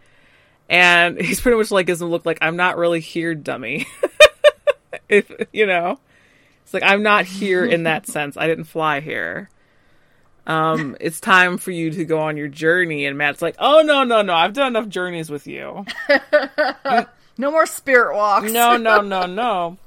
And 0.70 1.20
he's 1.22 1.42
pretty 1.42 1.58
much 1.58 1.72
like, 1.72 1.88
doesn't 1.88 2.08
look 2.08 2.28
like 2.28 2.38
I'm 2.42 2.58
not 2.58 2.78
really 2.78 3.00
here, 3.00 3.34
dummy. 3.34 3.88
if 5.10 5.32
you 5.52 5.66
know. 5.66 6.00
It's 6.64 6.76
like 6.76 6.84
I'm 6.84 7.02
not 7.02 7.26
here 7.26 7.66
in 7.66 7.84
that 7.84 8.06
sense. 8.06 8.38
I 8.38 8.46
didn't 8.46 8.66
fly 8.66 9.00
here. 9.00 9.50
Um, 10.46 10.98
it's 11.00 11.20
time 11.20 11.58
for 11.58 11.72
you 11.72 11.92
to 11.92 12.06
go 12.06 12.20
on 12.20 12.36
your 12.38 12.50
journey. 12.50 13.06
And 13.06 13.18
Matt's 13.18 13.42
like, 13.42 13.56
"Oh 13.60 13.82
no, 13.82 14.04
no, 14.04 14.22
no! 14.22 14.34
I've 14.34 14.54
done 14.54 14.76
enough 14.76 14.90
journeys 14.90 15.30
with 15.30 15.48
you. 15.48 15.86
No 17.36 17.50
more 17.50 17.66
spirit 17.66 18.16
walks. 18.16 18.52
No, 18.52 18.78
no, 18.78 19.02
no, 19.02 19.26
no." 19.26 19.78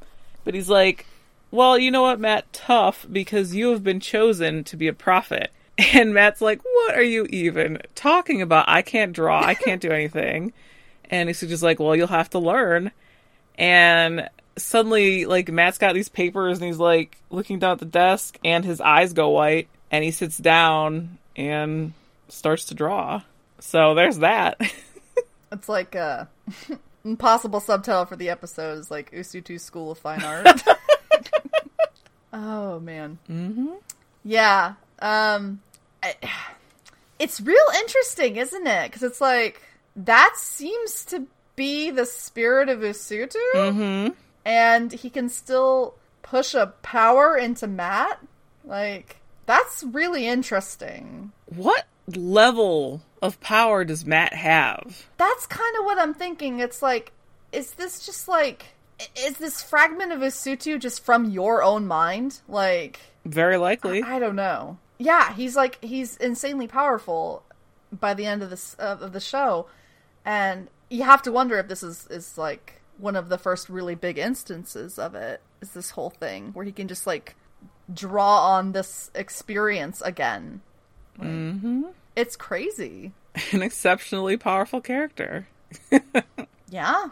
But 0.45 0.55
he's 0.55 0.69
like, 0.69 1.07
"Well, 1.51 1.79
you 1.79 1.91
know 1.93 2.03
what, 2.03 2.19
Matt? 2.19 2.53
Tough 2.53 3.07
because 3.11 3.55
you 3.55 3.71
have 3.71 3.85
been 3.85 4.01
chosen 4.01 4.65
to 4.65 4.77
be 4.77 4.89
a 4.89 4.93
prophet." 4.93 5.53
And 5.95 6.15
Matt's 6.15 6.41
like, 6.41 6.61
"What 6.65 6.97
are 6.97 7.03
you 7.03 7.27
even 7.31 7.79
talking 7.95 8.43
about? 8.43 8.65
I 8.69 8.83
can't 8.83 9.13
draw. 9.13 9.45
I 9.45 9.55
can't 9.55 9.81
do 9.81 9.91
anything." 9.91 10.53
And 11.11 11.29
he's 11.29 11.41
just 11.41 11.63
like, 11.63 11.79
"Well, 11.79 11.95
you'll 11.95 12.09
have 12.09 12.31
to 12.31 12.39
learn." 12.39 12.91
And 13.59 14.29
suddenly, 14.57 15.25
like, 15.27 15.51
Matt's 15.51 15.79
got 15.79 15.95
these 15.95 16.09
papers 16.09 16.59
and 16.59 16.67
he's 16.67 16.79
like 16.79 17.19
looking 17.31 17.59
down 17.59 17.73
at 17.73 17.79
the 17.79 17.85
desk, 17.85 18.39
and 18.45 18.65
his 18.65 18.81
eyes 18.81 19.13
go 19.13 19.29
white, 19.29 19.69
and 19.91 20.05
he 20.05 20.11
sits 20.11 20.39
down 20.39 21.19
and 21.37 21.93
starts 22.29 22.67
to 22.67 22.75
draw. 22.75 23.23
So 23.61 23.95
there's 23.95 24.19
that. 24.19 24.61
It's 25.53 25.69
like 25.69 25.95
a 25.95 26.29
impossible 27.05 27.61
subtitle 27.61 28.05
for 28.05 28.17
the 28.17 28.31
episode 28.31 28.79
is 28.79 28.91
like 28.91 29.13
Usutu 29.13 29.61
School 29.61 29.93
of 29.93 29.99
Fine 29.99 30.23
Art. 30.23 30.63
oh 32.33 32.81
man. 32.81 33.19
Mm-hmm. 33.31 33.75
Yeah. 34.25 34.75
Um, 34.99 35.61
I, 36.03 36.15
it's 37.19 37.41
real 37.41 37.57
interesting, 37.79 38.37
isn't 38.37 38.67
it? 38.67 38.91
Because 38.91 39.03
it's 39.03 39.21
like 39.21 39.63
that 39.95 40.35
seems 40.37 41.05
to 41.07 41.27
be 41.55 41.91
the 41.91 42.07
spirit 42.07 42.69
of 42.69 42.81
Usutu, 42.81 43.37
mm-hmm. 43.55 44.09
and 44.45 44.93
he 44.93 45.09
can 45.09 45.29
still 45.29 45.95
push 46.23 46.55
a 46.55 46.67
power 46.83 47.37
into 47.37 47.67
Matt. 47.67 48.21
Like 48.65 49.17
that's 49.47 49.83
really 49.83 50.27
interesting. 50.27 51.33
what 51.47 51.87
level 52.15 53.03
of 53.23 53.41
power 53.41 53.85
does 53.85 54.05
Matt 54.05 54.35
have? 54.35 55.07
That's 55.17 55.47
kind 55.47 55.77
of 55.79 55.85
what 55.85 55.99
I'm 55.99 56.15
thinking. 56.15 56.61
It's 56.61 56.83
like, 56.83 57.13
is 57.53 57.73
this 57.73 58.05
just 58.05 58.29
like, 58.29 58.67
is 59.17 59.39
this 59.39 59.63
fragment 59.63 60.13
of 60.13 60.21
Usutu 60.21 60.81
just 60.81 61.05
from 61.05 61.31
your 61.31 61.63
own 61.63 61.87
mind? 61.87 62.41
Like, 62.49 63.01
Very 63.25 63.57
likely. 63.57 64.03
I 64.03 64.19
don't 64.19 64.37
know. 64.37 64.79
Yeah, 64.99 65.35
he's 65.35 65.57
like 65.57 65.83
he's 65.85 66.17
insanely 66.17 66.69
powerful 66.69 67.43
by 67.93 68.15
the 68.15 68.25
end 68.25 68.43
of 68.43 68.51
this 68.51 68.75
uh, 68.79 68.97
of 69.01 69.13
the 69.13 69.21
show, 69.21 69.67
and 70.25 70.69
you 70.89 71.03
have 71.03 71.21
to 71.23 71.33
wonder 71.33 71.59
if 71.59 71.69
this 71.69 71.83
is 71.83 72.07
is 72.09 72.39
like 72.39 72.81
one 72.97 73.15
of 73.15 73.29
the 73.29 73.37
first 73.37 73.69
really 73.69 73.95
big 73.95 74.17
instances 74.17 74.99
of 74.99 75.15
it. 75.15 75.43
Is 75.61 75.73
this 75.73 75.91
whole 75.91 76.11
thing 76.11 76.51
where 76.55 76.65
he 76.65 76.73
can 76.73 76.89
just 76.89 77.07
like 77.07 77.37
draw 77.93 78.57
on 78.57 78.73
this 78.73 79.11
experience 79.15 80.01
again? 80.03 80.61
mm-hmm. 81.19 81.83
It's 82.15 82.37
crazy. 82.37 83.13
An 83.53 83.63
exceptionally 83.63 84.37
powerful 84.37 84.81
character. 84.81 85.47
Yeah. 86.69 87.09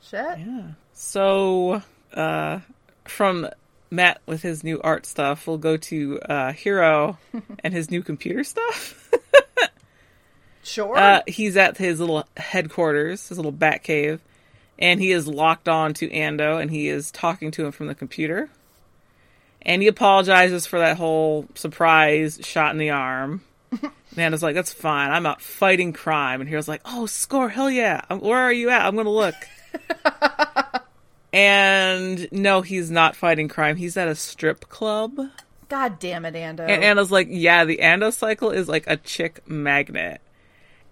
Shit. 0.00 0.38
Yeah. 0.38 0.62
So, 0.92 1.82
uh, 2.14 2.60
from 3.04 3.48
Matt 3.90 4.20
with 4.26 4.42
his 4.42 4.62
new 4.64 4.80
art 4.82 5.06
stuff, 5.06 5.46
we'll 5.46 5.58
go 5.58 5.76
to 5.76 6.20
uh, 6.20 6.52
Hiro 6.52 7.18
and 7.64 7.74
his 7.74 7.90
new 7.90 8.02
computer 8.02 8.44
stuff. 8.44 9.10
Sure. 10.64 10.96
Uh, 10.96 11.22
he's 11.26 11.56
at 11.56 11.76
his 11.76 11.98
little 11.98 12.24
headquarters, 12.36 13.28
his 13.28 13.36
little 13.36 13.50
bat 13.50 13.82
cave, 13.82 14.20
and 14.78 15.00
he 15.00 15.10
is 15.10 15.26
locked 15.26 15.68
on 15.68 15.92
to 15.94 16.08
Ando, 16.10 16.62
and 16.62 16.70
he 16.70 16.88
is 16.88 17.10
talking 17.10 17.50
to 17.52 17.66
him 17.66 17.72
from 17.72 17.88
the 17.88 17.94
computer. 17.96 18.48
And 19.64 19.80
he 19.82 19.88
apologizes 19.88 20.66
for 20.66 20.78
that 20.80 20.96
whole 20.96 21.46
surprise 21.54 22.40
shot 22.42 22.72
in 22.72 22.78
the 22.78 22.90
arm. 22.90 23.42
And 24.14 24.20
Ando's 24.20 24.42
like, 24.42 24.54
"That's 24.54 24.74
fine. 24.74 25.10
I'm 25.10 25.24
out 25.24 25.40
fighting 25.40 25.94
crime." 25.94 26.42
And 26.42 26.50
Hiro's 26.50 26.68
like, 26.68 26.82
"Oh, 26.84 27.06
score! 27.06 27.48
Hell 27.48 27.70
yeah! 27.70 28.02
Where 28.14 28.36
are 28.40 28.52
you 28.52 28.68
at? 28.68 28.84
I'm 28.84 28.94
gonna 28.94 29.08
look." 29.08 29.34
and 31.32 32.28
no, 32.30 32.60
he's 32.60 32.90
not 32.90 33.16
fighting 33.16 33.48
crime. 33.48 33.76
He's 33.76 33.96
at 33.96 34.08
a 34.08 34.14
strip 34.14 34.68
club. 34.68 35.18
God 35.68 35.98
damn 35.98 36.26
it, 36.26 36.34
Ando. 36.34 36.60
And 36.68 36.84
Anna's 36.84 37.10
like, 37.10 37.28
yeah, 37.30 37.64
the 37.64 37.78
Ando 37.78 38.12
cycle 38.12 38.50
is 38.50 38.68
like 38.68 38.84
a 38.86 38.98
chick 38.98 39.40
magnet. 39.48 40.20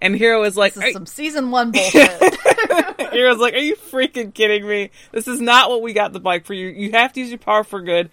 And 0.00 0.16
Hiro 0.16 0.42
is 0.44 0.56
like, 0.56 0.72
this 0.72 0.82
is 0.84 0.90
"Are- 0.90 0.92
some 0.94 1.06
season 1.06 1.50
one 1.50 1.70
bullshit. 1.72 2.08
Hiro's 2.98 3.36
like, 3.38 3.52
are 3.52 3.58
you 3.58 3.76
freaking 3.76 4.32
kidding 4.32 4.66
me? 4.66 4.90
This 5.12 5.28
is 5.28 5.38
not 5.42 5.68
what 5.68 5.82
we 5.82 5.92
got 5.92 6.14
the 6.14 6.20
bike 6.20 6.46
for 6.46 6.54
you. 6.54 6.68
You 6.68 6.92
have 6.92 7.12
to 7.12 7.20
use 7.20 7.28
your 7.28 7.38
power 7.38 7.62
for 7.64 7.82
good. 7.82 8.08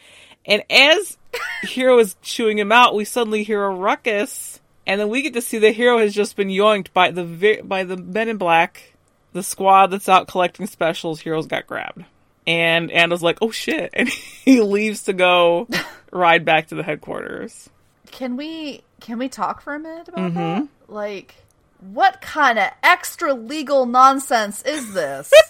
And 0.48 0.64
as 0.70 1.18
Hiro 1.64 2.00
is 2.00 2.16
chewing 2.22 2.58
him 2.58 2.72
out, 2.72 2.96
we 2.96 3.04
suddenly 3.04 3.44
hear 3.44 3.64
a 3.64 3.70
ruckus, 3.70 4.62
and 4.88 5.00
then 5.00 5.10
we 5.10 5.22
get 5.22 5.34
to 5.34 5.42
see 5.42 5.58
the 5.58 5.72
Hiro 5.72 6.00
has 6.00 6.14
just 6.14 6.38
been 6.38 6.48
yoinked 6.48 6.94
by 6.94 7.12
the 7.12 7.26
vi- 7.26 7.62
by 7.62 7.84
the 7.84 7.98
Men 7.98 8.30
in 8.30 8.38
Black, 8.38 8.94
the 9.34 9.44
squad 9.44 9.88
that's 9.88 10.08
out 10.08 10.30
collecting 10.30 10.66
specials. 10.66 11.22
Hiro's 11.22 11.48
got 11.48 11.68
grabbed, 11.68 12.06
and 12.48 12.90
Ando's 12.92 13.22
like, 13.22 13.40
oh 13.42 13.52
shit, 13.52 13.90
and 13.94 14.08
he 14.46 14.62
leaves 14.62 15.04
to 15.04 15.14
go 15.14 15.68
ride 16.12 16.46
back 16.46 16.68
to 16.68 16.76
the 16.76 16.84
headquarters. 16.84 17.70
can 18.12 18.38
we 18.38 18.84
can 19.02 19.20
we 19.20 19.28
talk 19.28 19.62
for 19.62 19.76
a 19.76 19.80
minute 19.80 20.08
about 20.08 20.32
mm-hmm. 20.32 20.34
that? 20.36 20.68
Like, 20.88 21.36
what 21.82 22.22
kind 22.22 22.58
of 22.58 22.72
extra 22.82 23.34
legal 23.34 23.86
nonsense 23.86 24.62
is 24.64 24.94
this? 24.94 25.32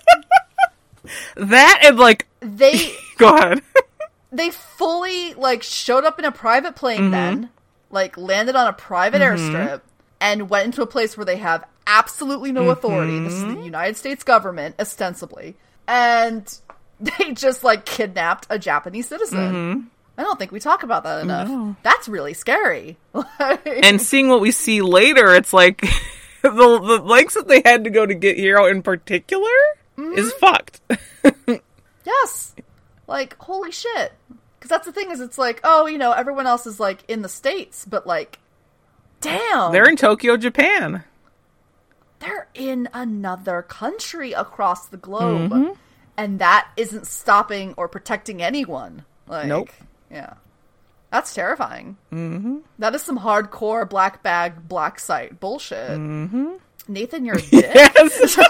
That 1.37 1.83
and 1.85 1.97
like, 1.97 2.27
they 2.41 2.91
go 3.17 3.33
ahead. 3.33 3.61
They 4.31 4.49
fully 4.49 5.33
like 5.33 5.63
showed 5.63 6.03
up 6.03 6.19
in 6.19 6.25
a 6.25 6.31
private 6.31 6.75
plane 6.75 7.01
mm-hmm. 7.01 7.11
then, 7.11 7.49
like 7.89 8.17
landed 8.17 8.55
on 8.55 8.67
a 8.67 8.73
private 8.73 9.21
mm-hmm. 9.21 9.55
airstrip 9.55 9.81
and 10.19 10.49
went 10.49 10.65
into 10.65 10.81
a 10.81 10.87
place 10.87 11.15
where 11.15 11.25
they 11.25 11.37
have 11.37 11.63
absolutely 11.85 12.51
no 12.51 12.69
authority. 12.69 13.19
This 13.19 13.33
is 13.33 13.41
the 13.41 13.47
mm-hmm. 13.47 13.63
United 13.63 13.97
States 13.97 14.23
government 14.23 14.75
ostensibly. 14.79 15.55
And 15.87 16.57
they 16.99 17.33
just 17.33 17.63
like 17.63 17.85
kidnapped 17.85 18.47
a 18.49 18.59
Japanese 18.59 19.07
citizen. 19.07 19.89
I 20.17 20.23
don't 20.23 20.39
think 20.39 20.51
we 20.51 20.59
talk 20.59 20.81
about 20.81 21.03
that 21.03 21.21
enough. 21.21 21.77
That's 21.83 22.07
really 22.07 22.33
scary. 22.33 22.97
And 23.39 24.01
seeing 24.01 24.29
what 24.29 24.41
we 24.41 24.51
see 24.51 24.81
later, 24.81 25.35
it's 25.35 25.53
like 25.53 25.81
the, 26.41 26.49
the 26.51 27.01
lengths 27.03 27.35
that 27.35 27.47
they 27.47 27.61
had 27.63 27.83
to 27.83 27.89
go 27.89 28.05
to 28.05 28.15
get 28.15 28.37
Hiro 28.37 28.65
in 28.65 28.81
particular 28.81 29.51
is 29.97 30.33
fucked. 30.33 30.81
Yes. 32.07 32.55
Like, 33.07 33.35
holy 33.39 33.71
shit. 33.71 34.13
Because 34.59 34.69
that's 34.69 34.85
the 34.85 34.91
thing 34.91 35.11
is, 35.11 35.21
it's 35.21 35.37
like, 35.37 35.61
oh, 35.63 35.85
you 35.87 35.97
know, 35.97 36.11
everyone 36.11 36.45
else 36.47 36.67
is 36.67 36.79
like 36.79 37.03
in 37.07 37.21
the 37.21 37.29
States, 37.29 37.85
but 37.85 38.05
like, 38.05 38.39
damn. 39.21 39.71
They're 39.71 39.87
in 39.89 39.95
Tokyo, 39.95 40.35
Japan. 40.37 41.03
they're 42.19 42.47
in 42.53 42.89
another 42.93 43.61
country 43.61 44.33
across 44.33 44.87
the 44.87 44.97
globe. 44.97 45.77
And 46.17 46.39
that 46.39 46.67
isn't 46.77 47.05
stopping 47.05 47.75
or 47.77 47.87
protecting 47.87 48.41
anyone. 48.41 49.05
Like, 49.27 49.45
Nope. 49.47 49.69
Yeah. 50.09 50.33
That's 51.11 51.33
terrifying. 51.33 51.95
Mm-hmm. 52.11 52.57
That 52.79 52.95
is 52.95 53.03
some 53.03 53.19
hardcore 53.19 53.87
black 53.87 54.23
bag, 54.23 54.67
black 54.67 54.99
site 54.99 55.39
bullshit. 55.39 55.91
Mm-hmm. 55.91 56.53
Nathan, 56.87 57.23
you're 57.23 57.37
a 57.37 57.41
dick. 57.51 57.71
Yes. 57.75 58.37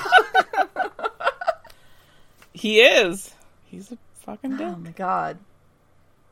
he 2.54 2.80
is. 2.82 3.34
He's 3.66 3.92
a 3.92 3.98
fucking 4.28 4.62
Oh 4.62 4.76
my 4.76 4.92
god. 4.92 5.40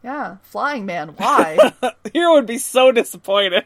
Yeah, 0.04 0.38
flying 0.44 0.86
man. 0.86 1.10
Why? 1.18 1.72
Hiro 2.14 2.34
would 2.34 2.46
be 2.46 2.60
so 2.60 2.92
disappointed. 2.92 3.66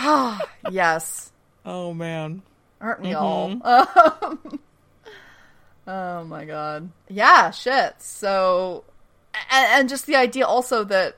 yes. 0.70 1.30
Oh 1.64 1.94
man. 1.94 2.42
aren't 2.80 3.02
we 3.02 3.14
all? 3.14 3.50
Um, 3.62 4.60
oh 5.86 6.24
my 6.24 6.44
god. 6.44 6.88
Yeah, 7.08 7.50
shit. 7.50 8.02
So, 8.02 8.84
and, 9.50 9.66
and 9.80 9.88
just 9.88 10.06
the 10.06 10.16
idea 10.16 10.46
also 10.46 10.82
that 10.84 11.16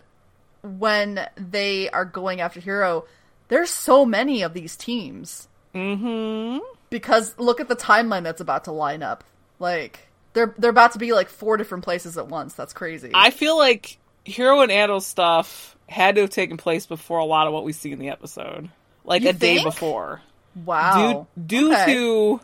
when 0.62 1.27
they 1.37 1.89
are 1.91 2.05
going 2.05 2.41
after 2.41 2.61
Hiro, 2.61 3.07
there's 3.49 3.71
so 3.71 4.05
many 4.05 4.43
of 4.43 4.55
these 4.55 4.77
teams. 4.77 5.49
Mm-hmm. 5.75 6.59
Because 6.91 7.39
look 7.39 7.61
at 7.61 7.68
the 7.68 7.77
timeline 7.77 8.25
that's 8.25 8.41
about 8.41 8.64
to 8.64 8.73
line 8.73 9.03
up. 9.03 9.23
Like, 9.61 10.10
they're 10.33 10.55
they're 10.59 10.70
about 10.70 10.93
to 10.93 10.99
be 10.99 11.12
like 11.12 11.28
four 11.28 11.57
different 11.57 11.85
places 11.85 12.16
at 12.18 12.28
once. 12.28 12.55
That's 12.55 12.72
crazy. 12.72 13.11
I 13.14 13.31
feel 13.31 13.57
like 13.59 13.99
Hiro 14.24 14.61
and 14.62 14.70
Ando 14.70 15.01
stuff 15.03 15.76
had 15.89 16.14
to 16.16 16.20
have 16.22 16.31
taken 16.31 16.57
place 16.57 16.87
before 16.87 17.18
a 17.18 17.24
lot 17.24 17.47
of 17.47 17.53
what 17.53 17.64
we 17.64 17.72
see 17.72 17.91
in 17.93 17.99
the 17.99 18.11
episode. 18.11 18.68
Like 19.05 19.22
You 19.22 19.31
a 19.31 19.33
day 19.33 19.62
before. 19.64 20.20
wow. 20.64 21.26
due 21.37 21.47
due 21.47 21.72
Okay. 21.72 21.95
to 21.95 22.41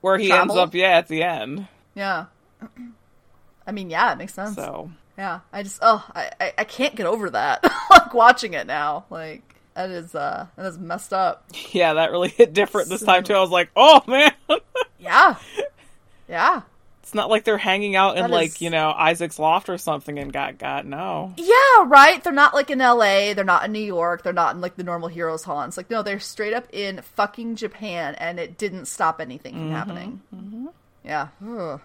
where 0.00 0.16
he 0.18 0.30
ends 0.32 0.54
up 0.54 0.74
yeah 0.74 0.96
at 0.98 1.08
the 1.08 1.22
end 1.22 1.66
Yeah. 1.94 2.26
I 3.66 3.72
mean, 3.72 3.90
yeah, 3.90 4.12
it 4.12 4.18
makes 4.18 4.34
sense. 4.34 4.54
so 4.56 4.90
Yeah, 5.16 5.40
I 5.52 5.62
just 5.62 5.78
oh 5.82 6.04
I, 6.14 6.30
I, 6.40 6.52
I 6.58 6.64
can't 6.64 6.94
get 6.94 7.06
over 7.06 7.30
that. 7.30 7.62
like 7.90 8.12
watching 8.14 8.54
it 8.54 8.66
now, 8.66 9.04
like 9.10 9.42
that 9.74 9.90
is 9.90 10.14
uh 10.14 10.46
that 10.56 10.66
is 10.66 10.78
messed 10.78 11.12
up. 11.12 11.44
yeah 11.72 11.94
that 11.94 12.10
really 12.10 12.28
hit 12.28 12.52
different 12.52 12.88
this 12.88 13.02
time 13.02 13.24
too 13.24 13.34
i 13.34 13.40
was 13.40 13.50
like 13.50 13.70
oh 13.76 14.02
man 14.06 14.32
Yeah, 14.98 15.36
yeah, 16.28 16.62
it's 17.02 17.14
not 17.14 17.28
like 17.30 17.44
they're 17.44 17.58
hanging 17.58 17.96
out 17.96 18.16
in 18.16 18.30
like 18.30 18.48
is- 18.48 18.62
you 18.62 18.70
know 18.70 18.90
isaac's 18.96 19.38
loft 19.38 19.68
or 19.68 19.76
something 19.78 20.18
and 20.18 20.32
got 20.32 20.58
got 20.58 20.86
no 20.86 21.32
yeah. 21.36 21.84
Right? 21.86 22.22
They're 22.24 22.32
not 22.32 22.54
like 22.54 22.70
in 22.70 22.80
L.A. 22.80 23.34
They're 23.34 23.44
not 23.44 23.64
in 23.64 23.72
New 23.72 23.78
York. 23.80 24.22
They're 24.22 24.32
not 24.32 24.54
in 24.54 24.60
like 24.60 24.76
the 24.76 24.84
normal 24.84 25.08
heroes 25.08 25.42
haunts. 25.44 25.76
Like 25.76 25.90
no, 25.90 26.02
they're 26.02 26.20
straight 26.20 26.54
up 26.54 26.66
in 26.72 27.02
fucking 27.02 27.56
Japan, 27.56 28.14
and 28.16 28.38
it 28.40 28.56
didn't 28.56 28.86
stop 28.86 29.20
anything 29.20 29.54
from 29.54 29.70
happening. 29.70 30.22
Yeah, 31.04 31.28
Ugh. 31.46 31.80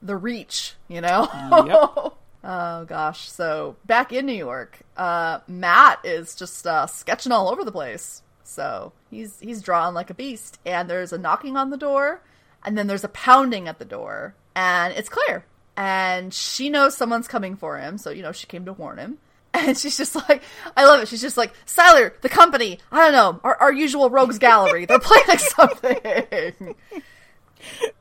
the 0.00 0.16
reach, 0.16 0.74
you 0.88 1.00
know. 1.00 1.28
Yep. 1.66 2.12
Oh 2.44 2.84
gosh. 2.86 3.30
So 3.30 3.76
back 3.86 4.12
in 4.12 4.26
New 4.26 4.32
York, 4.32 4.80
uh, 4.96 5.38
Matt 5.46 6.00
is 6.02 6.34
just 6.34 6.66
uh, 6.66 6.88
sketching 6.88 7.30
all 7.30 7.48
over 7.48 7.64
the 7.64 7.70
place. 7.70 8.20
So 8.42 8.92
he's 9.10 9.38
he's 9.38 9.62
drawn 9.62 9.94
like 9.94 10.10
a 10.10 10.14
beast, 10.14 10.58
and 10.66 10.90
there's 10.90 11.12
a 11.12 11.18
knocking 11.18 11.56
on 11.56 11.70
the 11.70 11.76
door, 11.76 12.20
and 12.64 12.76
then 12.76 12.86
there's 12.86 13.04
a 13.04 13.08
pounding 13.08 13.68
at 13.68 13.78
the 13.78 13.84
door, 13.84 14.34
and 14.54 14.94
it's 14.94 15.08
Claire, 15.08 15.44
and 15.76 16.32
she 16.32 16.68
knows 16.68 16.96
someone's 16.96 17.28
coming 17.28 17.56
for 17.56 17.78
him. 17.78 17.98
So 17.98 18.10
you 18.10 18.22
know 18.22 18.32
she 18.32 18.46
came 18.46 18.64
to 18.64 18.72
warn 18.72 18.98
him, 18.98 19.18
and 19.54 19.76
she's 19.76 19.96
just 19.96 20.14
like, 20.14 20.42
I 20.76 20.84
love 20.84 21.02
it. 21.02 21.08
She's 21.08 21.20
just 21.20 21.36
like, 21.36 21.52
Sylar, 21.66 22.20
the 22.20 22.28
company, 22.28 22.78
I 22.90 23.10
don't 23.10 23.12
know, 23.12 23.40
our, 23.44 23.56
our 23.56 23.72
usual 23.72 24.10
rogues 24.10 24.38
gallery, 24.38 24.86
they're 24.86 24.98
planning 24.98 25.38
something. 25.38 26.74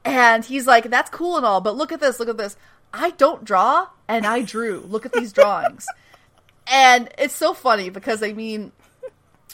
And 0.04 0.44
he's 0.44 0.66
like, 0.66 0.90
that's 0.90 1.10
cool 1.10 1.38
and 1.38 1.46
all, 1.46 1.62
but 1.62 1.76
look 1.76 1.92
at 1.92 2.00
this, 2.00 2.20
look 2.20 2.30
at 2.30 2.38
this. 2.38 2.56
I 2.94 3.12
don't 3.12 3.44
draw, 3.46 3.88
and 4.08 4.26
I 4.26 4.42
drew. 4.42 4.82
Look 4.82 5.06
at 5.06 5.14
these 5.14 5.32
drawings. 5.32 5.86
And 6.68 7.10
it's 7.18 7.36
so 7.36 7.54
funny 7.54 7.90
because, 7.90 8.22
I 8.24 8.34
mean, 8.34 8.72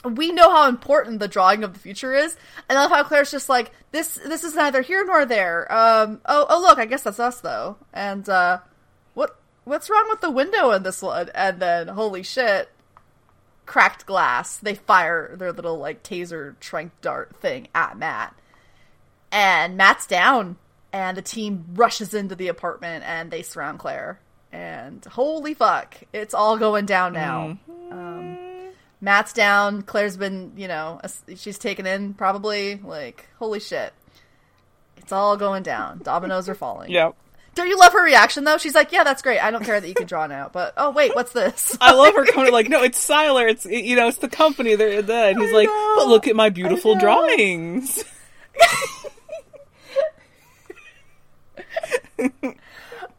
we 0.04 0.32
know 0.32 0.50
how 0.50 0.68
important 0.68 1.20
the 1.20 1.28
drawing 1.28 1.64
of 1.64 1.72
the 1.72 1.78
future 1.78 2.14
is. 2.14 2.36
And 2.68 2.78
I 2.78 2.82
love 2.82 2.90
how 2.90 3.04
Claire's 3.04 3.30
just 3.30 3.48
like, 3.48 3.72
this 3.92 4.14
this 4.14 4.44
is 4.44 4.54
neither 4.54 4.82
here 4.82 5.04
nor 5.04 5.24
there. 5.24 5.70
Um, 5.72 6.20
oh, 6.26 6.46
oh, 6.48 6.60
look, 6.60 6.78
I 6.78 6.86
guess 6.86 7.02
that's 7.02 7.20
us, 7.20 7.40
though. 7.40 7.76
And, 7.92 8.28
uh, 8.28 8.58
what 9.14 9.38
what's 9.64 9.90
wrong 9.90 10.06
with 10.08 10.20
the 10.20 10.30
window 10.30 10.70
in 10.72 10.82
this 10.82 11.02
one? 11.02 11.30
And 11.34 11.60
then, 11.60 11.88
holy 11.88 12.22
shit, 12.22 12.70
cracked 13.66 14.06
glass. 14.06 14.56
They 14.56 14.74
fire 14.74 15.36
their 15.36 15.52
little, 15.52 15.78
like, 15.78 16.02
taser 16.02 16.58
trank 16.60 16.92
dart 17.00 17.36
thing 17.36 17.68
at 17.74 17.98
Matt 17.98 18.34
and 19.30 19.76
Matt's 19.76 20.06
down, 20.06 20.56
and 20.92 21.16
the 21.16 21.22
team 21.22 21.64
rushes 21.74 22.14
into 22.14 22.34
the 22.34 22.48
apartment 22.48 23.04
and 23.04 23.30
they 23.30 23.42
surround 23.42 23.78
Claire. 23.78 24.20
And 24.52 25.04
holy 25.04 25.54
fuck, 25.54 25.96
it's 26.12 26.34
all 26.34 26.56
going 26.56 26.86
down 26.86 27.12
now. 27.12 27.58
Um, 27.90 28.38
Matt's 29.00 29.32
down. 29.32 29.82
Claire's 29.82 30.16
been, 30.16 30.52
you 30.56 30.68
know, 30.68 31.00
she's 31.36 31.58
taken 31.58 31.86
in 31.86 32.14
probably. 32.14 32.76
Like, 32.76 33.28
holy 33.38 33.60
shit. 33.60 33.92
It's 34.96 35.12
all 35.12 35.36
going 35.36 35.62
down. 35.62 36.00
Dominoes 36.02 36.48
are 36.48 36.54
falling. 36.54 36.90
yep 36.90 37.14
Don't 37.54 37.68
you 37.68 37.78
love 37.78 37.92
her 37.92 38.04
reaction 38.04 38.44
though? 38.44 38.58
She's 38.58 38.74
like, 38.74 38.92
"Yeah, 38.92 39.04
that's 39.04 39.22
great. 39.22 39.38
I 39.38 39.50
don't 39.50 39.64
care 39.64 39.80
that 39.80 39.88
you 39.88 39.94
can 39.94 40.06
draw 40.06 40.26
now, 40.26 40.50
but 40.52 40.74
oh 40.76 40.90
wait, 40.90 41.14
what's 41.14 41.32
this?" 41.32 41.78
I 41.80 41.92
love 41.92 42.14
her 42.14 42.24
coming 42.32 42.52
like, 42.52 42.68
no, 42.68 42.82
it's 42.82 42.98
Sylar. 43.08 43.48
It's 43.48 43.64
you 43.64 43.96
know, 43.96 44.08
it's 44.08 44.18
the 44.18 44.28
company. 44.28 44.74
They're 44.74 45.00
the. 45.00 45.14
And 45.14 45.40
he's 45.40 45.50
I 45.52 45.56
like, 45.56 45.68
know. 45.68 45.94
but 45.96 46.08
look 46.08 46.26
at 46.28 46.36
my 46.36 46.50
beautiful 46.50 46.94
drawings. 46.96 48.04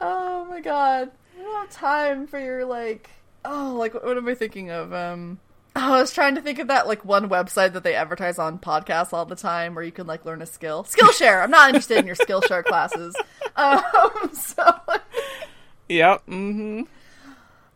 Oh 0.01 0.45
my 0.49 0.61
god. 0.61 1.11
I 1.37 1.41
don't 1.41 1.59
have 1.61 1.69
time 1.69 2.27
for 2.27 2.39
your 2.39 2.65
like 2.65 3.09
oh 3.45 3.75
like 3.77 3.93
what 3.93 4.17
am 4.17 4.27
I 4.27 4.35
thinking 4.35 4.69
of? 4.71 4.93
Um 4.93 5.39
I 5.81 5.99
was 5.99 6.11
trying 6.13 6.35
to 6.35 6.41
think 6.41 6.59
of 6.59 6.67
that 6.67 6.87
like 6.87 7.03
one 7.05 7.29
website 7.29 7.73
that 7.73 7.83
they 7.83 7.95
advertise 7.95 8.37
on 8.39 8.59
podcasts 8.59 9.13
all 9.13 9.25
the 9.25 9.35
time 9.35 9.75
where 9.75 9.83
you 9.83 9.91
can 9.91 10.07
like 10.07 10.25
learn 10.25 10.41
a 10.41 10.45
skill. 10.45 10.83
Skillshare. 10.83 11.43
I'm 11.43 11.51
not 11.51 11.69
interested 11.69 11.97
in 11.97 12.05
your 12.07 12.15
Skillshare 12.15 12.63
classes. 12.63 13.15
Um 13.55 14.29
so 14.33 14.63
Yep. 15.89 16.25
Mm-hmm. 16.27 16.81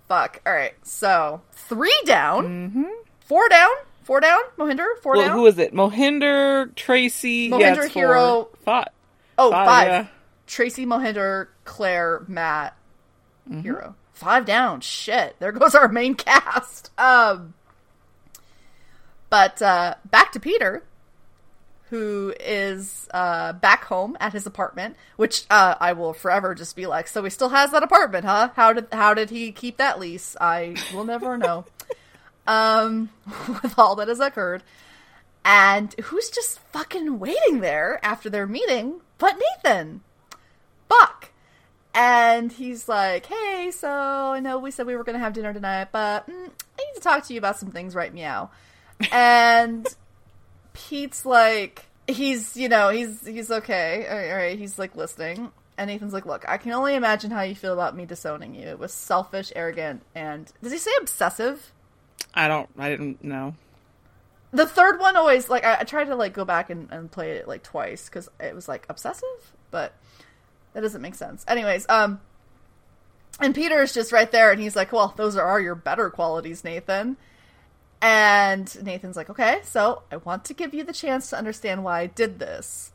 fuck. 0.07 0.41
Alright, 0.45 0.75
so 0.83 1.41
three 1.51 1.99
down. 2.05 2.87
Four 3.21 3.49
down? 3.49 3.69
Four 4.03 4.19
down? 4.19 4.39
Mohinder? 4.57 4.85
Four 5.01 5.13
Well, 5.17 5.27
down? 5.27 5.37
who 5.37 5.45
is 5.47 5.57
it? 5.57 5.73
Mohinder, 5.73 6.73
Tracy, 6.75 7.49
yeah, 7.51 7.57
Mohinder, 7.75 7.89
four. 7.91 8.01
Hiro. 8.01 8.49
Five. 8.63 8.87
oh, 9.37 9.51
Five, 9.51 9.67
five. 9.67 9.87
yeah. 9.87 10.07
Tracy 10.45 10.85
Mohinder, 10.85 11.47
Claire, 11.65 12.23
Matt, 12.27 12.77
Hiro. 13.49 13.95
five 14.13 14.45
down. 14.45 14.81
Shit, 14.81 15.37
there 15.39 15.51
goes 15.53 15.73
our 15.73 15.87
main 15.87 16.15
cast. 16.15 16.91
Um, 16.97 17.53
but 19.33 19.63
uh, 19.63 19.95
back 20.05 20.31
to 20.33 20.39
Peter, 20.39 20.83
who 21.89 22.35
is 22.39 23.09
uh, 23.15 23.53
back 23.53 23.85
home 23.85 24.15
at 24.19 24.31
his 24.31 24.45
apartment, 24.45 24.95
which 25.15 25.45
uh, 25.49 25.73
I 25.79 25.93
will 25.93 26.13
forever 26.13 26.53
just 26.53 26.75
be 26.75 26.85
like, 26.85 27.07
so 27.07 27.23
he 27.23 27.31
still 27.31 27.49
has 27.49 27.71
that 27.71 27.81
apartment, 27.81 28.25
huh? 28.25 28.51
How 28.55 28.73
did 28.73 28.89
how 28.91 29.15
did 29.15 29.31
he 29.31 29.51
keep 29.51 29.77
that 29.77 29.99
lease? 29.99 30.37
I 30.39 30.75
will 30.93 31.03
never 31.03 31.35
know. 31.35 31.65
um, 32.47 33.09
with 33.47 33.73
all 33.79 33.95
that 33.95 34.07
has 34.07 34.19
occurred, 34.19 34.61
and 35.43 35.95
who's 35.95 36.29
just 36.29 36.59
fucking 36.71 37.17
waiting 37.17 37.61
there 37.61 37.99
after 38.05 38.29
their 38.29 38.45
meeting? 38.45 39.01
But 39.17 39.41
Nathan, 39.63 40.01
Buck. 40.87 41.31
And 41.95 42.51
he's 42.51 42.87
like, 42.87 43.25
"Hey, 43.25 43.71
so 43.71 43.89
I 43.89 44.39
know 44.41 44.59
we 44.59 44.69
said 44.69 44.85
we 44.85 44.95
were 44.95 45.03
going 45.03 45.17
to 45.17 45.23
have 45.23 45.33
dinner 45.33 45.53
tonight, 45.53 45.87
but 45.91 46.29
mm, 46.29 46.49
I 46.49 46.83
need 46.85 46.93
to 46.93 47.01
talk 47.01 47.25
to 47.25 47.33
you 47.33 47.39
about 47.39 47.57
some 47.57 47.71
things, 47.71 47.95
right? 47.95 48.13
Meow." 48.13 48.51
And 49.11 49.87
Pete's 50.73 51.25
like, 51.25 51.85
he's 52.07 52.57
you 52.57 52.69
know 52.69 52.89
he's 52.89 53.25
he's 53.25 53.51
okay, 53.51 54.07
all 54.09 54.17
right, 54.17 54.31
all 54.31 54.37
right. 54.37 54.59
He's 54.59 54.77
like 54.77 54.95
listening, 54.95 55.51
and 55.77 55.89
Nathan's 55.89 56.13
like, 56.13 56.25
"Look, 56.25 56.45
I 56.47 56.57
can 56.57 56.71
only 56.71 56.95
imagine 56.95 57.31
how 57.31 57.41
you 57.41 57.55
feel 57.55 57.73
about 57.73 57.95
me 57.95 58.05
disowning 58.05 58.55
you. 58.55 58.67
It 58.67 58.79
was 58.79 58.93
selfish, 58.93 59.51
arrogant, 59.55 60.03
and 60.15 60.51
does 60.61 60.71
he 60.71 60.77
say 60.77 60.91
obsessive? 61.01 61.71
I 62.33 62.47
don't. 62.47 62.69
I 62.77 62.89
didn't 62.89 63.23
know. 63.23 63.55
The 64.51 64.67
third 64.67 64.99
one 64.99 65.15
always 65.15 65.49
like 65.49 65.65
I, 65.65 65.79
I 65.79 65.83
tried 65.83 66.05
to 66.05 66.15
like 66.15 66.33
go 66.33 66.45
back 66.45 66.69
and, 66.69 66.91
and 66.91 67.11
play 67.11 67.31
it 67.31 67.47
like 67.47 67.63
twice 67.63 68.05
because 68.07 68.29
it 68.39 68.53
was 68.53 68.67
like 68.67 68.85
obsessive, 68.89 69.53
but 69.71 69.93
that 70.73 70.81
doesn't 70.81 71.01
make 71.01 71.15
sense. 71.15 71.43
Anyways, 71.47 71.87
um, 71.89 72.21
and 73.39 73.55
Peter's 73.55 73.93
just 73.93 74.11
right 74.11 74.31
there, 74.31 74.51
and 74.51 74.61
he's 74.61 74.75
like, 74.75 74.91
"Well, 74.91 75.13
those 75.17 75.37
are 75.37 75.59
your 75.59 75.75
better 75.75 76.09
qualities, 76.09 76.63
Nathan." 76.63 77.17
And 78.03 78.83
Nathan's 78.83 79.15
like, 79.15 79.29
"Okay, 79.29 79.61
so 79.63 80.03
I 80.11 80.17
want 80.17 80.45
to 80.45 80.53
give 80.53 80.73
you 80.73 80.83
the 80.83 80.93
chance 80.93 81.29
to 81.29 81.37
understand 81.37 81.83
why 81.83 82.01
I 82.01 82.07
did 82.07 82.37
this." 82.37 82.91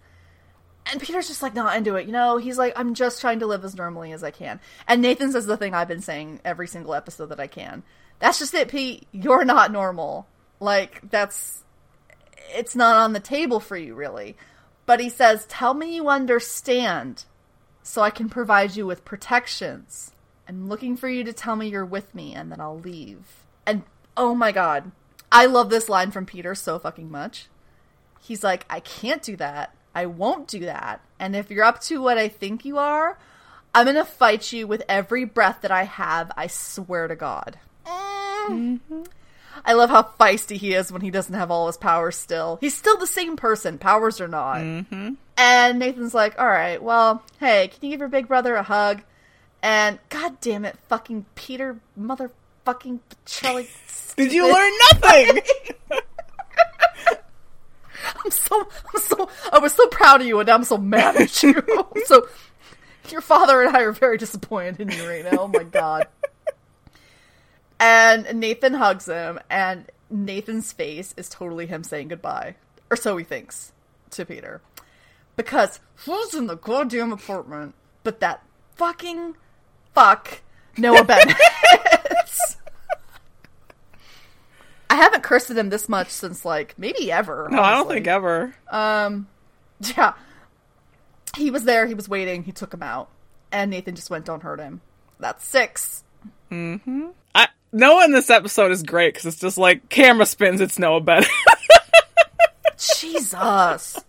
And 0.86 1.00
Peter's 1.00 1.28
just 1.28 1.42
like 1.42 1.54
not 1.54 1.76
into 1.76 1.96
it, 1.96 2.06
you 2.06 2.12
know. 2.12 2.36
He's 2.36 2.58
like, 2.58 2.74
"I'm 2.76 2.94
just 2.94 3.20
trying 3.20 3.40
to 3.40 3.46
live 3.46 3.64
as 3.64 3.74
normally 3.74 4.12
as 4.12 4.22
I 4.22 4.30
can." 4.30 4.60
And 4.86 5.02
Nathan 5.02 5.32
says 5.32 5.46
the 5.46 5.56
thing 5.56 5.74
I've 5.74 5.88
been 5.88 6.02
saying 6.02 6.40
every 6.44 6.68
single 6.68 6.94
episode 6.94 7.30
that 7.30 7.40
I 7.40 7.46
can. 7.46 7.82
That's 8.18 8.38
just 8.38 8.54
it, 8.54 8.68
Pete. 8.68 9.08
You're 9.10 9.44
not 9.44 9.72
normal. 9.72 10.26
Like 10.60 11.00
that's 11.10 11.64
it's 12.50 12.76
not 12.76 12.96
on 12.96 13.14
the 13.14 13.20
table 13.20 13.60
for 13.60 13.76
you, 13.76 13.94
really. 13.94 14.36
But 14.86 15.00
he 15.00 15.08
says, 15.08 15.46
"Tell 15.46 15.74
me 15.74 15.96
you 15.96 16.08
understand." 16.08 17.24
so 17.88 18.02
I 18.02 18.10
can 18.10 18.28
provide 18.28 18.76
you 18.76 18.86
with 18.86 19.06
protections. 19.06 20.12
I'm 20.46 20.68
looking 20.68 20.94
for 20.94 21.08
you 21.08 21.24
to 21.24 21.32
tell 21.32 21.56
me 21.56 21.68
you're 21.68 21.86
with 21.86 22.14
me 22.14 22.34
and 22.34 22.52
then 22.52 22.60
I'll 22.60 22.78
leave. 22.78 23.44
And 23.66 23.82
oh 24.18 24.34
my 24.34 24.52
god, 24.52 24.90
I 25.32 25.46
love 25.46 25.70
this 25.70 25.88
line 25.88 26.10
from 26.10 26.26
Peter 26.26 26.54
so 26.54 26.78
fucking 26.78 27.10
much. 27.10 27.46
He's 28.20 28.44
like, 28.44 28.66
I 28.68 28.80
can't 28.80 29.22
do 29.22 29.36
that. 29.36 29.74
I 29.94 30.04
won't 30.06 30.46
do 30.46 30.60
that. 30.60 31.00
And 31.18 31.34
if 31.34 31.50
you're 31.50 31.64
up 31.64 31.80
to 31.82 32.02
what 32.02 32.18
I 32.18 32.28
think 32.28 32.64
you 32.64 32.76
are, 32.76 33.18
I'm 33.74 33.86
gonna 33.86 34.04
fight 34.04 34.52
you 34.52 34.66
with 34.66 34.82
every 34.88 35.24
breath 35.24 35.60
that 35.62 35.70
I 35.70 35.84
have. 35.84 36.30
I 36.36 36.48
swear 36.48 37.08
to 37.08 37.16
God. 37.16 37.58
Mm-hmm. 37.86 39.02
I 39.64 39.72
love 39.72 39.90
how 39.90 40.02
feisty 40.02 40.56
he 40.56 40.74
is 40.74 40.92
when 40.92 41.02
he 41.02 41.10
doesn't 41.10 41.34
have 41.34 41.50
all 41.50 41.66
his 41.66 41.76
powers 41.76 42.16
still. 42.16 42.58
He's 42.60 42.76
still 42.76 42.96
the 42.96 43.06
same 43.06 43.36
person, 43.36 43.78
powers 43.78 44.20
or 44.20 44.28
not. 44.28 44.58
Mm-hmm. 44.58 45.14
And 45.36 45.78
Nathan's 45.78 46.14
like, 46.14 46.38
all 46.38 46.48
right, 46.48 46.82
well, 46.82 47.22
hey, 47.40 47.68
can 47.68 47.78
you 47.82 47.90
give 47.90 48.00
your 48.00 48.08
big 48.08 48.28
brother 48.28 48.56
a 48.56 48.62
hug? 48.62 49.02
And 49.62 49.98
god 50.08 50.40
damn 50.40 50.64
it, 50.64 50.76
fucking 50.88 51.26
Peter 51.34 51.80
motherfucking 52.68 53.00
Charlie. 53.26 53.68
Did 54.16 54.32
you 54.32 54.52
learn 54.52 54.72
nothing? 54.92 55.42
I'm 58.24 58.30
so, 58.30 58.68
I'm 58.94 59.00
so, 59.00 59.28
I 59.52 59.58
was 59.58 59.72
so 59.72 59.86
proud 59.88 60.20
of 60.20 60.26
you, 60.26 60.38
and 60.40 60.46
now 60.46 60.54
I'm 60.54 60.64
so 60.64 60.78
mad 60.78 61.16
at 61.16 61.42
you. 61.42 61.54
so, 62.06 62.28
your 63.10 63.20
father 63.20 63.62
and 63.62 63.76
I 63.76 63.82
are 63.82 63.92
very 63.92 64.18
disappointed 64.18 64.80
in 64.80 64.90
you 64.90 65.08
right 65.08 65.24
now. 65.24 65.38
Oh 65.40 65.48
my 65.48 65.62
god. 65.62 66.08
And 67.80 68.40
Nathan 68.40 68.74
hugs 68.74 69.06
him, 69.06 69.38
and 69.48 69.86
Nathan's 70.10 70.72
face 70.72 71.14
is 71.16 71.28
totally 71.28 71.66
him 71.66 71.84
saying 71.84 72.08
goodbye. 72.08 72.56
Or 72.90 72.96
so 72.96 73.16
he 73.16 73.24
thinks 73.24 73.72
to 74.10 74.24
Peter. 74.24 74.60
Because 75.36 75.78
who's 76.04 76.34
in 76.34 76.48
the 76.48 76.56
goddamn 76.56 77.12
apartment 77.12 77.74
but 78.02 78.20
that 78.20 78.42
fucking 78.74 79.36
fuck 79.94 80.40
Noah 80.76 81.04
Bennett? 81.04 81.36
I 84.90 84.96
haven't 84.96 85.22
cursed 85.22 85.50
at 85.50 85.58
him 85.58 85.70
this 85.70 85.88
much 85.88 86.10
since, 86.10 86.44
like, 86.44 86.78
maybe 86.78 87.12
ever. 87.12 87.48
No, 87.50 87.62
I 87.62 87.72
don't 87.74 87.88
think 87.88 88.06
ever. 88.06 88.54
Um, 88.70 89.28
yeah. 89.96 90.14
He 91.36 91.50
was 91.50 91.64
there, 91.64 91.86
he 91.86 91.94
was 91.94 92.08
waiting, 92.08 92.42
he 92.42 92.52
took 92.52 92.72
him 92.72 92.82
out. 92.82 93.08
And 93.52 93.70
Nathan 93.70 93.94
just 93.94 94.10
went, 94.10 94.24
don't 94.24 94.42
hurt 94.42 94.60
him. 94.60 94.80
That's 95.20 95.44
six. 95.44 96.04
Mm-hmm. 96.50 97.08
I, 97.34 97.48
Noah 97.72 98.04
in 98.04 98.12
this 98.12 98.30
episode 98.30 98.72
is 98.72 98.82
great 98.82 99.14
because 99.14 99.26
it's 99.26 99.40
just 99.40 99.58
like 99.58 99.88
camera 99.88 100.26
spins, 100.26 100.60
it's 100.60 100.78
Noah 100.78 101.00
Bennett. 101.00 101.28
Jesus. 102.76 103.98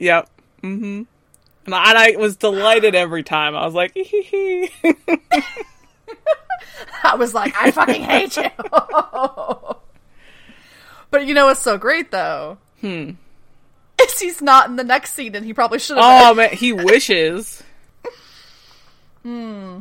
Yep. 0.00 0.28
Mm-hmm. 0.62 1.02
And 1.66 1.74
I, 1.74 1.90
and 1.90 1.98
I 1.98 2.16
was 2.16 2.36
delighted 2.36 2.94
every 2.94 3.22
time. 3.22 3.56
I 3.56 3.64
was 3.64 3.74
like, 3.74 3.92
hee 3.96 4.22
hee. 4.22 4.70
I 7.04 7.16
was 7.16 7.34
like, 7.34 7.54
I 7.56 7.70
fucking 7.70 8.02
hate 8.02 8.36
you. 8.36 8.50
but 11.10 11.26
you 11.26 11.34
know 11.34 11.46
what's 11.46 11.62
so 11.62 11.78
great 11.78 12.10
though? 12.10 12.58
Hmm. 12.80 13.12
Is 14.00 14.20
he's 14.20 14.40
not 14.40 14.68
in 14.68 14.76
the 14.76 14.84
next 14.84 15.14
scene 15.14 15.34
and 15.34 15.44
he 15.44 15.52
probably 15.52 15.78
should 15.78 15.96
have. 15.98 16.30
Oh 16.30 16.34
man, 16.34 16.50
he 16.50 16.72
wishes. 16.72 17.62
hmm. 19.22 19.80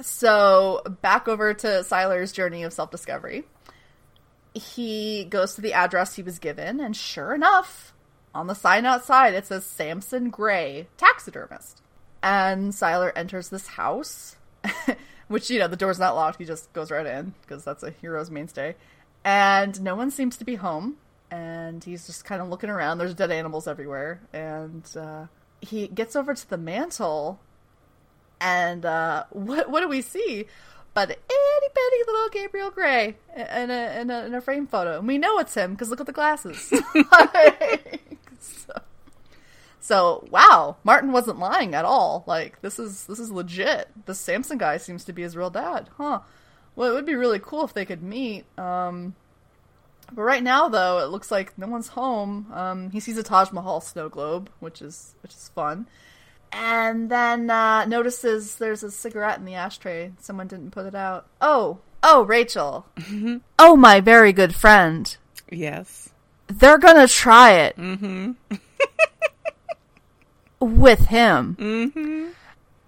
So 0.00 0.82
back 1.02 1.28
over 1.28 1.54
to 1.54 1.66
Sylar's 1.66 2.32
journey 2.32 2.62
of 2.62 2.72
self 2.72 2.90
discovery. 2.90 3.44
He 4.54 5.24
goes 5.24 5.54
to 5.54 5.60
the 5.60 5.74
address 5.74 6.16
he 6.16 6.22
was 6.22 6.38
given, 6.38 6.80
and 6.80 6.96
sure 6.96 7.34
enough, 7.34 7.92
on 8.34 8.46
the 8.46 8.54
sign 8.54 8.86
outside 8.86 9.34
it 9.34 9.46
says 9.46 9.64
Samson 9.64 10.30
Gray, 10.30 10.88
taxidermist. 10.96 11.82
And 12.22 12.72
Sylar 12.72 13.12
enters 13.14 13.48
this 13.48 13.68
house, 13.68 14.36
which, 15.28 15.50
you 15.50 15.58
know, 15.58 15.68
the 15.68 15.76
door's 15.76 15.98
not 15.98 16.14
locked. 16.14 16.38
He 16.38 16.44
just 16.44 16.72
goes 16.72 16.90
right 16.90 17.06
in 17.06 17.34
because 17.42 17.64
that's 17.64 17.82
a 17.82 17.90
hero's 17.90 18.30
mainstay. 18.30 18.74
And 19.24 19.80
no 19.82 19.94
one 19.94 20.10
seems 20.10 20.36
to 20.38 20.44
be 20.44 20.56
home. 20.56 20.96
And 21.30 21.84
he's 21.84 22.06
just 22.06 22.24
kind 22.24 22.40
of 22.40 22.48
looking 22.48 22.70
around. 22.70 22.98
There's 22.98 23.14
dead 23.14 23.30
animals 23.30 23.68
everywhere. 23.68 24.20
And 24.32 24.84
uh, 24.96 25.26
he 25.60 25.86
gets 25.88 26.16
over 26.16 26.34
to 26.34 26.50
the 26.50 26.56
mantle 26.56 27.38
and 28.40 28.84
uh, 28.84 29.24
what 29.30 29.70
what 29.70 29.80
do 29.80 29.88
we 29.88 30.02
see? 30.02 30.46
But 30.94 31.10
itty 31.10 31.18
bitty 31.74 32.02
little 32.06 32.28
Gabriel 32.30 32.70
Gray 32.70 33.16
in 33.36 33.70
a, 33.70 34.00
in 34.00 34.10
a 34.10 34.26
in 34.26 34.34
a 34.34 34.40
frame 34.40 34.66
photo, 34.66 34.98
and 34.98 35.06
we 35.06 35.18
know 35.18 35.38
it's 35.38 35.54
him 35.54 35.72
because 35.72 35.90
look 35.90 36.00
at 36.00 36.06
the 36.06 36.12
glasses. 36.12 36.72
like, 37.12 38.00
so, 38.40 38.72
so 39.88 40.26
wow, 40.30 40.76
Martin 40.84 41.12
wasn't 41.12 41.38
lying 41.38 41.74
at 41.74 41.84
all. 41.84 42.24
Like 42.26 42.60
this 42.60 42.78
is 42.78 43.06
this 43.06 43.18
is 43.18 43.30
legit. 43.30 43.88
The 44.06 44.14
Samson 44.14 44.58
guy 44.58 44.76
seems 44.76 45.04
to 45.04 45.12
be 45.12 45.22
his 45.22 45.36
real 45.36 45.50
dad, 45.50 45.88
huh? 45.96 46.20
Well, 46.76 46.90
it 46.90 46.94
would 46.94 47.06
be 47.06 47.14
really 47.14 47.40
cool 47.40 47.64
if 47.64 47.72
they 47.72 47.84
could 47.84 48.02
meet. 48.02 48.44
Um, 48.58 49.14
but 50.12 50.22
right 50.22 50.42
now, 50.42 50.68
though, 50.68 50.98
it 51.00 51.10
looks 51.10 51.30
like 51.30 51.56
no 51.58 51.66
one's 51.66 51.88
home. 51.88 52.52
Um, 52.52 52.90
he 52.90 53.00
sees 53.00 53.18
a 53.18 53.22
Taj 53.22 53.50
Mahal 53.50 53.80
snow 53.80 54.08
globe, 54.08 54.50
which 54.60 54.80
is 54.80 55.14
which 55.22 55.32
is 55.32 55.50
fun 55.54 55.86
and 56.52 57.10
then 57.10 57.50
uh, 57.50 57.84
notices 57.84 58.56
there's 58.56 58.82
a 58.82 58.90
cigarette 58.90 59.38
in 59.38 59.44
the 59.44 59.54
ashtray. 59.54 60.12
Someone 60.18 60.46
didn't 60.46 60.70
put 60.70 60.86
it 60.86 60.94
out. 60.94 61.26
Oh, 61.40 61.78
oh, 62.02 62.24
Rachel. 62.24 62.86
Mm-hmm. 62.96 63.38
Oh, 63.58 63.76
my 63.76 64.00
very 64.00 64.32
good 64.32 64.54
friend. 64.54 65.16
Yes. 65.50 66.10
They're 66.46 66.78
gonna 66.78 67.08
try 67.08 67.52
it 67.52 67.76
Mm-hmm. 67.76 68.32
with 70.60 71.06
him. 71.06 71.56
Mm-hmm. 71.58 72.28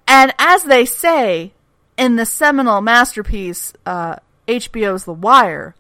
And 0.09 0.35
as 0.39 0.65
they 0.65 0.85
say 0.85 1.53
in 1.97 2.17
the 2.17 2.27
seminal 2.27 2.81
masterpiece, 2.81 3.73
uh, 3.87 4.17
HBO's 4.49 5.05
The 5.05 5.13
Wire, 5.13 5.75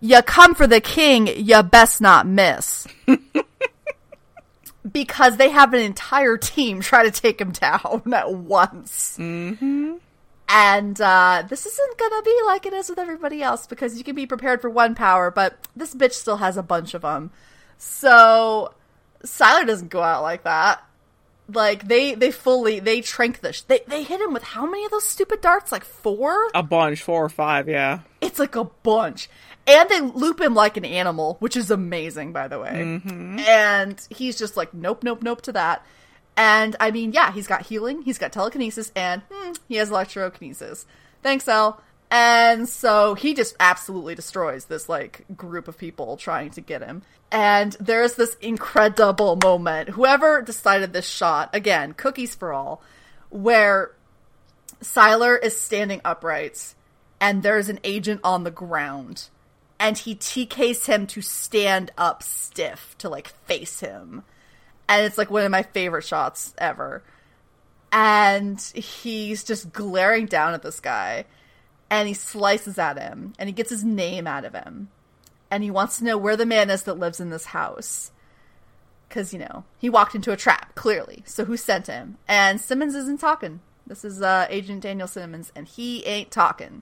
you 0.00 0.22
come 0.22 0.54
for 0.54 0.66
the 0.66 0.80
king, 0.80 1.26
you 1.26 1.62
best 1.62 2.00
not 2.00 2.26
miss. 2.26 2.86
because 4.90 5.36
they 5.36 5.50
have 5.50 5.74
an 5.74 5.80
entire 5.80 6.36
team 6.36 6.80
try 6.80 7.04
to 7.04 7.10
take 7.10 7.40
him 7.40 7.52
down 7.52 8.02
at 8.12 8.32
once. 8.32 9.16
Mm-hmm. 9.18 9.94
And 10.48 11.00
uh, 11.00 11.44
this 11.48 11.64
isn't 11.64 11.98
gonna 11.98 12.22
be 12.22 12.38
like 12.46 12.66
it 12.66 12.74
is 12.74 12.90
with 12.90 12.98
everybody 12.98 13.42
else 13.42 13.66
because 13.66 13.96
you 13.96 14.04
can 14.04 14.14
be 14.14 14.26
prepared 14.26 14.60
for 14.60 14.68
one 14.68 14.94
power, 14.94 15.30
but 15.30 15.56
this 15.74 15.94
bitch 15.94 16.12
still 16.12 16.36
has 16.38 16.56
a 16.56 16.62
bunch 16.62 16.94
of 16.94 17.02
them. 17.02 17.30
So 17.78 18.74
Sylar 19.24 19.66
doesn't 19.66 19.88
go 19.88 20.02
out 20.02 20.22
like 20.22 20.42
that. 20.44 20.84
Like 21.48 21.88
they 21.88 22.14
they 22.14 22.30
fully 22.30 22.80
they 22.80 23.00
trank 23.00 23.40
the 23.40 23.52
sh- 23.52 23.62
they 23.62 23.80
they 23.86 24.04
hit 24.04 24.20
him 24.20 24.32
with 24.32 24.42
how 24.42 24.64
many 24.64 24.84
of 24.84 24.90
those 24.90 25.06
stupid 25.06 25.40
darts? 25.40 25.72
Like 25.72 25.84
four? 25.84 26.48
A 26.54 26.62
bunch, 26.62 27.02
four 27.02 27.24
or 27.24 27.28
five, 27.28 27.68
yeah. 27.68 28.00
It's 28.20 28.38
like 28.38 28.56
a 28.56 28.64
bunch. 28.64 29.28
And 29.66 29.88
they 29.88 30.00
loop 30.00 30.40
him 30.40 30.54
like 30.54 30.76
an 30.76 30.84
animal, 30.84 31.36
which 31.38 31.56
is 31.56 31.70
amazing, 31.70 32.32
by 32.32 32.48
the 32.48 32.58
way. 32.58 32.72
Mm-hmm. 32.72 33.38
And 33.40 34.06
he's 34.10 34.36
just 34.36 34.56
like, 34.56 34.74
nope, 34.74 35.04
nope, 35.04 35.22
nope 35.22 35.42
to 35.42 35.52
that. 35.52 35.86
And 36.36 36.74
I 36.80 36.90
mean, 36.90 37.12
yeah, 37.12 37.32
he's 37.32 37.46
got 37.46 37.62
healing, 37.66 38.02
he's 38.02 38.18
got 38.18 38.32
telekinesis, 38.32 38.90
and 38.96 39.22
hmm, 39.30 39.52
he 39.68 39.76
has 39.76 39.90
electrokinesis. 39.90 40.86
Thanks, 41.22 41.46
Elle. 41.46 41.80
And 42.14 42.68
so 42.68 43.14
he 43.14 43.32
just 43.32 43.56
absolutely 43.58 44.14
destroys 44.14 44.66
this 44.66 44.86
like 44.86 45.24
group 45.34 45.66
of 45.66 45.78
people 45.78 46.18
trying 46.18 46.50
to 46.50 46.60
get 46.60 46.82
him. 46.82 47.00
And 47.32 47.72
there's 47.80 48.16
this 48.16 48.34
incredible 48.34 49.36
moment. 49.42 49.88
Whoever 49.88 50.42
decided 50.42 50.92
this 50.92 51.08
shot, 51.08 51.48
again, 51.54 51.94
cookies 51.94 52.34
for 52.34 52.52
all, 52.52 52.82
where 53.30 53.92
Sylar 54.82 55.42
is 55.42 55.58
standing 55.58 56.02
upright 56.04 56.74
and 57.18 57.42
there's 57.42 57.70
an 57.70 57.80
agent 57.82 58.20
on 58.22 58.44
the 58.44 58.50
ground 58.50 59.30
and 59.80 59.96
he 59.96 60.14
TKs 60.14 60.84
him 60.84 61.06
to 61.06 61.22
stand 61.22 61.92
up 61.96 62.22
stiff 62.22 62.94
to 62.98 63.08
like 63.08 63.28
face 63.46 63.80
him. 63.80 64.22
And 64.86 65.06
it's 65.06 65.16
like 65.16 65.30
one 65.30 65.44
of 65.44 65.50
my 65.50 65.62
favorite 65.62 66.04
shots 66.04 66.52
ever. 66.58 67.02
And 67.90 68.60
he's 68.60 69.44
just 69.44 69.72
glaring 69.72 70.26
down 70.26 70.52
at 70.52 70.62
this 70.62 70.78
guy 70.78 71.24
and 71.92 72.08
he 72.08 72.14
slices 72.14 72.78
at 72.78 72.98
him 72.98 73.34
and 73.38 73.50
he 73.50 73.52
gets 73.52 73.68
his 73.68 73.84
name 73.84 74.26
out 74.26 74.46
of 74.46 74.54
him. 74.54 74.88
And 75.50 75.62
he 75.62 75.70
wants 75.70 75.98
to 75.98 76.04
know 76.04 76.16
where 76.16 76.38
the 76.38 76.46
man 76.46 76.70
is 76.70 76.84
that 76.84 76.98
lives 76.98 77.20
in 77.20 77.28
this 77.28 77.44
house. 77.44 78.10
Because, 79.06 79.34
you 79.34 79.38
know, 79.38 79.64
he 79.78 79.90
walked 79.90 80.14
into 80.14 80.32
a 80.32 80.36
trap, 80.36 80.74
clearly. 80.74 81.22
So 81.26 81.44
who 81.44 81.58
sent 81.58 81.88
him? 81.88 82.16
And 82.26 82.58
Simmons 82.58 82.94
isn't 82.94 83.20
talking. 83.20 83.60
This 83.86 84.06
is 84.06 84.22
uh, 84.22 84.46
Agent 84.48 84.80
Daniel 84.80 85.06
Simmons, 85.06 85.52
and 85.54 85.68
he 85.68 86.02
ain't 86.06 86.30
talking. 86.30 86.80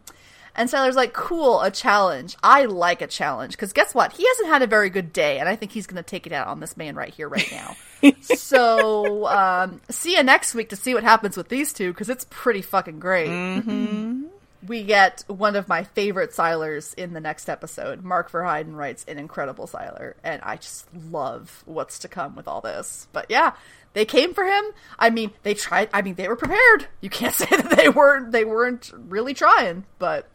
And 0.55 0.71
Sylar's 0.71 0.95
like, 0.95 1.13
cool, 1.13 1.61
a 1.61 1.73
challenge. 1.73 2.37
I 2.41 2.67
like 2.67 3.03
a 3.03 3.09
challenge. 3.09 3.53
Because 3.55 3.73
guess 3.73 3.93
what? 3.93 4.13
He 4.13 4.25
hasn't 4.29 4.49
had 4.49 4.63
a 4.63 4.69
very 4.69 4.91
good 4.91 5.13
day, 5.13 5.41
and 5.41 5.49
I 5.49 5.57
think 5.57 5.73
he's 5.73 5.89
going 5.89 6.01
to 6.01 6.09
take 6.09 6.29
it 6.29 6.33
out 6.33 6.47
on 6.47 6.61
this 6.61 6.77
man 6.77 6.95
right 6.95 7.13
here, 7.13 7.29
right 7.29 7.51
now. 7.51 7.77
so, 8.21 9.27
um, 9.27 9.81
see 9.91 10.17
you 10.17 10.23
next 10.23 10.55
week 10.55 10.69
to 10.69 10.77
see 10.77 10.95
what 10.95 11.03
happens 11.03 11.37
with 11.37 11.49
these 11.49 11.73
two, 11.73 11.93
because 11.93 12.09
it's 12.09 12.27
pretty 12.31 12.63
fucking 12.63 13.01
great. 13.01 13.29
Mm-hmm. 13.29 14.27
We 14.67 14.83
get 14.83 15.25
one 15.27 15.57
of 15.57 15.69
my 15.69 15.85
favorite 15.85 16.33
Sylars 16.33 16.93
in 16.95 17.15
the 17.15 17.21
next 17.21 17.49
episode. 17.49 18.05
Mark 18.05 18.31
Verheiden 18.31 18.75
writes 18.75 19.05
an 19.09 19.19
incredible 19.19 19.67
Sylar, 19.67 20.15
and 20.23 20.43
I 20.43 20.57
just 20.57 20.87
love 20.95 21.63
what's 21.65 21.99
to 22.01 22.09
come 22.09 22.37
with 22.37 22.47
all 22.47 22.61
this. 22.61 23.09
But 23.13 23.27
yeah, 23.31 23.53
they 23.95 24.05
came 24.05 24.35
for 24.35 24.45
him. 24.45 24.65
I 24.99 25.11
mean, 25.11 25.33
they 25.43 25.55
tried. 25.55 25.89
I 25.93 26.03
mean, 26.03 26.15
they 26.15 26.29
were 26.29 26.37
prepared. 26.37 26.89
You 27.01 27.09
can't 27.09 27.35
say 27.37 27.47
that 27.49 27.77
they 27.77 27.89
weren't. 27.89 28.33
They 28.33 28.45
weren't 28.45 28.93
really 28.95 29.33
trying. 29.33 29.85
But 29.99 30.29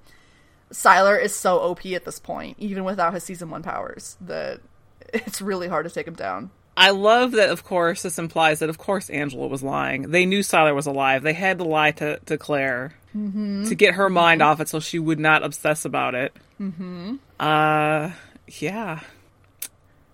Sylar 0.71 1.21
is 1.21 1.35
so 1.35 1.59
OP 1.59 1.85
at 1.85 2.05
this 2.05 2.19
point, 2.19 2.57
even 2.59 2.83
without 2.83 3.13
his 3.13 3.23
season 3.23 3.49
one 3.49 3.61
powers, 3.63 4.17
that 4.21 4.61
it's 5.13 5.41
really 5.41 5.67
hard 5.67 5.85
to 5.85 5.91
take 5.91 6.07
him 6.07 6.15
down. 6.15 6.49
I 6.77 6.89
love 6.89 7.31
that, 7.33 7.49
of 7.49 7.63
course, 7.63 8.01
this 8.03 8.19
implies 8.19 8.59
that, 8.59 8.69
of 8.69 8.77
course, 8.77 9.09
Angela 9.09 9.47
was 9.47 9.63
lying. 9.63 10.11
They 10.11 10.25
knew 10.25 10.39
Sylar 10.39 10.75
was 10.75 10.87
alive. 10.87 11.23
They 11.23 11.31
had 11.33 11.59
to 11.59 11.63
lie 11.63 11.91
to, 11.91 12.19
to 12.25 12.37
Claire 12.37 12.93
Mm-hmm. 13.15 13.65
to 13.65 13.75
get 13.75 13.93
her 13.93 14.09
mind 14.09 14.41
off 14.41 14.59
it 14.59 14.67
so 14.67 14.81
she 14.81 14.99
would 14.99 15.19
not 15.19 15.41
obsess 15.41 15.85
about 15.85 16.15
it. 16.15 16.35
Mm-hmm. 16.59 17.15
Uh, 17.39 18.11
yeah. 18.47 18.99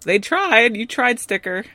They 0.05 0.19
tried. 0.19 0.75
You 0.77 0.85
tried, 0.85 1.19
Sticker. 1.19 1.65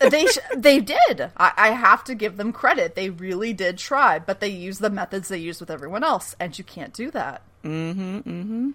they 0.00 0.26
sh- 0.30 0.38
they 0.56 0.80
did. 0.80 1.30
I-, 1.36 1.52
I 1.56 1.70
have 1.70 2.04
to 2.04 2.14
give 2.14 2.36
them 2.36 2.52
credit. 2.52 2.94
They 2.94 3.10
really 3.10 3.52
did 3.52 3.78
try, 3.78 4.18
but 4.18 4.40
they 4.40 4.48
used 4.48 4.80
the 4.80 4.90
methods 4.90 5.28
they 5.28 5.38
used 5.38 5.60
with 5.60 5.70
everyone 5.70 6.04
else, 6.04 6.36
and 6.38 6.56
you 6.58 6.64
can't 6.64 6.92
do 6.92 7.10
that. 7.12 7.42
Mm-hmm, 7.64 8.18
mm-hmm. 8.18 8.70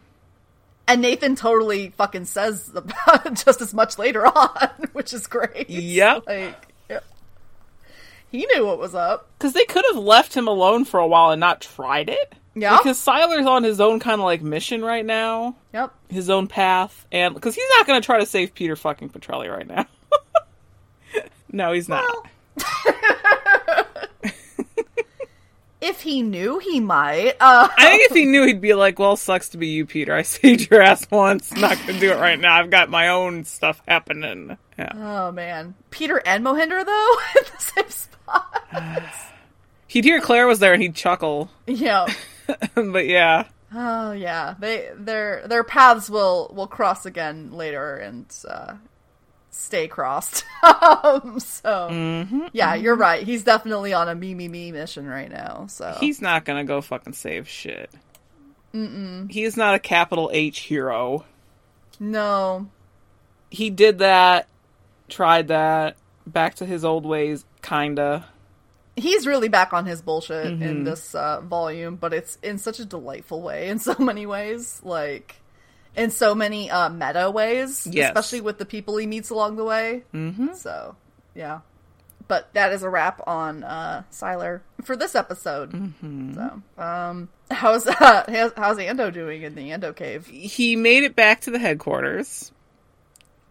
And 0.88 1.02
Nathan 1.04 1.36
totally 1.36 1.92
fucking 1.92 2.26
says 2.26 2.72
about 2.76 3.36
just 3.46 3.62
as 3.62 3.74
much 3.74 3.98
later 4.00 4.26
on, 4.26 4.70
which 4.94 5.14
is 5.14 5.28
great. 5.28 5.70
Yep. 5.70 6.24
Like. 6.26 6.69
He 8.32 8.46
knew 8.54 8.66
what 8.66 8.80
was 8.80 8.96
up. 8.96 9.28
Because 9.38 9.54
they 9.54 9.66
could 9.66 9.86
have 9.94 10.02
left 10.02 10.36
him 10.36 10.48
alone 10.48 10.86
for 10.86 11.00
a 11.00 11.08
while 11.08 11.32
and 11.32 11.40
not 11.40 11.62
tried 11.62 12.10
it. 12.10 12.34
Yeah. 12.56 12.78
Because 12.78 12.98
Sylar's 13.04 13.46
on 13.46 13.64
his 13.64 13.80
own 13.80 14.00
kind 14.00 14.20
of 14.20 14.26
like 14.26 14.42
mission 14.42 14.84
right 14.84 15.06
now, 15.06 15.56
Yep. 15.74 15.94
his 16.10 16.30
own 16.30 16.48
path, 16.48 17.06
and 17.12 17.34
because 17.34 17.56
he's 17.56 17.70
not 17.78 17.88
going 17.88 18.02
to 18.02 18.06
try 18.06 18.20
to 18.20 18.26
save 18.26 18.54
Peter 18.54 18.76
fucking 18.76 19.10
Petrelli 19.10 19.50
right 19.50 19.68
now. 19.68 19.86
no, 21.52 21.72
he's 21.72 21.88
not. 21.88 22.06
If 25.82 26.02
he 26.02 26.22
knew, 26.22 26.60
he 26.60 26.80
might. 26.82 27.36
Uh, 27.40 27.70
I 27.78 27.86
think 27.90 28.12
if 28.12 28.16
he 28.16 28.26
knew, 28.26 28.46
he'd 28.46 28.60
be 28.60 28.74
like, 28.74 29.00
"Well, 29.00 29.16
sucks 29.16 29.50
to 29.50 29.58
be 29.58 29.68
you, 29.68 29.86
Peter. 29.86 30.14
I 30.14 30.22
saved 30.24 30.70
your 30.70 30.82
ass 30.82 31.10
once. 31.10 31.54
Not 31.54 31.78
gonna 31.88 32.00
do 32.00 32.12
it 32.12 32.18
right 32.20 32.40
now. 32.40 32.56
I've 32.56 32.70
got 32.70 32.90
my 32.90 33.10
own 33.10 33.46
stuff 33.46 33.82
happening." 33.88 34.58
Yeah. 34.78 34.92
oh 34.96 35.32
man, 35.32 35.76
Peter 35.90 36.22
and 36.26 36.44
Mohinder 36.46 36.86
though 36.86 37.16
in 37.40 37.46
the 37.56 37.62
same 37.62 37.90
spot. 37.90 39.04
He'd 39.88 40.04
hear 40.06 40.22
Claire 40.22 40.48
was 40.48 40.60
there 40.60 40.74
and 40.74 40.82
he'd 40.84 40.96
chuckle. 40.96 41.50
yeah. 41.66 42.06
but 42.76 43.08
yeah, 43.08 43.46
Oh 43.74 44.12
yeah, 44.12 44.56
they 44.60 44.90
their 44.96 45.48
their 45.48 45.64
paths 45.64 46.10
will 46.10 46.52
will 46.56 46.68
cross 46.68 47.06
again 47.06 47.52
later 47.52 47.96
and 47.96 48.26
uh, 48.48 48.74
stay 49.60 49.88
crossed. 49.88 50.43
um, 50.64 51.39
so 51.39 51.89
yeah, 52.53 52.76
you're 52.76 52.95
right. 52.95 53.24
He's 53.26 53.43
definitely 53.43 53.93
on 53.93 54.10
a 54.10 54.16
me 54.16 54.34
me 54.36 54.47
me 54.47 54.72
mission 54.72 55.07
right 55.07 55.30
now. 55.32 55.68
So 55.68 55.97
he's 55.99 56.22
not 56.22 56.45
gonna 56.45 56.64
go 56.66 56.82
fucking 56.82 57.14
save 57.14 57.47
shit. 57.47 57.89
Mm-mm. 58.74 59.32
He 59.32 59.43
is 59.43 59.57
not 59.57 59.76
a 59.76 59.80
capital 59.80 60.30
H 60.34 60.60
hero. 60.60 61.26
no, 61.99 62.68
He 63.49 63.70
did 63.72 63.97
that, 63.99 64.47
tried 65.07 65.47
that, 65.47 65.97
back 66.28 66.55
to 66.55 66.66
his 66.66 66.86
old 66.86 67.05
ways, 67.05 67.45
kinda. 67.64 68.26
he's 68.95 69.26
really 69.26 69.47
back 69.49 69.74
on 69.74 69.86
his 69.88 70.01
bullshit 70.03 70.45
Mm-hmm. 70.53 70.62
in 70.64 70.84
this 70.84 71.16
uh, 71.16 71.41
volume, 71.41 71.95
but 71.95 72.14
it's 72.14 72.38
in 72.43 72.57
such 72.60 72.80
a 72.80 72.86
delightful 72.86 73.41
way 73.41 73.70
in 73.70 73.80
so 73.80 73.95
many 73.97 74.26
ways, 74.28 74.80
like 74.84 75.36
in 76.00 76.10
so 76.12 76.34
many 76.34 76.72
uh, 76.72 76.89
meta 76.89 77.30
ways, 77.30 77.86
Yes. 77.89 78.08
especially 78.10 78.41
with 78.41 78.58
the 78.58 78.66
people 78.66 78.97
he 78.97 79.06
meets 79.06 79.30
along 79.30 79.58
the 79.58 79.64
way. 79.64 80.04
Mm-hmm. 80.14 80.54
So 80.54 80.95
yeah, 81.36 81.60
but 82.28 82.54
that 82.54 82.72
is 82.72 82.84
a 82.84 82.89
wrap 82.89 83.22
on 83.28 83.64
uh, 83.64 84.04
Sylar 84.12 84.62
for 84.84 84.95
this 84.95 85.14
episode. 85.16 85.72
Mm-hmm. 85.72 86.34
So 86.36 86.62
um, 86.82 87.30
how's 87.52 87.86
uh, 87.88 88.52
how's, 88.58 88.78
Ando 88.78 89.14
doing 89.14 89.43
in 89.43 89.56
the 89.56 89.70
Ando 89.70 89.95
cave? 89.95 90.26
he 90.28 90.76
made 90.76 91.04
it 91.04 91.16
back 91.16 91.41
to 91.41 91.52
the 91.52 91.60
headquarters 91.60 92.52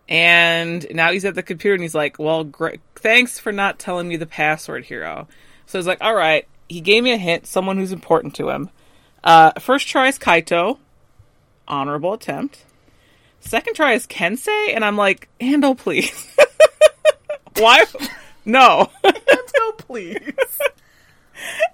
and 0.09 0.87
now 0.91 1.13
he's 1.13 1.25
at 1.25 1.35
the 1.35 1.43
computer 1.43 1.75
and 1.75 1.83
he's 1.83 1.95
like 1.95 2.19
well 2.19 2.45
great 2.45 2.81
thanks 2.97 3.39
for 3.39 3.53
not 3.53 3.79
telling 3.79 4.09
me 4.09 4.17
the 4.17 4.27
password 4.27 4.85
Hiro 4.87 5.29
so 5.67 5.79
he's 5.79 5.87
like 5.87 5.99
all 6.01 6.15
right 6.15 6.47
he 6.69 6.81
gave 6.81 7.03
me 7.05 7.13
a 7.13 7.19
hint 7.19 7.47
someone 7.47 7.77
who's 7.77 7.93
important 7.93 8.35
to 8.37 8.49
him 8.49 8.71
uh, 9.23 9.53
first 9.61 9.87
try 9.87 10.09
is 10.09 10.19
kaito 10.19 10.79
honorable 11.69 12.13
attempt 12.15 12.65
second 13.41 13.75
try 13.75 13.93
is 13.93 14.07
kensei 14.07 14.75
and 14.75 14.85
i'm 14.85 14.97
like 14.97 15.29
ando 15.41 15.77
please 15.77 16.27
why 17.59 17.85
no 18.45 18.91
Ando, 19.05 19.79
please. 19.79 20.19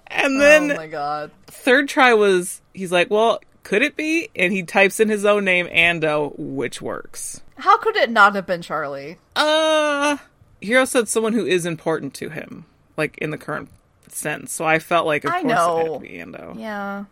and 0.07 0.39
then 0.39 0.71
oh 0.71 0.75
my 0.75 0.87
god. 0.87 1.31
third 1.47 1.87
try 1.89 2.13
was 2.13 2.61
he's 2.73 2.91
like 2.91 3.09
well 3.09 3.39
could 3.63 3.81
it 3.81 3.95
be 3.95 4.29
and 4.35 4.53
he 4.53 4.61
types 4.63 4.99
in 4.99 5.09
his 5.09 5.25
own 5.25 5.43
name 5.45 5.65
ando 5.67 6.37
which 6.37 6.81
works 6.81 7.41
How 7.57 7.77
could 7.77 7.95
it 7.95 8.11
not 8.11 8.35
have 8.35 8.45
been 8.45 8.61
Charlie? 8.61 9.17
Uh, 9.35 10.17
Hiro 10.61 10.85
said 10.85 11.07
someone 11.07 11.33
who 11.33 11.45
is 11.45 11.65
important 11.65 12.13
to 12.15 12.29
him, 12.29 12.65
like 12.97 13.17
in 13.19 13.29
the 13.31 13.37
current 13.37 13.69
sense. 14.09 14.51
So 14.51 14.65
I 14.65 14.79
felt 14.79 15.05
like, 15.05 15.23
of 15.23 15.31
I 15.31 15.41
course, 15.41 15.53
it 15.53 15.55
had 15.55 15.85
know. 15.85 15.93
to 15.93 15.99
be 15.99 16.09
Ando. 16.17 16.59
Yeah. 16.59 17.05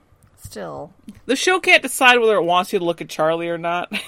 Still. 0.43 0.91
The 1.25 1.35
show 1.35 1.59
can't 1.59 1.81
decide 1.81 2.19
whether 2.19 2.35
it 2.35 2.43
wants 2.43 2.71
you 2.73 2.79
to 2.79 2.85
look 2.85 3.01
at 3.01 3.09
Charlie 3.09 3.49
or 3.49 3.57
not. 3.57 3.91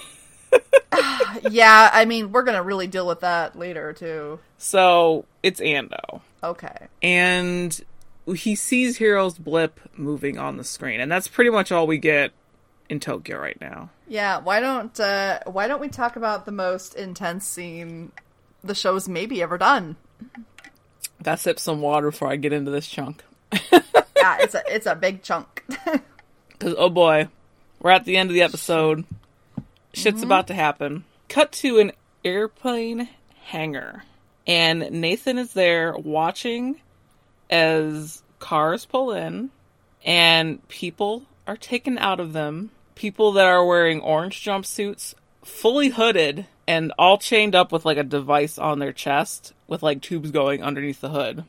Yeah, 1.50 1.90
I 1.92 2.06
mean, 2.06 2.32
we're 2.32 2.44
gonna 2.44 2.62
really 2.62 2.86
deal 2.86 3.06
with 3.06 3.20
that 3.20 3.58
later 3.58 3.92
too. 3.92 4.38
so 4.56 5.26
it's 5.42 5.60
Ando, 5.60 6.20
Okay. 6.42 6.86
and 7.02 7.78
he 8.34 8.54
sees 8.54 8.98
Hiro's 8.98 9.36
blip 9.38 9.78
moving 9.96 10.38
on 10.38 10.56
the 10.56 10.64
screen, 10.64 11.00
and 11.00 11.12
that's 11.12 11.28
pretty 11.28 11.50
much 11.50 11.70
all 11.72 11.86
we 11.86 11.98
get 11.98 12.32
in 12.88 13.00
Tokyo 13.00 13.38
right 13.38 13.60
now. 13.60 13.90
Yeah, 14.08 14.38
why 14.38 14.60
don't 14.60 14.98
uh 14.98 15.40
why 15.46 15.68
don't 15.68 15.80
we 15.80 15.88
talk 15.88 16.16
about 16.16 16.46
the 16.46 16.52
most 16.52 16.94
intense 16.94 17.46
scene 17.46 18.12
the 18.64 18.74
show's 18.74 19.08
maybe 19.08 19.42
ever 19.42 19.58
done? 19.58 19.96
Gotta 21.22 21.36
sip 21.38 21.58
some 21.58 21.80
water 21.82 22.10
before 22.10 22.28
I 22.28 22.36
get 22.36 22.52
into 22.52 22.70
this 22.70 22.88
chunk. 22.88 23.22
Yeah, 24.16 24.38
it's 24.40 24.54
a 24.54 24.62
it's 24.66 24.86
a 24.86 24.94
big 24.96 25.22
chunk. 25.22 25.62
Because, 26.58 26.74
oh 26.78 26.88
boy, 26.88 27.28
we're 27.80 27.90
at 27.90 28.04
the 28.04 28.16
end 28.16 28.30
of 28.30 28.34
the 28.34 28.42
episode. 28.42 29.04
Shit's 29.92 30.16
mm-hmm. 30.16 30.24
about 30.24 30.46
to 30.48 30.54
happen. 30.54 31.04
Cut 31.28 31.52
to 31.52 31.78
an 31.78 31.92
airplane 32.24 33.08
hangar. 33.44 34.04
And 34.46 34.90
Nathan 34.90 35.38
is 35.38 35.52
there 35.52 35.96
watching 35.96 36.80
as 37.50 38.22
cars 38.38 38.84
pull 38.84 39.12
in 39.12 39.50
and 40.04 40.66
people 40.68 41.24
are 41.46 41.56
taken 41.56 41.98
out 41.98 42.20
of 42.20 42.32
them. 42.32 42.70
People 42.94 43.32
that 43.32 43.44
are 43.44 43.64
wearing 43.64 44.00
orange 44.00 44.42
jumpsuits, 44.42 45.14
fully 45.44 45.90
hooded, 45.90 46.46
and 46.66 46.92
all 46.98 47.18
chained 47.18 47.54
up 47.54 47.72
with 47.72 47.84
like 47.84 47.98
a 47.98 48.04
device 48.04 48.58
on 48.58 48.78
their 48.78 48.92
chest 48.92 49.52
with 49.66 49.82
like 49.82 50.00
tubes 50.00 50.30
going 50.30 50.62
underneath 50.62 51.00
the 51.00 51.10
hood. 51.10 51.44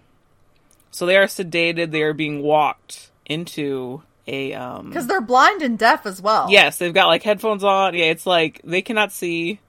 So 0.92 1.06
they 1.06 1.18
are 1.18 1.26
sedated, 1.26 1.92
they 1.92 2.02
are 2.02 2.14
being 2.14 2.42
walked 2.42 3.12
into 3.26 4.02
a 4.28 4.54
um 4.54 4.90
Because 4.90 5.08
they're 5.08 5.22
blind 5.22 5.62
and 5.62 5.78
deaf 5.80 6.06
as 6.06 6.22
well. 6.22 6.48
Yes, 6.50 6.78
they've 6.78 6.94
got 6.94 7.08
like 7.08 7.24
headphones 7.24 7.64
on. 7.64 7.94
Yeah, 7.96 8.06
it's 8.06 8.26
like 8.26 8.62
they 8.64 8.82
cannot 8.82 9.12
see. 9.12 9.60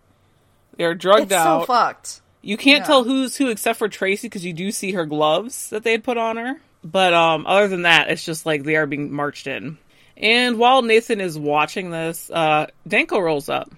They're 0.77 0.95
drugged 0.95 1.25
It's 1.25 1.33
out. 1.33 1.63
so 1.63 1.67
fucked. 1.67 2.21
You 2.43 2.57
can't 2.57 2.83
Yeah. 2.83 2.87
tell 2.87 3.05
who's 3.05 3.37
who 3.37 3.49
except 3.49 3.79
for 3.79 3.89
Tracy 3.89 4.29
because 4.29 4.45
you 4.45 4.53
do 4.53 4.71
see 4.71 4.93
her 4.93 5.07
gloves 5.07 5.71
that 5.71 5.83
they 5.83 5.93
had 5.93 6.05
put 6.05 6.17
on 6.19 6.37
her. 6.37 6.61
But 6.85 7.13
um, 7.15 7.47
other 7.47 7.67
than 7.69 7.83
that, 7.83 8.11
it's 8.11 8.25
just 8.25 8.47
like 8.47 8.63
they 8.63 8.77
are 8.77 8.87
being 8.87 9.13
marched 9.13 9.47
in. 9.49 9.79
And 10.17 10.59
while 10.59 10.83
Nathan 10.83 11.21
is 11.21 11.37
watching 11.39 11.91
this, 11.91 12.31
uh, 12.31 12.67
Danko 12.87 13.19
rolls 13.21 13.49
up. 13.49 13.71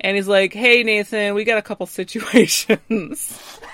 And 0.00 0.16
he's 0.16 0.28
like, 0.28 0.52
hey, 0.52 0.82
Nathan, 0.82 1.34
we 1.34 1.44
got 1.44 1.58
a 1.58 1.62
couple 1.62 1.86
situations. 2.66 3.38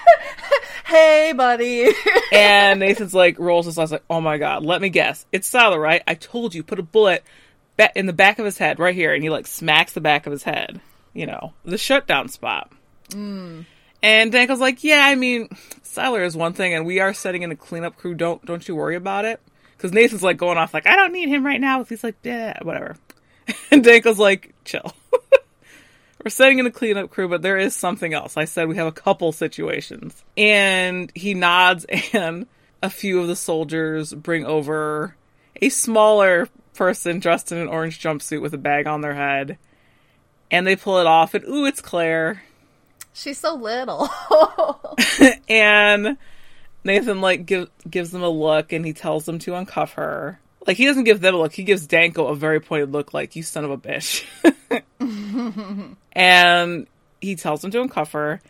Hey, 0.91 1.32
buddy. 1.36 1.88
and 2.32 2.80
Nathan's 2.80 3.14
like, 3.14 3.38
rolls 3.38 3.66
his 3.66 3.78
eyes 3.78 3.93
like, 3.93 4.03
oh 4.11 4.20
my 4.20 4.38
god, 4.38 4.64
let 4.64 4.82
me 4.82 4.88
guess. 4.88 5.24
It's 5.30 5.49
Sylar, 5.49 5.80
right? 5.80 6.03
I 6.05 6.14
told 6.14 6.53
you, 6.53 6.64
put 6.64 6.80
a 6.80 6.82
bullet 6.82 7.22
ba- 7.76 7.93
in 7.95 8.07
the 8.07 8.12
back 8.12 8.41
of 8.41 8.45
his 8.45 8.59
head 8.59 8.80
right 8.80 8.93
here. 8.93 9.14
And 9.14 9.22
he 9.22 9.30
like 9.30 9.47
smacks 9.47 9.93
the 9.93 10.01
back 10.01 10.26
of 10.26 10.32
his 10.32 10.43
head. 10.43 10.80
You 11.14 11.26
know, 11.26 11.53
the 11.64 11.78
shutdown 11.78 12.28
spot. 12.28 12.72
Mm. 13.11 13.66
And 14.03 14.32
Danko's 14.32 14.59
like, 14.59 14.82
yeah, 14.82 15.03
I 15.05 15.14
mean, 15.14 15.49
Sylar 15.84 16.26
is 16.26 16.36
one 16.36 16.55
thing, 16.55 16.74
and 16.74 16.84
we 16.84 16.99
are 16.99 17.14
setting 17.14 17.43
in 17.43 17.53
a 17.53 17.57
cleanup 17.57 17.97
crew. 17.97 18.14
Don't 18.14 18.45
don't 18.45 18.66
you 18.66 18.74
worry 18.74 18.97
about 18.97 19.24
it. 19.24 19.41
Because 19.76 19.93
Nathan's 19.93 20.24
like 20.24 20.38
going 20.38 20.59
off 20.59 20.74
like, 20.74 20.88
I 20.88 20.97
don't 20.97 21.12
need 21.12 21.28
him 21.28 21.47
right 21.47 21.61
now. 21.61 21.84
He's 21.84 22.03
like, 22.03 22.16
yeah, 22.24 22.59
whatever. 22.62 22.97
And 23.72 23.84
Danko's 23.84 24.18
like, 24.18 24.55
chill. 24.64 24.93
We're 26.23 26.31
setting 26.31 26.59
in 26.59 26.66
a 26.66 26.71
cleanup 26.71 27.11
crew, 27.11 27.29
but 27.29 27.41
there 27.41 27.57
is 27.57 27.75
something 27.75 28.12
else. 28.12 28.37
I 28.37 28.45
said 28.45 28.68
we 28.68 28.77
have 28.77 28.87
a 28.87 28.93
couple 28.93 29.33
situations. 29.33 30.23
And 30.37 31.11
he 31.14 31.35
nods, 31.35 31.85
and 32.12 32.47
a 32.83 32.91
few 32.91 33.21
of 33.21 33.29
the 33.29 33.37
soldiers 33.37 34.12
bring 34.12 34.45
over 34.45 35.16
a 35.61 35.68
smaller 35.71 36.49
person 36.75 37.21
dressed 37.21 37.53
in 37.53 37.59
an 37.59 37.68
orange 37.68 38.01
jumpsuit 38.03 38.43
with 38.43 38.55
a 38.55 38.59
bag 38.59 38.87
on 38.87 39.01
their 39.01 39.14
head. 39.14 39.59
And 40.51 40.66
they 40.66 40.77
pull 40.77 40.99
it 40.99 41.07
off, 41.07 41.35
and 41.35 41.45
ooh, 41.45 41.64
it's 41.64 41.81
Claire. 41.81 42.43
She's 43.12 43.39
so 43.39 43.55
little. 43.55 44.09
and 45.49 46.18
Nathan 46.85 47.21
like 47.21 47.47
give, 47.47 47.71
gives 47.89 48.11
them 48.11 48.23
a 48.23 48.29
look 48.29 48.73
and 48.73 48.85
he 48.85 48.93
tells 48.93 49.27
them 49.27 49.39
to 49.41 49.53
uncuff 49.53 49.93
her. 49.93 50.41
Like 50.67 50.77
he 50.77 50.87
doesn't 50.87 51.05
give 51.05 51.21
them 51.21 51.35
a 51.35 51.39
look, 51.39 51.53
he 51.53 51.65
gives 51.65 51.87
Danko 51.87 52.27
a 52.27 52.37
very 52.37 52.61
pointed 52.61 52.93
look 52.93 53.15
like 53.15 53.35
you 53.35 53.43
son 53.43 53.65
of 53.65 53.71
a 53.71 53.79
bitch. 53.79 54.25
and 56.13 56.87
he 57.21 57.37
tells 57.37 57.65
him 57.65 57.71
to 57.71 57.83
uncuff 57.83 58.13
her 58.13 58.41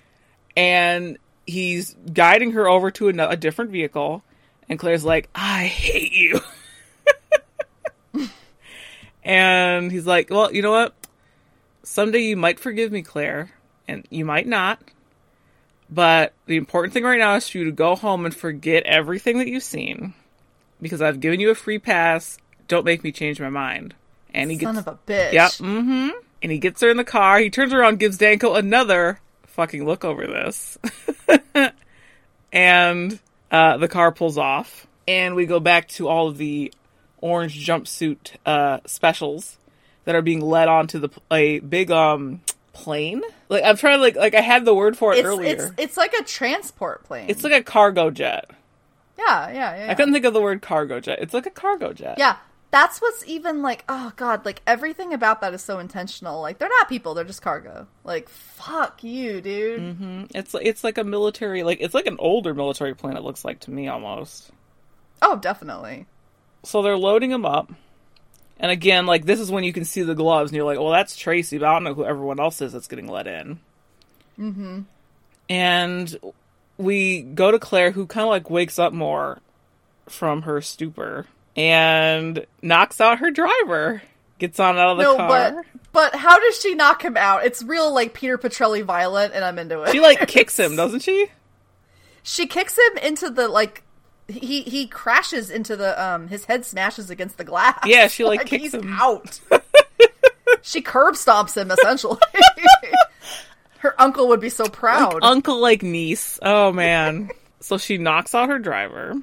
and 0.56 1.18
he's 1.46 1.94
guiding 2.12 2.52
her 2.52 2.68
over 2.68 2.90
to 2.90 3.08
a, 3.08 3.28
a 3.28 3.36
different 3.36 3.70
vehicle 3.70 4.22
and 4.70 4.78
Claire's 4.78 5.04
like, 5.04 5.28
"I 5.34 5.64
hate 5.64 6.12
you." 6.12 6.40
and 9.24 9.90
he's 9.90 10.06
like, 10.06 10.30
"Well, 10.30 10.54
you 10.54 10.62
know 10.62 10.70
what? 10.70 10.94
Someday 11.82 12.20
you 12.20 12.36
might 12.36 12.60
forgive 12.60 12.92
me, 12.92 13.02
Claire, 13.02 13.50
and 13.88 14.06
you 14.10 14.24
might 14.24 14.46
not." 14.46 14.80
But 15.90 16.34
the 16.46 16.56
important 16.56 16.94
thing 16.94 17.02
right 17.02 17.18
now 17.18 17.34
is 17.34 17.48
for 17.48 17.58
you 17.58 17.64
to 17.64 17.72
go 17.72 17.96
home 17.96 18.24
and 18.24 18.34
forget 18.34 18.84
everything 18.84 19.38
that 19.38 19.48
you've 19.48 19.64
seen. 19.64 20.14
Because 20.80 21.02
I've 21.02 21.20
given 21.20 21.40
you 21.40 21.50
a 21.50 21.54
free 21.54 21.78
pass. 21.78 22.38
Don't 22.68 22.84
make 22.84 23.02
me 23.04 23.12
change 23.12 23.40
my 23.40 23.50
mind. 23.50 23.94
And 24.32 24.50
he 24.50 24.58
Son 24.58 24.74
gets 24.74 24.86
of 24.86 24.94
a 24.94 24.98
bitch. 25.10 25.32
Yep. 25.32 25.50
Mm-hmm. 25.52 26.08
And 26.42 26.52
he 26.52 26.58
gets 26.58 26.80
her 26.80 26.88
in 26.88 26.96
the 26.96 27.04
car. 27.04 27.38
He 27.38 27.50
turns 27.50 27.72
around, 27.72 27.98
gives 27.98 28.18
Danko 28.18 28.54
another 28.54 29.20
fucking 29.46 29.84
look 29.84 30.04
over 30.04 30.26
this. 30.26 30.78
and 32.52 33.18
uh, 33.50 33.76
the 33.76 33.88
car 33.88 34.12
pulls 34.12 34.38
off. 34.38 34.86
And 35.06 35.34
we 35.34 35.46
go 35.46 35.60
back 35.60 35.88
to 35.88 36.08
all 36.08 36.28
of 36.28 36.38
the 36.38 36.72
orange 37.20 37.66
jumpsuit 37.66 38.36
uh, 38.46 38.78
specials 38.86 39.58
that 40.04 40.14
are 40.14 40.22
being 40.22 40.40
led 40.40 40.68
onto 40.68 40.98
the 40.98 41.08
a 41.30 41.58
big 41.60 41.90
um 41.90 42.40
plane. 42.72 43.22
Like 43.48 43.64
I'm 43.64 43.76
trying 43.76 43.98
to 43.98 44.02
like 44.02 44.16
like 44.16 44.34
I 44.34 44.40
had 44.40 44.64
the 44.64 44.74
word 44.74 44.96
for 44.96 45.12
it 45.12 45.18
It's, 45.18 45.26
earlier. 45.26 45.50
it's 45.52 45.72
it's 45.76 45.96
like 45.96 46.14
a 46.14 46.22
transport 46.22 47.04
plane. 47.04 47.26
It's 47.28 47.44
like 47.44 47.52
a 47.52 47.62
cargo 47.62 48.10
jet. 48.10 48.50
Yeah, 49.26 49.50
yeah, 49.50 49.84
yeah. 49.84 49.90
I 49.90 49.94
couldn't 49.94 50.12
think 50.12 50.24
of 50.24 50.34
the 50.34 50.40
word 50.40 50.62
cargo 50.62 51.00
jet. 51.00 51.18
It's 51.20 51.34
like 51.34 51.46
a 51.46 51.50
cargo 51.50 51.92
jet. 51.92 52.16
Yeah, 52.18 52.36
that's 52.70 53.00
what's 53.00 53.26
even 53.26 53.62
like. 53.62 53.84
Oh 53.88 54.12
god, 54.16 54.44
like 54.44 54.62
everything 54.66 55.12
about 55.12 55.40
that 55.40 55.54
is 55.54 55.62
so 55.62 55.78
intentional. 55.78 56.40
Like 56.40 56.58
they're 56.58 56.68
not 56.68 56.88
people; 56.88 57.14
they're 57.14 57.24
just 57.24 57.42
cargo. 57.42 57.86
Like 58.04 58.28
fuck 58.28 59.02
you, 59.02 59.40
dude. 59.40 59.80
Mm-hmm. 59.80 60.24
It's 60.34 60.54
it's 60.60 60.84
like 60.84 60.98
a 60.98 61.04
military 61.04 61.62
like 61.62 61.78
it's 61.80 61.94
like 61.94 62.06
an 62.06 62.16
older 62.18 62.54
military 62.54 62.94
plane. 62.94 63.16
It 63.16 63.22
looks 63.22 63.44
like 63.44 63.60
to 63.60 63.70
me 63.70 63.88
almost. 63.88 64.50
Oh, 65.22 65.36
definitely. 65.36 66.06
So 66.62 66.82
they're 66.82 66.96
loading 66.96 67.30
them 67.30 67.44
up. 67.44 67.72
And 68.58 68.70
again, 68.70 69.06
like 69.06 69.24
this 69.24 69.40
is 69.40 69.50
when 69.50 69.64
you 69.64 69.72
can 69.72 69.84
see 69.84 70.02
the 70.02 70.14
gloves, 70.14 70.50
and 70.50 70.56
you're 70.56 70.66
like, 70.66 70.78
"Well, 70.78 70.90
that's 70.90 71.16
Tracy, 71.16 71.58
but 71.58 71.66
I 71.66 71.72
don't 71.72 71.84
know 71.84 71.94
who 71.94 72.04
everyone 72.04 72.40
else 72.40 72.60
is 72.60 72.72
that's 72.72 72.88
getting 72.88 73.08
let 73.08 73.26
in." 73.26 73.58
Mm-hmm. 74.38 74.80
And 75.48 76.18
we 76.80 77.22
go 77.22 77.50
to 77.50 77.58
Claire, 77.58 77.92
who 77.92 78.06
kind 78.06 78.24
of 78.24 78.30
like 78.30 78.50
wakes 78.50 78.78
up 78.78 78.92
more 78.92 79.38
from 80.06 80.42
her 80.42 80.60
stupor 80.60 81.26
and 81.56 82.46
knocks 82.62 83.00
out 83.00 83.18
her 83.18 83.30
driver. 83.30 84.02
Gets 84.38 84.58
on 84.58 84.78
out 84.78 84.92
of 84.92 84.96
the 84.96 85.02
no, 85.02 85.16
car. 85.16 85.28
but 85.28 85.64
but 85.92 86.14
how 86.14 86.38
does 86.38 86.60
she 86.60 86.74
knock 86.74 87.04
him 87.04 87.16
out? 87.16 87.44
It's 87.44 87.62
real 87.62 87.92
like 87.92 88.14
Peter 88.14 88.38
Petrelli 88.38 88.82
violent, 88.82 89.34
and 89.34 89.44
I'm 89.44 89.58
into 89.58 89.82
it. 89.82 89.92
She 89.92 90.00
like 90.00 90.26
kicks 90.28 90.58
him, 90.58 90.76
doesn't 90.76 91.00
she? 91.00 91.28
she 92.22 92.46
kicks 92.46 92.78
him 92.78 92.98
into 92.98 93.30
the 93.30 93.48
like. 93.48 93.82
He 94.28 94.62
he 94.62 94.86
crashes 94.86 95.50
into 95.50 95.76
the 95.76 96.00
um 96.02 96.28
his 96.28 96.44
head 96.44 96.64
smashes 96.64 97.10
against 97.10 97.36
the 97.36 97.44
glass. 97.44 97.80
Yeah, 97.84 98.06
she, 98.06 98.24
like, 98.24 98.40
kicks 98.46 98.62
he's 98.62 98.74
him. 98.74 98.92
out. 98.92 99.40
she 100.62 100.80
curb 100.80 101.16
stomps 101.16 101.56
him 101.56 101.70
essentially. 101.70 102.20
Her 103.80 103.94
uncle 103.98 104.28
would 104.28 104.40
be 104.40 104.50
so 104.50 104.66
proud. 104.66 105.20
Uncle 105.22 105.58
like 105.58 105.82
niece. 105.82 106.38
Oh 106.42 106.70
man. 106.70 107.30
so 107.60 107.78
she 107.78 107.96
knocks 107.96 108.34
out 108.34 108.50
her 108.50 108.58
driver. 108.58 109.14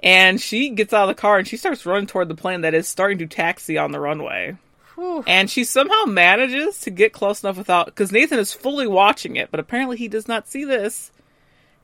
And 0.00 0.40
she 0.40 0.70
gets 0.70 0.92
out 0.92 1.08
of 1.08 1.16
the 1.16 1.20
car 1.20 1.38
and 1.38 1.46
she 1.46 1.56
starts 1.56 1.84
running 1.84 2.06
toward 2.06 2.28
the 2.28 2.34
plane 2.36 2.60
that 2.60 2.74
is 2.74 2.88
starting 2.88 3.18
to 3.18 3.26
taxi 3.26 3.78
on 3.78 3.90
the 3.90 3.98
runway. 4.00 4.56
Whew. 4.94 5.24
And 5.26 5.50
she 5.50 5.64
somehow 5.64 6.04
manages 6.06 6.78
to 6.80 6.90
get 6.90 7.12
close 7.12 7.42
enough 7.42 7.56
without 7.56 7.86
because 7.86 8.12
Nathan 8.12 8.38
is 8.38 8.52
fully 8.52 8.86
watching 8.86 9.34
it, 9.34 9.50
but 9.50 9.58
apparently 9.58 9.96
he 9.96 10.06
does 10.08 10.28
not 10.28 10.48
see 10.48 10.64
this. 10.64 11.10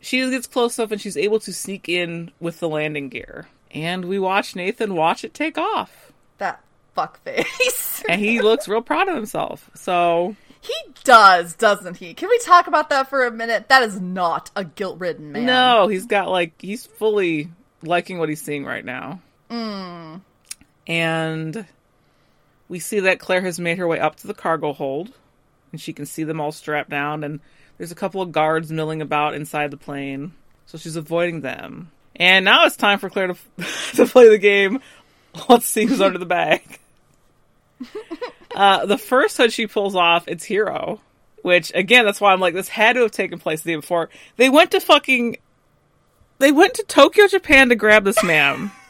She 0.00 0.18
gets 0.30 0.46
close 0.46 0.78
enough 0.78 0.92
and 0.92 1.00
she's 1.00 1.16
able 1.16 1.40
to 1.40 1.52
sneak 1.52 1.88
in 1.88 2.30
with 2.38 2.60
the 2.60 2.68
landing 2.68 3.08
gear. 3.08 3.48
And 3.72 4.04
we 4.04 4.20
watch 4.20 4.54
Nathan 4.54 4.94
watch 4.94 5.24
it 5.24 5.34
take 5.34 5.58
off. 5.58 6.12
that 6.38 6.62
fuck 6.94 7.20
face. 7.24 8.04
And 8.08 8.20
he 8.20 8.40
looks 8.40 8.68
real 8.68 8.82
proud 8.82 9.08
of 9.08 9.16
himself. 9.16 9.68
So 9.74 10.36
he 10.68 10.92
does, 11.04 11.54
doesn't 11.54 11.96
he? 11.96 12.14
Can 12.14 12.28
we 12.28 12.38
talk 12.40 12.66
about 12.66 12.90
that 12.90 13.08
for 13.08 13.24
a 13.24 13.30
minute? 13.30 13.68
That 13.68 13.82
is 13.82 14.00
not 14.00 14.50
a 14.54 14.64
guilt-ridden 14.64 15.32
man. 15.32 15.46
No, 15.46 15.88
he's 15.88 16.06
got 16.06 16.28
like 16.30 16.60
he's 16.60 16.86
fully 16.86 17.50
liking 17.82 18.18
what 18.18 18.28
he's 18.28 18.42
seeing 18.42 18.64
right 18.64 18.84
now. 18.84 19.20
Mm. 19.50 20.20
And 20.86 21.66
we 22.68 22.78
see 22.78 23.00
that 23.00 23.18
Claire 23.18 23.42
has 23.42 23.58
made 23.58 23.78
her 23.78 23.88
way 23.88 23.98
up 23.98 24.16
to 24.16 24.26
the 24.26 24.34
cargo 24.34 24.72
hold, 24.72 25.12
and 25.72 25.80
she 25.80 25.92
can 25.92 26.06
see 26.06 26.24
them 26.24 26.40
all 26.40 26.52
strapped 26.52 26.90
down. 26.90 27.24
And 27.24 27.40
there's 27.78 27.92
a 27.92 27.96
couple 27.96 28.20
of 28.20 28.32
guards 28.32 28.70
milling 28.70 29.02
about 29.02 29.34
inside 29.34 29.70
the 29.70 29.76
plane, 29.76 30.32
so 30.66 30.78
she's 30.78 30.96
avoiding 30.96 31.40
them. 31.40 31.90
And 32.16 32.44
now 32.44 32.66
it's 32.66 32.76
time 32.76 32.98
for 32.98 33.10
Claire 33.10 33.28
to 33.28 33.36
to 33.96 34.06
play 34.06 34.28
the 34.28 34.38
game. 34.38 34.80
Let's 35.48 35.66
see 35.66 35.84
who's 35.84 36.00
under 36.00 36.18
the 36.18 36.26
bag. 36.26 36.62
Uh, 38.58 38.84
the 38.86 38.98
first 38.98 39.36
hood 39.36 39.52
she 39.52 39.68
pulls 39.68 39.94
off, 39.94 40.26
it's 40.26 40.44
Hiro. 40.44 41.00
Which 41.42 41.70
again, 41.76 42.04
that's 42.04 42.20
why 42.20 42.32
I'm 42.32 42.40
like, 42.40 42.54
this 42.54 42.68
had 42.68 42.94
to 42.94 43.02
have 43.02 43.12
taken 43.12 43.38
place 43.38 43.62
the 43.62 43.70
day 43.70 43.76
before. 43.76 44.10
They 44.36 44.50
went 44.50 44.72
to 44.72 44.80
fucking, 44.80 45.36
they 46.40 46.50
went 46.50 46.74
to 46.74 46.82
Tokyo, 46.82 47.28
Japan 47.28 47.68
to 47.68 47.76
grab 47.76 48.04
this 48.04 48.22
man. 48.22 48.72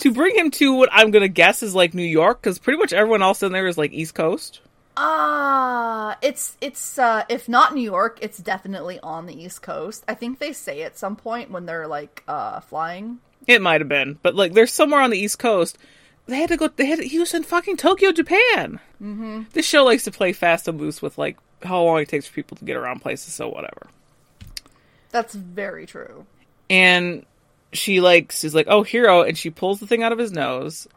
To 0.00 0.12
bring 0.12 0.34
him 0.34 0.50
to 0.52 0.74
what 0.74 0.88
I'm 0.90 1.12
gonna 1.12 1.28
guess 1.28 1.62
is 1.62 1.72
like 1.72 1.94
New 1.94 2.02
York, 2.02 2.42
because 2.42 2.58
pretty 2.58 2.80
much 2.80 2.92
everyone 2.92 3.22
else 3.22 3.44
in 3.44 3.52
there 3.52 3.68
is 3.68 3.78
like 3.78 3.92
East 3.92 4.12
Coast. 4.12 4.60
Ah, 4.96 6.18
it's 6.20 6.56
it's 6.60 6.98
uh 6.98 7.22
if 7.28 7.48
not 7.48 7.72
New 7.72 7.80
York, 7.80 8.18
it's 8.20 8.38
definitely 8.38 8.98
on 9.04 9.26
the 9.26 9.40
East 9.40 9.62
Coast. 9.62 10.04
I 10.08 10.14
think 10.14 10.40
they 10.40 10.52
say 10.52 10.82
at 10.82 10.98
some 10.98 11.14
point 11.14 11.52
when 11.52 11.64
they're 11.64 11.86
like 11.86 12.24
uh 12.26 12.58
flying. 12.58 13.18
It 13.46 13.62
might 13.62 13.80
have 13.80 13.88
been, 13.88 14.18
but 14.20 14.34
like 14.34 14.52
they're 14.52 14.66
somewhere 14.66 15.00
on 15.00 15.10
the 15.10 15.18
East 15.18 15.38
Coast. 15.38 15.78
They 16.26 16.38
had 16.38 16.48
to 16.48 16.56
go. 16.56 16.68
They 16.68 16.86
had. 16.86 17.00
He 17.00 17.18
was 17.18 17.32
in 17.34 17.44
fucking 17.44 17.76
Tokyo, 17.76 18.12
Japan. 18.12 18.80
Mm-hmm. 19.00 19.42
This 19.52 19.66
show 19.66 19.84
likes 19.84 20.04
to 20.04 20.10
play 20.10 20.32
fast 20.32 20.66
and 20.66 20.80
loose 20.80 21.00
with 21.00 21.18
like 21.18 21.38
how 21.62 21.82
long 21.82 22.00
it 22.00 22.08
takes 22.08 22.26
for 22.26 22.34
people 22.34 22.56
to 22.56 22.64
get 22.64 22.76
around 22.76 23.00
places. 23.00 23.32
So 23.32 23.48
whatever. 23.48 23.86
That's 25.10 25.34
very 25.34 25.86
true. 25.86 26.26
And 26.68 27.24
she 27.72 28.00
like 28.00 28.32
she's 28.32 28.54
like, 28.54 28.66
"Oh, 28.68 28.82
Hiro," 28.82 29.22
and 29.22 29.38
she 29.38 29.50
pulls 29.50 29.78
the 29.78 29.86
thing 29.86 30.02
out 30.02 30.12
of 30.12 30.18
his 30.18 30.32
nose. 30.32 30.88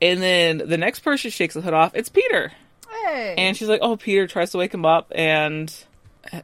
And 0.00 0.22
then 0.22 0.58
the 0.58 0.78
next 0.78 1.00
person 1.00 1.30
shakes 1.30 1.54
the 1.54 1.62
hood 1.62 1.74
off. 1.74 1.94
It's 1.94 2.08
Peter. 2.08 2.52
Hey. 2.88 3.34
And 3.38 3.56
she's 3.56 3.68
like, 3.68 3.80
"Oh, 3.82 3.96
Peter 3.96 4.26
tries 4.26 4.52
to 4.52 4.58
wake 4.58 4.72
him 4.72 4.84
up, 4.84 5.10
and 5.14 5.72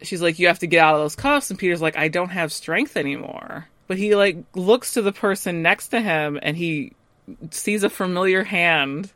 she's 0.03 0.23
like, 0.23 0.39
you 0.39 0.49
have 0.49 0.61
to 0.61 0.67
get 0.67 0.83
out 0.83 0.95
of 0.95 1.01
those 1.01 1.17
cuffs." 1.17 1.51
And 1.51 1.59
Peter's 1.59 1.83
like, 1.83 1.97
"I 1.97 2.09
don't 2.09 2.31
have 2.31 2.53
strength 2.53 2.97
anymore." 2.97 3.69
But 3.87 3.99
he 3.99 4.17
like 4.17 4.39
looks 4.55 4.95
to 4.95 5.03
the 5.03 5.13
person 5.13 5.63
next 5.63 5.89
to 5.89 6.01
him, 6.01 6.41
and 6.43 6.57
he 6.57 6.93
sees 7.51 7.83
a 7.83 7.91
familiar 7.91 8.45
hand. 8.45 9.13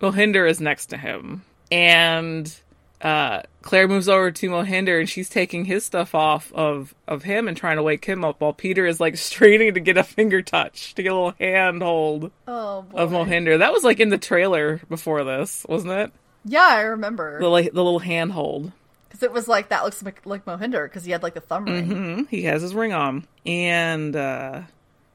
Mohinder 0.00 0.48
is 0.48 0.60
next 0.60 0.86
to 0.86 0.96
him, 0.96 1.42
and 1.72 2.54
uh, 3.00 3.42
Claire 3.62 3.88
moves 3.88 4.08
over 4.08 4.30
to 4.30 4.48
Mohinder, 4.50 5.00
and 5.00 5.08
she's 5.08 5.28
taking 5.28 5.64
his 5.64 5.84
stuff 5.84 6.14
off 6.14 6.52
of 6.52 6.94
of 7.06 7.22
him 7.24 7.48
and 7.48 7.56
trying 7.56 7.76
to 7.76 7.82
wake 7.82 8.04
him 8.04 8.24
up, 8.24 8.40
while 8.40 8.52
Peter 8.52 8.86
is 8.86 9.00
like 9.00 9.16
straining 9.18 9.74
to 9.74 9.80
get 9.80 9.96
a 9.96 10.04
finger 10.04 10.40
touch, 10.42 10.94
to 10.94 11.02
get 11.02 11.12
a 11.12 11.14
little 11.14 11.34
hand 11.38 11.82
hold 11.82 12.30
oh 12.46 12.84
of 12.94 13.10
Mohinder. 13.10 13.58
That 13.58 13.72
was 13.72 13.82
like 13.84 14.00
in 14.00 14.08
the 14.08 14.18
trailer 14.18 14.80
before 14.88 15.24
this, 15.24 15.66
wasn't 15.68 15.92
it? 15.94 16.12
Yeah, 16.44 16.66
I 16.68 16.80
remember. 16.82 17.40
The 17.40 17.48
like 17.48 17.72
the 17.72 17.84
little 17.84 17.98
hand 17.98 18.32
hold. 18.32 18.72
Because 19.08 19.22
it 19.22 19.32
was 19.32 19.48
like 19.48 19.70
that 19.70 19.84
looks 19.84 20.02
like, 20.02 20.24
like 20.26 20.44
Mohinder 20.44 20.84
because 20.84 21.04
he 21.04 21.12
had 21.12 21.22
like 21.22 21.34
the 21.34 21.40
thumb 21.40 21.64
ring. 21.64 21.86
hmm 21.86 22.22
He 22.30 22.42
has 22.44 22.62
his 22.62 22.74
ring 22.74 22.92
on, 22.92 23.26
and 23.46 24.14
uh, 24.14 24.62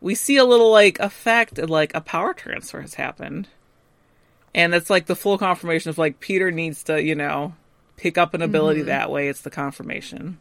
we 0.04 0.16
see 0.16 0.36
a 0.36 0.44
little 0.44 0.70
like 0.70 1.00
effect 1.00 1.58
of 1.58 1.70
like 1.70 1.96
a 1.96 2.02
power 2.02 2.34
transfer 2.34 2.82
has 2.82 2.94
happened, 2.94 3.48
and 4.54 4.76
it's 4.76 4.90
like 4.90 5.06
the 5.06 5.16
full 5.16 5.38
confirmation 5.38 5.90
of 5.90 5.98
like 5.98 6.20
Peter 6.20 6.52
needs 6.52 6.84
to 6.84 7.02
you 7.02 7.16
know 7.16 7.56
pick 7.96 8.18
up 8.18 8.34
an 8.34 8.42
ability 8.42 8.82
mm-hmm. 8.82 8.90
that 8.90 9.10
way. 9.10 9.30
It's 9.30 9.42
the 9.42 9.50
confirmation. 9.50 10.40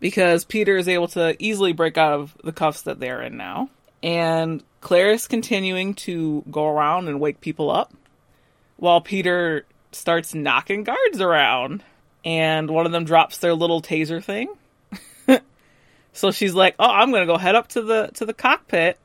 Because 0.00 0.44
Peter 0.44 0.76
is 0.76 0.88
able 0.88 1.08
to 1.08 1.34
easily 1.42 1.72
break 1.72 1.96
out 1.96 2.12
of 2.12 2.36
the 2.44 2.52
cuffs 2.52 2.82
that 2.82 3.00
they're 3.00 3.22
in 3.22 3.36
now, 3.36 3.70
and 4.02 4.62
Claire 4.82 5.12
is 5.12 5.26
continuing 5.26 5.94
to 5.94 6.44
go 6.50 6.68
around 6.68 7.08
and 7.08 7.20
wake 7.20 7.40
people 7.40 7.70
up, 7.70 7.94
while 8.76 9.00
Peter 9.00 9.64
starts 9.92 10.34
knocking 10.34 10.84
guards 10.84 11.20
around. 11.20 11.82
And 12.24 12.70
one 12.70 12.86
of 12.86 12.92
them 12.92 13.04
drops 13.04 13.38
their 13.38 13.52
little 13.52 13.82
taser 13.82 14.22
thing. 14.22 14.48
So 16.12 16.30
she's 16.30 16.54
like, 16.54 16.74
"Oh, 16.78 16.88
I'm 16.88 17.10
going 17.10 17.26
to 17.26 17.32
go 17.32 17.38
head 17.38 17.54
up 17.54 17.68
to 17.68 17.82
the 17.82 18.10
to 18.14 18.26
the 18.26 18.34
cockpit." 18.34 18.98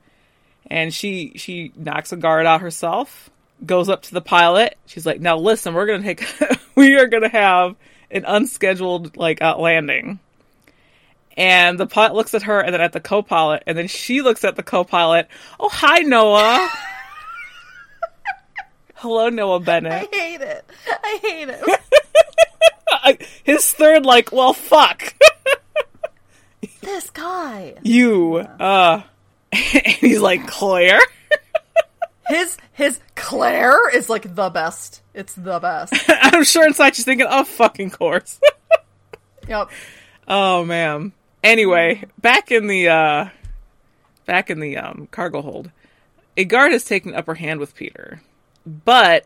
And 0.69 0.93
she 0.93 1.33
she 1.35 1.71
knocks 1.75 2.11
a 2.11 2.17
guard 2.17 2.45
out 2.45 2.61
herself, 2.61 3.29
goes 3.65 3.89
up 3.89 4.03
to 4.03 4.13
the 4.13 4.21
pilot. 4.21 4.77
She's 4.85 5.05
like, 5.05 5.21
"Now 5.21 5.37
listen, 5.37 5.73
we're 5.73 5.85
going 5.85 6.03
to 6.03 6.15
take 6.15 6.59
we 6.75 6.95
are 6.95 7.07
to 7.07 7.29
have 7.29 7.75
an 8.11 8.25
unscheduled 8.25 9.17
like 9.17 9.41
uh, 9.41 9.57
landing." 9.57 10.19
And 11.37 11.79
the 11.79 11.85
pilot 11.85 12.15
looks 12.15 12.33
at 12.33 12.43
her 12.43 12.59
and 12.59 12.73
then 12.73 12.81
at 12.81 12.93
the 12.93 12.99
co-pilot 12.99 13.61
and 13.67 13.77
then 13.77 13.87
she 13.87 14.21
looks 14.21 14.43
at 14.43 14.55
the 14.55 14.63
co-pilot. 14.63 15.27
"Oh, 15.59 15.69
hi 15.69 15.99
Noah." 15.99 16.69
Hello, 18.95 19.29
Noah 19.29 19.59
Bennett. 19.59 19.93
I 19.93 20.07
hate 20.11 20.41
it. 20.41 20.65
I 20.89 21.19
hate 21.21 21.49
it. 21.49 23.21
His 23.43 23.71
third, 23.71 24.07
like, 24.07 24.31
well, 24.31 24.53
fuck. 24.53 25.13
This 26.87 27.09
guy. 27.09 27.75
you. 27.83 28.37
Uh, 28.37 29.03
and 29.51 29.85
he's 29.85 30.21
like, 30.21 30.47
Claire? 30.47 30.99
His 32.27 32.57
his 32.73 32.99
Claire 33.15 33.89
is 33.95 34.09
like 34.09 34.35
the 34.35 34.49
best. 34.49 35.01
It's 35.13 35.33
the 35.33 35.59
best. 35.59 35.93
I'm 36.09 36.43
sure 36.43 36.67
inside 36.67 36.93
she's 36.93 37.05
thinking, 37.05 37.25
oh, 37.29 37.45
fucking 37.45 37.91
course. 37.91 38.41
Yep. 39.47 39.69
oh, 40.27 40.65
man. 40.65 41.13
Anyway, 41.41 42.03
back 42.17 42.51
in 42.51 42.67
the, 42.67 42.89
uh, 42.89 43.29
back 44.25 44.49
in 44.49 44.59
the, 44.59 44.75
um, 44.75 45.07
cargo 45.09 45.41
hold, 45.41 45.71
a 46.35 46.43
guard 46.43 46.73
has 46.73 46.83
taken 46.83 47.15
upper 47.15 47.35
hand 47.35 47.61
with 47.61 47.73
Peter. 47.73 48.21
But, 48.65 49.25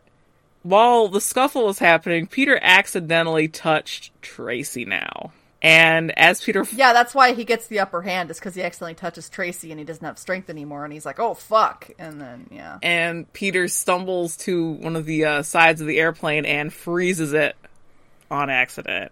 while 0.61 1.07
the 1.07 1.21
scuffle 1.21 1.65
was 1.65 1.79
happening, 1.79 2.27
Peter 2.27 2.59
accidentally 2.61 3.47
touched 3.47 4.11
Tracy 4.21 4.85
now. 4.85 5.31
And 5.61 6.17
as 6.17 6.43
Peter 6.43 6.65
Yeah, 6.73 6.91
that's 6.91 7.13
why 7.13 7.33
he 7.33 7.43
gets 7.43 7.67
the 7.67 7.79
upper 7.79 8.01
hand. 8.01 8.31
Is 8.31 8.39
because 8.39 8.55
he 8.55 8.63
accidentally 8.63 8.95
touches 8.95 9.29
Tracy 9.29 9.69
and 9.71 9.79
he 9.79 9.85
doesn't 9.85 10.03
have 10.03 10.17
strength 10.17 10.49
anymore, 10.49 10.83
and 10.85 10.91
he's 10.93 11.05
like, 11.05 11.19
"Oh 11.19 11.35
fuck!" 11.35 11.89
And 11.99 12.19
then 12.19 12.47
yeah, 12.49 12.79
and 12.81 13.31
Peter 13.33 13.67
stumbles 13.67 14.37
to 14.37 14.71
one 14.71 14.95
of 14.95 15.05
the 15.05 15.25
uh, 15.25 15.41
sides 15.43 15.79
of 15.81 15.87
the 15.87 15.99
airplane 15.99 16.45
and 16.45 16.73
freezes 16.73 17.33
it 17.33 17.55
on 18.31 18.49
accident, 18.49 19.11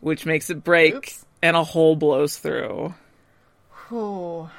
which 0.00 0.26
makes 0.26 0.50
it 0.50 0.62
break 0.62 0.94
Oops. 0.94 1.24
and 1.40 1.56
a 1.56 1.64
hole 1.64 1.96
blows 1.96 2.36
through. 2.36 2.94
Ooh. 3.92 4.50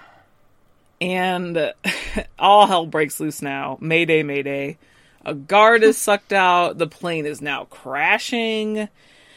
And 1.00 1.74
all 2.40 2.66
hell 2.68 2.86
breaks 2.86 3.20
loose 3.20 3.42
now. 3.42 3.78
Mayday, 3.80 4.24
mayday. 4.24 4.78
A 5.24 5.34
guard 5.36 5.84
is 5.84 5.98
sucked 6.00 6.34
out. 6.34 6.78
The 6.78 6.88
plane 6.88 7.26
is 7.26 7.42
now 7.42 7.66
crashing. 7.66 8.90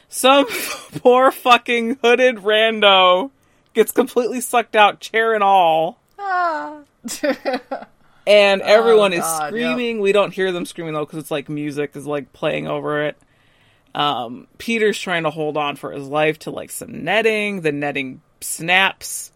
Some 0.09 0.47
poor 0.99 1.31
fucking 1.31 1.99
hooded 2.03 2.37
rando 2.37 3.31
gets 3.75 3.93
completely 3.93 4.41
sucked 4.41 4.77
out, 4.77 5.01
chair 5.01 5.35
and 5.35 5.43
all. 5.43 5.99
Ah. 6.19 6.79
and 8.27 8.63
everyone 8.63 9.13
is 9.13 9.21
Oh, 9.25 9.39
God, 9.39 9.49
screaming. 9.49 10.01
We 10.01 10.13
don't 10.13 10.33
hear 10.33 10.53
them 10.53 10.67
screaming 10.67 10.95
though 10.95 11.05
because 11.05 11.19
it's 11.19 11.31
like 11.31 11.49
music 11.49 11.97
is 11.97 12.07
like 12.07 12.33
playing 12.33 12.67
over 12.67 13.03
it. 13.03 13.17
Um, 13.95 14.49
Peter's 14.59 14.99
trying 14.99 15.23
to 15.25 15.31
hold 15.31 15.57
on 15.57 15.77
for 15.77 15.93
his 15.93 16.07
life 16.09 16.41
to 16.41 16.51
like 16.51 16.71
some 16.71 17.05
netting. 17.05 17.61
The 17.61 17.73
netting 17.73 18.23
snaps. 18.41 19.31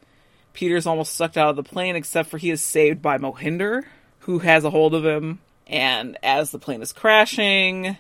Peter's 0.53 0.87
almost 0.87 1.15
sucked 1.15 1.37
out 1.37 1.51
of 1.51 1.57
the 1.57 1.63
plane, 1.63 1.95
except 1.95 2.29
for 2.31 2.39
he 2.39 2.51
is 2.51 2.61
saved 2.61 3.01
by 3.01 3.19
Mohinder, 3.19 3.85
who 4.21 4.41
has 4.41 4.65
a 4.65 4.71
hold 4.71 4.95
of 4.95 5.05
him. 5.05 5.39
And 5.69 6.17
as 6.23 6.51
the 6.51 6.59
plane 6.59 6.83
is 6.83 6.93
crashing, 6.93 7.97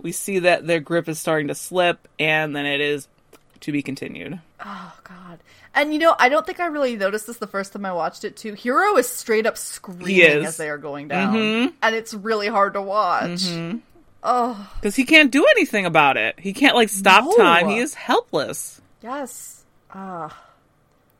we 0.00 0.12
see 0.12 0.40
that 0.40 0.66
their 0.66 0.80
grip 0.80 1.08
is 1.08 1.18
starting 1.18 1.48
to 1.48 1.54
slip, 1.54 2.06
and 2.18 2.54
then 2.54 2.66
it 2.66 2.80
is 2.80 3.08
to 3.60 3.72
be 3.72 3.82
continued. 3.82 4.40
oh 4.64 4.98
god. 5.04 5.40
And 5.74 5.92
you 5.92 5.98
know, 6.00 6.14
I 6.18 6.28
don't 6.28 6.44
think 6.46 6.58
I 6.60 6.66
really 6.66 6.96
noticed 6.96 7.26
this 7.26 7.36
the 7.36 7.46
first 7.46 7.72
time 7.72 7.84
I 7.84 7.92
watched 7.92 8.24
it 8.24 8.36
too. 8.36 8.54
Hiro 8.54 8.96
is 8.96 9.08
straight 9.08 9.46
up 9.46 9.56
screaming 9.58 10.44
as 10.44 10.56
they 10.56 10.68
are 10.70 10.78
going 10.78 11.08
down, 11.08 11.34
Mhm. 11.34 11.72
and 11.82 11.94
it's 11.94 12.14
really 12.14 12.48
hard 12.48 12.74
to 12.74 12.82
watch. 12.82 13.42
Oh 14.22 14.68
Because 14.80 14.96
he 14.96 15.04
can't 15.04 15.30
do 15.30 15.46
anything 15.56 15.86
about 15.86 16.16
it. 16.16 16.38
He 16.40 16.52
can't 16.52 16.74
like 16.74 16.88
stop 16.88 17.24
No. 17.24 17.36
time. 17.36 17.68
He 17.68 17.78
is 17.78 17.94
helpless. 17.94 18.80
yes. 19.02 19.64
Ah. 19.94 20.36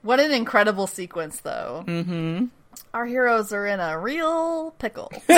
What 0.02 0.20
an 0.20 0.30
incredible 0.32 0.86
sequence, 0.86 1.40
though. 1.40 1.84
Mm-hmm. 1.86 2.46
Our 2.94 3.06
heroes 3.06 3.52
are 3.52 3.66
in 3.66 3.80
a 3.80 3.98
real 3.98 4.72
pickle. 4.78 5.12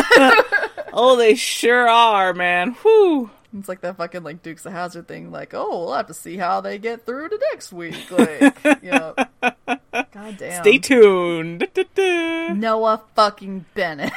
Oh, 0.93 1.17
they 1.17 1.35
sure 1.35 1.89
are, 1.89 2.35
man. 2.35 2.73
Whew. 2.83 3.31
It's 3.57 3.69
like 3.69 3.81
that 3.81 3.97
fucking 3.97 4.23
like 4.23 4.43
Dukes 4.43 4.67
of 4.67 4.73
Hazzard 4.73 5.09
thing. 5.09 5.31
Like, 5.31 5.55
oh, 5.55 5.85
we'll 5.85 5.95
have 5.95 6.07
to 6.09 6.15
see 6.15 6.37
how 6.37 6.61
they 6.61 6.79
get 6.79 7.05
through 7.05 7.29
to 7.29 7.39
next 7.53 7.73
week. 7.73 8.11
Like, 8.11 8.59
you 8.83 8.91
know, 8.91 9.15
god 9.43 10.37
damn. 10.39 10.63
Stay 10.63 10.79
tuned. 10.79 11.69
Noah 11.97 13.03
fucking 13.15 13.65
Bennett. 13.75 14.13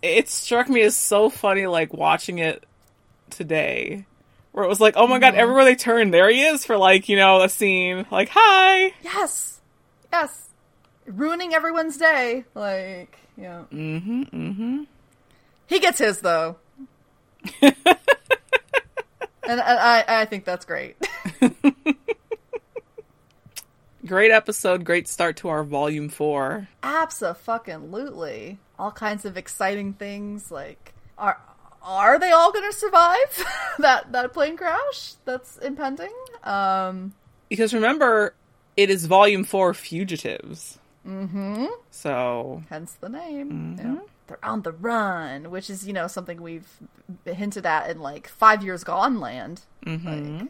It 0.00 0.28
struck 0.28 0.68
me 0.68 0.82
as 0.82 0.96
so 0.96 1.28
funny, 1.28 1.66
like 1.66 1.92
watching 1.92 2.38
it 2.38 2.64
today, 3.30 4.04
where 4.52 4.64
it 4.64 4.68
was 4.68 4.80
like, 4.80 4.94
oh 4.96 5.06
my 5.06 5.18
god, 5.18 5.32
mm-hmm. 5.32 5.40
everywhere 5.40 5.64
they 5.64 5.74
turn, 5.74 6.10
there 6.10 6.30
he 6.30 6.42
is 6.42 6.64
for 6.64 6.76
like 6.76 7.08
you 7.08 7.16
know 7.16 7.42
a 7.42 7.48
scene. 7.48 8.06
Like, 8.10 8.28
hi. 8.30 8.92
yes, 9.02 9.60
yes, 10.12 10.47
ruining 11.08 11.54
everyone's 11.54 11.96
day. 11.96 12.44
Like, 12.54 13.18
yeah. 13.36 13.64
Mm-hmm. 13.72 14.22
Mm-hmm. 14.22 14.82
He 15.66 15.80
gets 15.80 15.98
his 15.98 16.20
though, 16.20 16.56
and, 17.62 17.74
and 19.46 19.60
I 19.60 20.04
I 20.08 20.24
think 20.24 20.44
that's 20.44 20.64
great. 20.64 20.96
Great 24.06 24.30
episode. 24.30 24.84
Great 24.86 25.06
start 25.06 25.36
to 25.38 25.48
our 25.48 25.62
volume 25.62 26.08
four. 26.08 26.68
Absolutely, 26.82 28.58
all 28.78 28.90
kinds 28.90 29.26
of 29.26 29.36
exciting 29.36 29.92
things. 29.92 30.50
Like, 30.50 30.94
are 31.18 31.38
are 31.82 32.18
they 32.18 32.30
all 32.30 32.50
going 32.50 32.70
to 32.70 32.76
survive 32.76 33.44
that 33.78 34.10
that 34.12 34.32
plane 34.32 34.56
crash 34.56 35.14
that's 35.26 35.58
impending? 35.58 36.12
Um. 36.42 37.12
Because 37.50 37.74
remember, 37.74 38.34
it 38.78 38.88
is 38.88 39.04
volume 39.04 39.44
four, 39.44 39.74
fugitives. 39.74 40.78
Mm-hmm. 41.08 41.66
So 41.90 42.62
hence 42.68 42.92
the 43.00 43.08
name. 43.08 43.76
Mm-hmm. 43.78 43.94
Yeah. 43.94 44.00
They're 44.26 44.44
on 44.44 44.60
the 44.62 44.72
run, 44.72 45.50
which 45.50 45.70
is 45.70 45.86
you 45.86 45.92
know 45.94 46.06
something 46.06 46.42
we've 46.42 46.68
hinted 47.24 47.64
at 47.64 47.88
in 47.90 48.00
like 48.00 48.28
Five 48.28 48.62
Years 48.62 48.84
Gone 48.84 49.18
land. 49.20 49.62
Mm-hmm. 49.86 50.38
Like, 50.38 50.48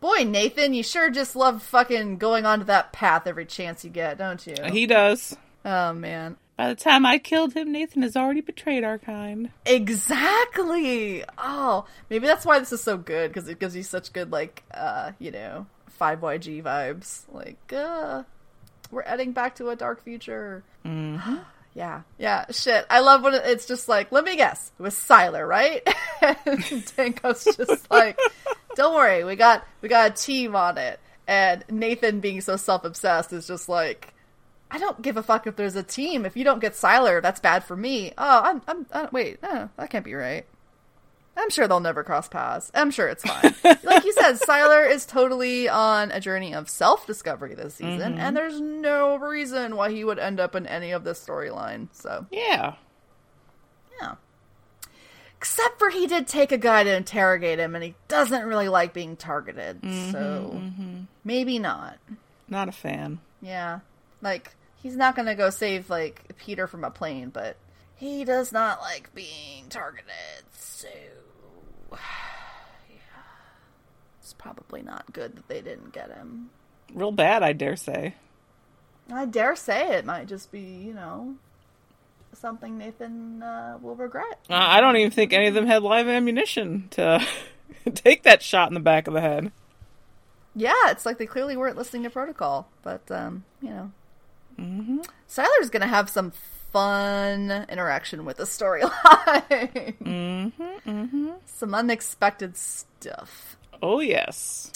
boy, 0.00 0.24
Nathan, 0.24 0.72
you 0.74 0.82
sure 0.84 1.10
just 1.10 1.34
love 1.34 1.62
fucking 1.62 2.18
going 2.18 2.46
onto 2.46 2.64
that 2.66 2.92
path 2.92 3.26
every 3.26 3.46
chance 3.46 3.84
you 3.84 3.90
get, 3.90 4.18
don't 4.18 4.46
you? 4.46 4.54
he 4.70 4.86
does. 4.86 5.36
oh 5.64 5.92
man, 5.94 6.36
By 6.56 6.68
the 6.68 6.74
time 6.76 7.04
I 7.04 7.18
killed 7.18 7.54
him, 7.54 7.72
Nathan 7.72 8.02
has 8.02 8.16
already 8.16 8.40
betrayed 8.40 8.84
our 8.84 8.98
kind. 8.98 9.50
exactly. 9.66 11.24
Oh, 11.38 11.86
maybe 12.10 12.26
that's 12.26 12.46
why 12.46 12.58
this 12.60 12.72
is 12.72 12.82
so 12.82 12.96
good 12.96 13.32
because 13.32 13.48
it 13.48 13.58
gives 13.58 13.74
you 13.74 13.82
such 13.82 14.12
good 14.12 14.30
like 14.30 14.62
uh 14.72 15.12
you 15.18 15.30
know 15.32 15.66
five 15.88 16.20
YG 16.20 16.62
vibes. 16.62 17.22
Like, 17.32 17.72
uh, 17.72 18.22
we're 18.90 19.02
heading 19.02 19.32
back 19.32 19.56
to 19.56 19.70
a 19.70 19.76
dark 19.76 20.02
future. 20.02 20.62
Mm-hmm. 20.84 21.36
yeah, 21.74 22.02
yeah. 22.18 22.46
Shit, 22.50 22.86
I 22.90 23.00
love 23.00 23.22
when 23.22 23.34
it's 23.34 23.66
just 23.66 23.88
like, 23.88 24.12
let 24.12 24.24
me 24.24 24.36
guess, 24.36 24.72
it 24.78 24.82
was 24.82 24.94
Sylar, 24.94 25.46
right? 25.46 25.82
and 26.22 26.36
Danko's 26.44 27.44
just 27.56 27.90
like, 27.90 28.18
don't 28.74 28.94
worry, 28.94 29.24
we 29.24 29.36
got 29.36 29.66
we 29.80 29.88
got 29.88 30.10
a 30.10 30.14
team 30.14 30.56
on 30.56 30.78
it. 30.78 31.00
And 31.26 31.64
Nathan 31.70 32.20
being 32.20 32.40
so 32.40 32.56
self 32.56 32.84
obsessed 32.84 33.32
is 33.32 33.46
just 33.46 33.68
like, 33.68 34.12
I 34.70 34.78
don't 34.78 35.00
give 35.00 35.16
a 35.16 35.22
fuck 35.22 35.46
if 35.46 35.56
there's 35.56 35.76
a 35.76 35.82
team. 35.82 36.26
If 36.26 36.36
you 36.36 36.44
don't 36.44 36.58
get 36.58 36.72
Sylar, 36.72 37.22
that's 37.22 37.40
bad 37.40 37.64
for 37.64 37.76
me. 37.76 38.12
Oh, 38.18 38.40
I'm, 38.44 38.62
I'm, 38.66 38.86
uh, 38.92 39.06
wait, 39.12 39.42
no, 39.42 39.70
that 39.76 39.90
can't 39.90 40.04
be 40.04 40.14
right. 40.14 40.46
I'm 41.36 41.50
sure 41.50 41.66
they'll 41.66 41.80
never 41.80 42.04
cross 42.04 42.28
paths. 42.28 42.70
I'm 42.74 42.90
sure 42.90 43.08
it's 43.08 43.24
fine. 43.24 43.54
like 43.82 44.04
you 44.04 44.12
said, 44.12 44.36
Sylar 44.40 44.88
is 44.90 45.04
totally 45.04 45.68
on 45.68 46.10
a 46.12 46.20
journey 46.20 46.54
of 46.54 46.68
self 46.70 47.06
discovery 47.06 47.54
this 47.54 47.74
season, 47.74 48.12
Mm-hmm. 48.12 48.20
and 48.20 48.36
there's 48.36 48.60
no 48.60 49.16
reason 49.16 49.74
why 49.76 49.90
he 49.90 50.04
would 50.04 50.18
end 50.18 50.38
up 50.38 50.54
in 50.54 50.66
any 50.66 50.92
of 50.92 51.02
this 51.04 51.24
storyline. 51.24 51.88
So, 51.92 52.26
Yeah. 52.30 52.74
yeah. 54.00 54.14
Except 55.38 55.78
for 55.78 55.90
he 55.90 56.06
did 56.06 56.26
take 56.26 56.52
a 56.52 56.58
guy 56.58 56.84
to 56.84 56.94
interrogate 56.96 57.58
him, 57.58 57.74
and 57.74 57.84
he 57.84 57.94
doesn't 58.08 58.44
really 58.46 58.68
like 58.68 58.92
being 58.94 59.16
targeted. 59.16 59.82
Mm-hmm, 59.82 60.10
so, 60.12 60.60
maybe 61.24 61.58
not. 61.58 61.98
Not 62.48 62.68
a 62.68 62.72
fan. 62.72 63.18
Yeah. 63.42 63.80
Like, 64.22 64.54
he's 64.82 64.96
not 64.96 65.16
gonna 65.16 65.34
go 65.34 65.50
save, 65.50 65.90
like, 65.90 66.22
Peter 66.38 66.66
from 66.66 66.84
a 66.84 66.90
plane, 66.90 67.28
but 67.30 67.56
he 67.96 68.24
does 68.24 68.52
not 68.52 68.80
like 68.80 69.12
being 69.14 69.68
targeted, 69.68 70.08
so. 70.52 70.88
Yeah. 72.88 72.96
It's 74.20 74.32
probably 74.34 74.82
not 74.82 75.12
good 75.12 75.36
that 75.36 75.48
they 75.48 75.60
didn't 75.60 75.92
get 75.92 76.10
him. 76.10 76.50
Real 76.92 77.12
bad, 77.12 77.42
I 77.42 77.52
dare 77.52 77.76
say. 77.76 78.14
I 79.12 79.26
dare 79.26 79.56
say 79.56 79.96
it 79.96 80.04
might 80.04 80.26
just 80.26 80.50
be, 80.50 80.60
you 80.60 80.94
know, 80.94 81.36
something 82.32 82.78
Nathan 82.78 83.42
uh, 83.42 83.78
will 83.80 83.96
regret. 83.96 84.38
Uh, 84.48 84.54
I 84.54 84.80
don't 84.80 84.96
even 84.96 85.10
think 85.10 85.32
any 85.32 85.46
of 85.46 85.54
them 85.54 85.66
had 85.66 85.82
live 85.82 86.08
ammunition 86.08 86.88
to 86.90 87.24
take 87.94 88.22
that 88.22 88.42
shot 88.42 88.68
in 88.68 88.74
the 88.74 88.80
back 88.80 89.06
of 89.06 89.14
the 89.14 89.20
head. 89.20 89.52
Yeah, 90.54 90.90
it's 90.90 91.04
like 91.04 91.18
they 91.18 91.26
clearly 91.26 91.56
weren't 91.56 91.76
listening 91.76 92.04
to 92.04 92.10
protocol, 92.10 92.68
but 92.82 93.10
um, 93.10 93.44
you 93.60 93.70
know, 93.70 93.92
mm-hmm. 94.58 95.00
Sylar's 95.28 95.70
gonna 95.70 95.88
have 95.88 96.08
some 96.08 96.32
fun 96.74 97.66
interaction 97.68 98.24
with 98.24 98.36
the 98.36 98.44
storyline. 98.44 98.90
Mm-hmm, 100.04 100.90
mm-hmm. 100.90 101.30
some 101.46 101.74
unexpected 101.74 102.56
stuff. 102.56 103.56
Oh, 103.80 104.00
yes. 104.00 104.72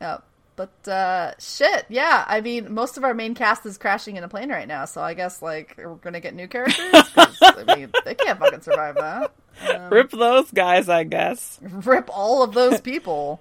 Yep. 0.00 0.22
But 0.56 0.88
uh 0.88 1.32
shit, 1.38 1.86
yeah. 1.88 2.24
I 2.28 2.40
mean, 2.42 2.72
most 2.74 2.96
of 2.98 3.04
our 3.04 3.14
main 3.14 3.34
cast 3.34 3.64
is 3.64 3.78
crashing 3.78 4.16
in 4.16 4.24
a 4.24 4.28
plane 4.28 4.50
right 4.50 4.68
now, 4.68 4.84
so 4.84 5.00
I 5.00 5.14
guess 5.14 5.40
like 5.40 5.74
we're 5.78 5.94
gonna 5.94 6.20
get 6.20 6.34
new 6.34 6.48
characters. 6.48 6.92
I 7.16 7.64
mean, 7.76 7.90
they 8.04 8.14
can't 8.14 8.38
fucking 8.38 8.60
survive 8.60 8.96
that. 8.96 9.32
Um, 9.66 9.90
Rip 9.90 10.10
those 10.10 10.50
guys, 10.50 10.88
I 10.90 11.04
guess. 11.04 11.58
rip 11.62 12.10
all 12.12 12.42
of 12.42 12.52
those 12.52 12.80
people. 12.92 13.40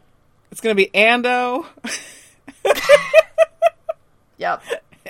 It's 0.52 0.62
gonna 0.62 0.76
be 0.76 0.90
Ando. 0.94 1.66
Yep. 4.38 4.64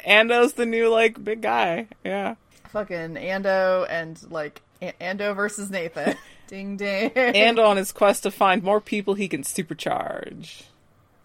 Ando's 0.07 0.53
the 0.53 0.65
new, 0.65 0.89
like, 0.89 1.23
big 1.23 1.41
guy. 1.41 1.87
Yeah. 2.03 2.35
Fucking 2.71 3.15
Ando 3.15 3.85
and 3.89 4.19
like 4.31 4.61
Ando 4.81 5.35
versus 5.35 5.69
Nathan. 5.69 6.15
ding 6.47 6.77
ding. 6.77 7.11
Ando 7.11 7.65
on 7.65 7.77
his 7.77 7.91
quest 7.91 8.23
to 8.23 8.31
find 8.31 8.63
more 8.63 8.81
people 8.81 9.13
he 9.13 9.27
can 9.27 9.43
supercharge. 9.43 10.63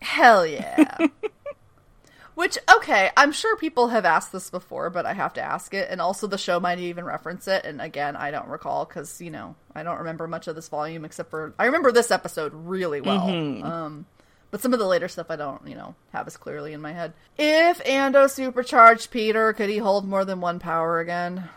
Hell 0.00 0.46
yeah. 0.46 0.98
Which, 2.34 2.58
okay, 2.76 3.10
I'm 3.16 3.30
sure 3.30 3.56
people 3.56 3.88
have 3.88 4.04
asked 4.04 4.32
this 4.32 4.50
before, 4.50 4.90
but 4.90 5.06
I 5.06 5.12
have 5.12 5.34
to 5.34 5.40
ask 5.40 5.72
it. 5.72 5.88
And 5.88 6.00
also, 6.00 6.26
the 6.26 6.36
show 6.36 6.58
might 6.58 6.80
even 6.80 7.04
reference 7.04 7.46
it. 7.46 7.64
And 7.64 7.80
again, 7.80 8.16
I 8.16 8.32
don't 8.32 8.48
recall 8.48 8.84
because, 8.84 9.20
you 9.20 9.30
know, 9.30 9.54
I 9.72 9.84
don't 9.84 9.98
remember 9.98 10.26
much 10.26 10.48
of 10.48 10.56
this 10.56 10.68
volume 10.68 11.04
except 11.04 11.30
for. 11.30 11.54
I 11.60 11.66
remember 11.66 11.92
this 11.92 12.10
episode 12.10 12.52
really 12.52 13.00
well. 13.00 13.28
Um, 13.64 14.06
but 14.54 14.60
some 14.60 14.72
of 14.72 14.78
the 14.78 14.86
later 14.86 15.08
stuff 15.08 15.32
I 15.32 15.34
don't, 15.34 15.66
you 15.66 15.74
know, 15.74 15.96
have 16.12 16.28
as 16.28 16.36
clearly 16.36 16.74
in 16.74 16.80
my 16.80 16.92
head. 16.92 17.12
If 17.36 17.82
Ando 17.82 18.30
supercharged 18.30 19.10
Peter, 19.10 19.52
could 19.52 19.68
he 19.68 19.78
hold 19.78 20.06
more 20.06 20.24
than 20.24 20.40
one 20.40 20.60
power 20.60 21.00
again? 21.00 21.48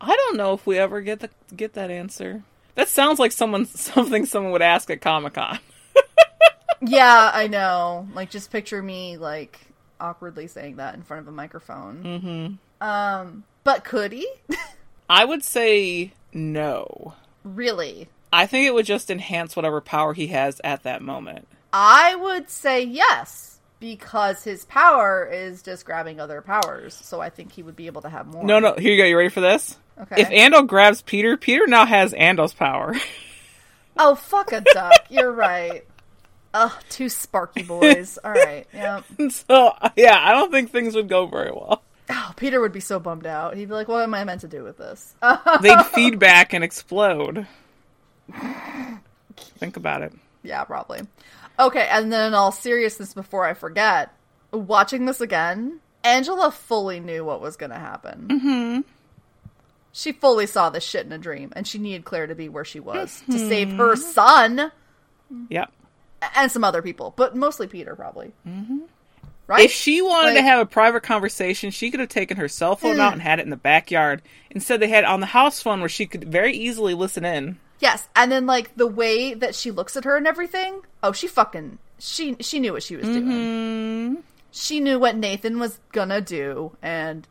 I 0.00 0.14
don't 0.14 0.36
know 0.36 0.52
if 0.52 0.64
we 0.64 0.78
ever 0.78 1.00
get 1.00 1.18
the 1.18 1.30
get 1.56 1.72
that 1.72 1.90
answer. 1.90 2.44
That 2.76 2.86
sounds 2.86 3.18
like 3.18 3.32
someone 3.32 3.66
something 3.66 4.26
someone 4.26 4.52
would 4.52 4.62
ask 4.62 4.88
at 4.90 5.00
Comic 5.00 5.34
Con. 5.34 5.58
yeah, 6.80 7.32
I 7.34 7.48
know. 7.48 8.06
Like, 8.14 8.30
just 8.30 8.52
picture 8.52 8.80
me, 8.80 9.16
like, 9.16 9.58
awkwardly 9.98 10.46
saying 10.46 10.76
that 10.76 10.94
in 10.94 11.02
front 11.02 11.22
of 11.22 11.26
a 11.26 11.32
microphone. 11.32 12.04
Mm-hmm. 12.80 12.86
Um, 12.88 13.42
but 13.64 13.82
could 13.82 14.12
he? 14.12 14.32
I 15.10 15.24
would 15.24 15.42
say 15.42 16.12
no. 16.32 17.14
really? 17.42 18.08
I 18.32 18.46
think 18.46 18.68
it 18.68 18.74
would 18.74 18.86
just 18.86 19.10
enhance 19.10 19.56
whatever 19.56 19.80
power 19.80 20.14
he 20.14 20.28
has 20.28 20.60
at 20.62 20.84
that 20.84 21.02
moment. 21.02 21.48
I 21.72 22.14
would 22.14 22.50
say 22.50 22.82
yes, 22.82 23.60
because 23.80 24.44
his 24.44 24.64
power 24.66 25.24
is 25.26 25.62
just 25.62 25.84
grabbing 25.84 26.20
other 26.20 26.42
powers. 26.42 26.94
So 26.94 27.20
I 27.20 27.30
think 27.30 27.52
he 27.52 27.62
would 27.62 27.76
be 27.76 27.86
able 27.86 28.02
to 28.02 28.08
have 28.08 28.26
more. 28.26 28.44
No, 28.44 28.58
no. 28.58 28.74
Here 28.74 28.92
you 28.92 29.02
go. 29.02 29.04
You 29.04 29.16
ready 29.16 29.30
for 29.30 29.40
this? 29.40 29.78
Okay. 29.98 30.22
If 30.22 30.28
Ando 30.28 30.66
grabs 30.66 31.02
Peter, 31.02 31.36
Peter 31.36 31.66
now 31.66 31.84
has 31.84 32.12
Ando's 32.12 32.54
power. 32.54 32.94
oh, 33.96 34.14
fuck 34.14 34.52
a 34.52 34.60
duck. 34.60 35.06
You're 35.08 35.32
right. 35.32 35.84
Ugh, 36.52 36.72
two 36.88 37.08
sparky 37.08 37.62
boys. 37.62 38.18
All 38.24 38.32
right. 38.32 38.66
Yeah. 38.72 39.02
so 39.30 39.72
yeah, 39.96 40.18
I 40.20 40.32
don't 40.32 40.50
think 40.50 40.70
things 40.70 40.94
would 40.94 41.08
go 41.08 41.26
very 41.26 41.52
well. 41.52 41.82
Oh, 42.12 42.32
Peter 42.36 42.60
would 42.60 42.72
be 42.72 42.80
so 42.80 42.98
bummed 42.98 43.26
out. 43.26 43.56
He'd 43.56 43.68
be 43.68 43.74
like, 43.74 43.86
"What 43.86 44.02
am 44.02 44.14
I 44.14 44.24
meant 44.24 44.40
to 44.40 44.48
do 44.48 44.64
with 44.64 44.78
this?" 44.78 45.14
They'd 45.62 45.86
feedback 45.86 46.52
and 46.52 46.64
explode. 46.64 47.46
Think 49.58 49.76
about 49.76 50.02
it. 50.02 50.12
Yeah, 50.42 50.64
probably. 50.64 51.02
Okay, 51.60 51.86
and 51.90 52.12
then 52.12 52.28
in 52.28 52.34
all 52.34 52.52
seriousness, 52.52 53.12
before 53.14 53.44
I 53.44 53.54
forget, 53.54 54.12
watching 54.50 55.04
this 55.04 55.20
again, 55.20 55.80
Angela 56.02 56.50
fully 56.50 57.00
knew 57.00 57.24
what 57.24 57.40
was 57.40 57.56
going 57.56 57.70
to 57.70 57.78
happen. 57.78 58.28
Mm-hmm. 58.28 58.80
She 59.92 60.12
fully 60.12 60.46
saw 60.46 60.70
this 60.70 60.84
shit 60.84 61.04
in 61.04 61.12
a 61.12 61.18
dream, 61.18 61.52
and 61.54 61.66
she 61.66 61.78
needed 61.78 62.04
Claire 62.04 62.28
to 62.28 62.34
be 62.34 62.48
where 62.48 62.64
she 62.64 62.80
was 62.80 63.22
to 63.30 63.38
save 63.38 63.72
her 63.72 63.96
son 63.96 64.72
Yep. 65.48 65.72
and 66.36 66.50
some 66.50 66.64
other 66.64 66.82
people, 66.82 67.12
but 67.16 67.36
mostly 67.36 67.66
Peter, 67.66 67.94
probably. 67.94 68.32
Mm-hmm. 68.46 68.78
Right? 69.46 69.64
If 69.64 69.72
she 69.72 70.00
wanted 70.00 70.34
to 70.34 70.42
have 70.42 70.60
a 70.60 70.66
private 70.66 71.02
conversation, 71.02 71.72
she 71.72 71.90
could 71.90 71.98
have 71.98 72.08
taken 72.08 72.36
her 72.36 72.46
cell 72.46 72.76
phone 72.76 73.00
out 73.00 73.12
and 73.12 73.20
had 73.20 73.40
it 73.40 73.42
in 73.42 73.50
the 73.50 73.56
backyard. 73.56 74.22
Instead, 74.50 74.78
they 74.78 74.86
had 74.88 75.02
it 75.02 75.10
on 75.10 75.18
the 75.18 75.26
house 75.26 75.60
phone 75.60 75.80
where 75.80 75.88
she 75.88 76.06
could 76.06 76.22
very 76.24 76.56
easily 76.56 76.94
listen 76.94 77.24
in. 77.24 77.58
Yes, 77.80 78.08
and 78.14 78.30
then 78.30 78.46
like 78.46 78.76
the 78.76 78.86
way 78.86 79.34
that 79.34 79.54
she 79.54 79.70
looks 79.70 79.96
at 79.96 80.04
her 80.04 80.16
and 80.16 80.26
everything. 80.26 80.82
Oh, 81.02 81.12
she 81.12 81.26
fucking 81.26 81.78
she 81.98 82.36
she 82.40 82.60
knew 82.60 82.72
what 82.72 82.82
she 82.82 82.96
was 82.96 83.06
doing. 83.06 83.24
Mm-hmm. 83.24 84.20
She 84.52 84.80
knew 84.80 84.98
what 84.98 85.16
Nathan 85.16 85.58
was 85.58 85.78
gonna 85.92 86.20
do, 86.20 86.76
and 86.82 87.26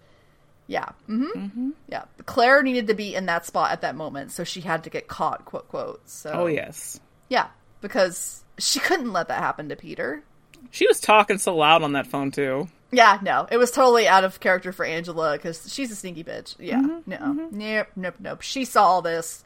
yeah, 0.68 0.90
hmm 1.08 1.72
yeah. 1.88 2.04
Claire 2.26 2.62
needed 2.64 2.88
to 2.88 2.94
be 2.94 3.16
in 3.16 3.26
that 3.26 3.46
spot 3.46 3.72
at 3.72 3.82
that 3.82 3.96
moment, 3.96 4.32
so 4.32 4.44
she 4.44 4.62
had 4.62 4.84
to 4.84 4.90
get 4.90 5.08
caught, 5.08 5.46
quote 5.46 5.68
quote. 5.70 6.02
So 6.08 6.32
Oh 6.34 6.46
yes, 6.48 7.00
yeah, 7.30 7.48
because 7.82 8.44
she 8.58 8.80
couldn't 8.80 9.12
let 9.14 9.28
that 9.30 9.40
happen 9.40 9.70
to 9.70 9.76
Peter. 9.76 10.24
she 10.72 10.88
was 10.88 11.00
talking 11.00 11.38
so 11.40 11.56
loud 11.56 11.82
on 11.84 11.94
that 11.94 12.08
phone 12.08 12.32
too. 12.32 12.68
Yeah, 12.92 13.20
no, 13.22 13.48
it 13.52 13.58
was 13.58 13.70
totally 13.72 14.08
out 14.08 14.24
of 14.24 14.40
character 14.40 14.72
for 14.72 14.84
Angela 14.86 15.34
because 15.34 15.72
she's 15.72 15.92
a 15.92 15.96
sneaky 15.96 16.24
bitch. 16.24 16.56
Yeah, 16.60 16.82
mm-hmm, 16.82 17.10
no, 17.10 17.50
nope, 17.52 17.88
nope, 17.96 18.16
nope. 18.20 18.42
She 18.42 18.66
saw 18.66 18.84
all 18.86 19.02
this. 19.02 19.44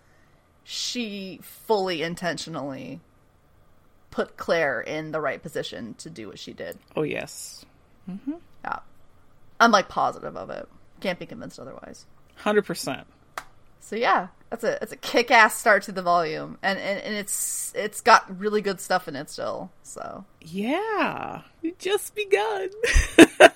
She 0.63 1.39
fully 1.41 2.01
intentionally 2.01 3.01
put 4.11 4.37
Claire 4.37 4.79
in 4.79 5.11
the 5.11 5.19
right 5.19 5.41
position 5.41 5.95
to 5.95 6.09
do 6.09 6.27
what 6.27 6.39
she 6.39 6.53
did. 6.53 6.77
Oh 6.95 7.03
yes, 7.03 7.65
Mm-hmm. 8.09 8.33
Yeah, 8.65 8.79
I'm 9.59 9.71
like 9.71 9.89
positive 9.89 10.35
of 10.35 10.49
it. 10.49 10.67
Can't 10.99 11.19
be 11.19 11.25
convinced 11.25 11.59
otherwise. 11.59 12.05
hundred 12.35 12.65
percent. 12.65 13.07
So 13.79 13.95
yeah, 13.95 14.27
that's 14.49 14.63
a 14.63 14.81
it's 14.81 14.91
a 14.91 14.97
kick 14.97 15.31
ass 15.31 15.57
start 15.57 15.83
to 15.83 15.91
the 15.91 16.01
volume, 16.01 16.57
and, 16.61 16.79
and 16.79 16.99
and 17.01 17.15
it's 17.15 17.73
it's 17.75 18.01
got 18.01 18.39
really 18.39 18.61
good 18.61 18.79
stuff 18.79 19.07
in 19.07 19.15
it 19.15 19.29
still. 19.29 19.71
So 19.83 20.25
Yeah, 20.41 21.41
it 21.61 21.79
just 21.79 22.15
begun. 22.15 22.69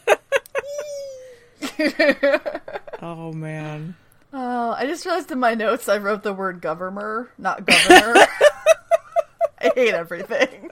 oh 3.01 3.31
man. 3.33 3.95
Oh, 4.39 4.75
I 4.77 4.85
just 4.85 5.03
realized 5.03 5.31
in 5.31 5.39
my 5.39 5.55
notes 5.55 5.89
I 5.89 5.97
wrote 5.97 6.21
the 6.21 6.31
word 6.31 6.61
governor, 6.61 7.27
not 7.39 7.65
governor. 7.65 8.13
I 9.59 9.71
hate 9.73 9.95
everything. 9.95 10.69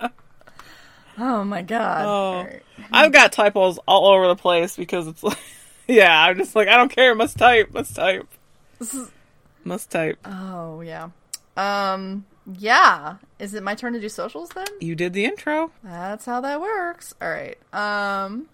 oh 1.18 1.42
my 1.42 1.62
god. 1.62 2.06
Oh. 2.06 2.38
Alright. 2.38 2.62
I've 2.92 3.10
got 3.12 3.32
typos 3.32 3.80
all 3.88 4.06
over 4.06 4.28
the 4.28 4.36
place 4.36 4.76
because 4.76 5.08
it's 5.08 5.24
like, 5.24 5.38
yeah, 5.88 6.22
I'm 6.22 6.36
just 6.38 6.54
like, 6.54 6.68
I 6.68 6.76
don't 6.76 6.90
care. 6.92 7.16
Must 7.16 7.36
type. 7.36 7.72
Must 7.72 7.96
type. 7.96 8.28
This 8.78 8.94
is- 8.94 9.10
Must 9.64 9.90
type. 9.90 10.18
oh 10.24 10.80
yeah. 10.80 11.08
Um 11.56 12.26
Yeah. 12.46 13.16
Is 13.40 13.54
it 13.54 13.64
my 13.64 13.74
turn 13.74 13.92
to 13.94 14.00
do 14.00 14.08
socials 14.08 14.50
then? 14.50 14.66
You 14.80 14.94
did 14.94 15.14
the 15.14 15.24
intro. 15.24 15.72
That's 15.82 16.24
how 16.26 16.40
that 16.42 16.60
works. 16.60 17.12
All 17.20 17.28
right. 17.28 17.58
Um, 17.72 18.46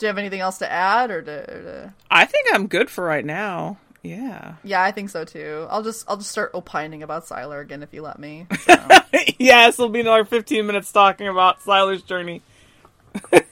do 0.00 0.06
you 0.06 0.08
have 0.08 0.18
anything 0.18 0.40
else 0.40 0.58
to 0.58 0.70
add 0.70 1.10
or 1.10 1.20
to, 1.20 1.40
or 1.40 1.62
to... 1.62 1.94
I 2.10 2.24
think 2.24 2.48
I'm 2.52 2.66
good 2.66 2.88
for 2.88 3.04
right 3.04 3.24
now. 3.24 3.76
Yeah. 4.02 4.54
Yeah, 4.64 4.82
I 4.82 4.92
think 4.92 5.10
so 5.10 5.24
too. 5.26 5.66
I'll 5.68 5.82
just 5.82 6.06
I'll 6.08 6.16
just 6.16 6.30
start 6.30 6.52
opining 6.54 7.02
about 7.02 7.26
Sylar 7.26 7.60
again 7.60 7.82
if 7.82 7.92
you 7.92 8.00
let 8.00 8.18
me. 8.18 8.46
So. 8.62 8.74
yes, 9.38 9.74
it'll 9.74 9.90
be 9.90 10.00
another 10.00 10.24
15 10.24 10.66
minutes 10.66 10.90
talking 10.90 11.28
about 11.28 11.60
Sylar's 11.60 12.02
journey. 12.02 12.40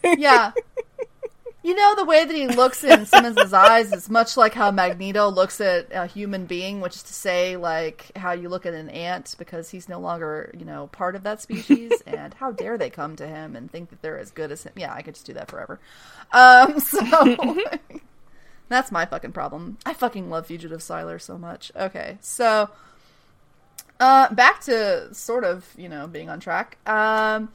yeah. 0.02 0.52
You 1.68 1.74
know 1.74 1.94
the 1.94 2.06
way 2.06 2.24
that 2.24 2.34
he 2.34 2.48
looks 2.48 2.82
in 2.82 3.04
Simmons' 3.04 3.52
eyes 3.52 3.92
is 3.92 4.08
much 4.08 4.38
like 4.38 4.54
how 4.54 4.70
Magneto 4.70 5.28
looks 5.28 5.60
at 5.60 5.88
a 5.92 6.06
human 6.06 6.46
being, 6.46 6.80
which 6.80 6.96
is 6.96 7.02
to 7.02 7.12
say, 7.12 7.58
like 7.58 8.10
how 8.16 8.32
you 8.32 8.48
look 8.48 8.64
at 8.64 8.72
an 8.72 8.88
ant 8.88 9.34
because 9.38 9.68
he's 9.68 9.86
no 9.86 10.00
longer, 10.00 10.50
you 10.56 10.64
know, 10.64 10.86
part 10.86 11.14
of 11.14 11.24
that 11.24 11.42
species. 11.42 11.92
and 12.06 12.32
how 12.32 12.52
dare 12.52 12.78
they 12.78 12.88
come 12.88 13.16
to 13.16 13.26
him 13.26 13.54
and 13.54 13.70
think 13.70 13.90
that 13.90 14.00
they're 14.00 14.18
as 14.18 14.30
good 14.30 14.50
as 14.50 14.62
him? 14.62 14.72
Yeah, 14.76 14.94
I 14.94 15.02
could 15.02 15.12
just 15.12 15.26
do 15.26 15.34
that 15.34 15.50
forever. 15.50 15.78
Um, 16.32 16.80
so 16.80 17.00
that's 18.70 18.90
my 18.90 19.04
fucking 19.04 19.32
problem. 19.32 19.76
I 19.84 19.92
fucking 19.92 20.30
love 20.30 20.46
Fugitive 20.46 20.80
Sylar 20.80 21.20
so 21.20 21.36
much. 21.36 21.70
Okay, 21.76 22.16
so 22.22 22.70
uh, 24.00 24.32
back 24.32 24.62
to 24.62 25.14
sort 25.14 25.44
of, 25.44 25.70
you 25.76 25.90
know, 25.90 26.06
being 26.06 26.30
on 26.30 26.40
track. 26.40 26.78
Um, 26.88 27.50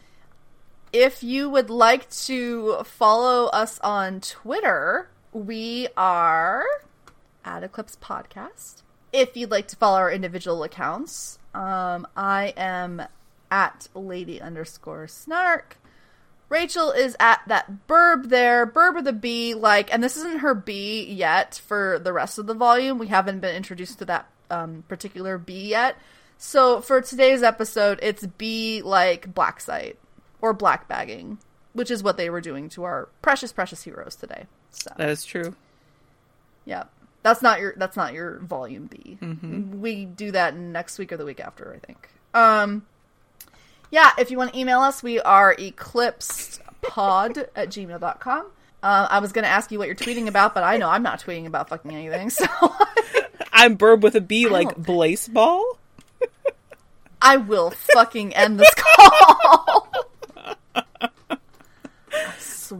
if 0.93 1.23
you 1.23 1.49
would 1.49 1.71
like 1.71 2.07
to 2.11 2.83
follow 2.83 3.47
us 3.47 3.79
on 3.79 4.21
Twitter, 4.21 5.09
we 5.33 5.87
are 5.97 6.63
at 7.43 7.63
Eclipse 7.63 7.97
Podcast. 7.99 8.83
If 9.11 9.35
you'd 9.35 9.49
like 9.49 9.67
to 9.69 9.75
follow 9.75 9.97
our 9.97 10.11
individual 10.11 10.63
accounts, 10.63 11.39
um, 11.55 12.07
I 12.15 12.53
am 12.55 13.01
at 13.49 13.87
lady 13.95 14.39
underscore 14.39 15.07
snark. 15.07 15.77
Rachel 16.47 16.91
is 16.91 17.15
at 17.19 17.41
that 17.47 17.87
burb 17.87 18.29
there, 18.29 18.67
burb 18.67 19.07
a 19.07 19.11
B, 19.11 19.55
like, 19.55 19.91
and 19.91 20.03
this 20.03 20.15
isn't 20.17 20.41
her 20.41 20.53
B 20.53 21.03
yet 21.05 21.59
for 21.65 21.97
the 21.97 22.13
rest 22.13 22.37
of 22.37 22.45
the 22.45 22.53
volume. 22.53 22.99
We 22.99 23.07
haven't 23.07 23.39
been 23.39 23.55
introduced 23.55 23.97
to 23.99 24.05
that 24.05 24.27
um, 24.51 24.83
particular 24.87 25.39
B 25.39 25.69
yet. 25.69 25.97
So 26.37 26.81
for 26.81 27.01
today's 27.01 27.41
episode, 27.41 27.97
it's 28.03 28.25
B 28.25 28.83
like 28.83 29.33
black 29.33 29.59
site 29.59 29.97
or 30.43 30.53
black 30.53 30.87
bagging, 30.89 31.37
which 31.71 31.89
is 31.89 32.03
what 32.03 32.17
they 32.17 32.29
were 32.29 32.41
doing 32.41 32.67
to 32.69 32.83
our 32.83 33.07
precious, 33.21 33.53
precious 33.53 33.81
heroes 33.83 34.15
today. 34.15 34.43
So 34.71 34.91
That 34.97 35.09
is 35.09 35.23
true. 35.23 35.55
yeah, 36.65 36.83
that's 37.23 37.41
not 37.41 37.59
your 37.61 37.73
that's 37.77 37.95
not 37.95 38.13
your 38.13 38.39
volume 38.39 38.87
B. 38.87 39.17
Mm-hmm. 39.21 39.79
We 39.79 40.03
do 40.05 40.31
that 40.31 40.55
next 40.57 40.99
week 40.99 41.11
or 41.13 41.17
the 41.17 41.23
week 41.25 41.39
after, 41.39 41.73
I 41.73 41.79
think. 41.85 42.09
Um, 42.33 42.85
yeah, 43.89 44.11
if 44.17 44.29
you 44.31 44.37
want 44.37 44.51
to 44.53 44.59
email 44.59 44.81
us, 44.81 45.01
we 45.01 45.21
are 45.21 45.55
eclipsedpod 45.55 47.47
at 47.55 47.69
gmail.com. 47.69 48.45
Uh, 48.81 49.07
I 49.09 49.19
was 49.19 49.31
going 49.31 49.43
to 49.43 49.49
ask 49.49 49.71
you 49.71 49.79
what 49.79 49.87
you're 49.87 49.95
tweeting 49.95 50.27
about, 50.27 50.53
but 50.53 50.63
I 50.65 50.75
know 50.75 50.89
I'm 50.89 51.03
not 51.03 51.21
tweeting 51.21 51.45
about 51.45 51.69
fucking 51.69 51.91
anything, 51.91 52.29
so 52.29 52.45
I'm 53.53 53.77
Burb 53.77 54.01
with 54.01 54.15
a 54.15 54.21
B, 54.21 54.49
like 54.49 54.75
Blaseball. 54.75 55.63
I 57.21 57.37
will 57.37 57.69
fucking 57.71 58.35
end 58.35 58.59
this 58.59 58.73
call. 58.75 59.82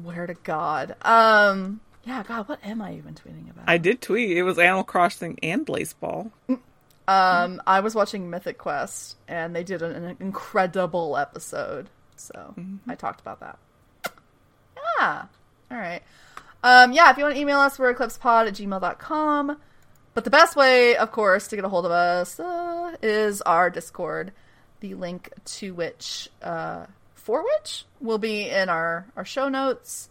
Swear 0.02 0.28
to 0.28 0.34
God. 0.34 0.96
Um, 1.02 1.82
yeah, 2.04 2.24
God, 2.24 2.48
what 2.48 2.60
am 2.64 2.82
I 2.82 2.96
even 2.96 3.14
tweeting 3.14 3.50
about? 3.50 3.66
I 3.68 3.78
did 3.78 4.02
tweet. 4.02 4.36
It 4.38 4.44
was 4.44 4.58
Animal 4.58 4.84
Crossing 4.84 5.38
and 5.44 5.66
Blaseball. 5.66 6.32
Um, 7.08 7.62
I 7.68 7.82
was 7.82 7.96
watching 7.96 8.30
Mythic 8.30 8.58
Quest, 8.58 9.18
and 9.28 9.56
they 9.56 9.64
did 9.64 9.82
an, 9.82 10.04
an 10.06 10.18
incredible 10.20 11.18
episode. 11.18 11.90
So 12.16 12.56
I 12.88 12.96
talked 12.96 13.22
about 13.22 13.42
that. 13.42 13.60
Yeah. 14.98 15.26
All 15.72 15.78
right. 15.78 16.02
Um, 16.64 16.94
yeah, 16.94 17.12
if 17.12 17.18
you 17.18 17.24
want 17.24 17.36
to 17.36 17.42
email 17.42 17.60
us, 17.60 17.78
we're 17.78 17.94
eclipsepod 17.94 18.48
at 18.48 18.54
gmail.com. 18.54 19.58
But 20.14 20.24
the 20.24 20.30
best 20.30 20.56
way, 20.56 20.96
of 20.96 21.12
course, 21.12 21.48
to 21.48 21.56
get 21.56 21.66
a 21.66 21.70
hold 21.70 21.86
of 21.86 21.92
us 21.92 22.40
uh, 22.40 22.96
is 23.02 23.42
our 23.42 23.70
Discord, 23.70 24.32
the 24.80 24.94
link 24.94 25.30
to 25.46 25.74
which, 25.74 26.30
uh, 26.42 26.86
for 27.24 27.44
which, 27.44 27.86
will 28.00 28.18
be 28.18 28.50
in 28.50 28.70
our, 28.70 29.08
our 29.16 29.26
show 29.26 29.50
notes. 29.50 30.10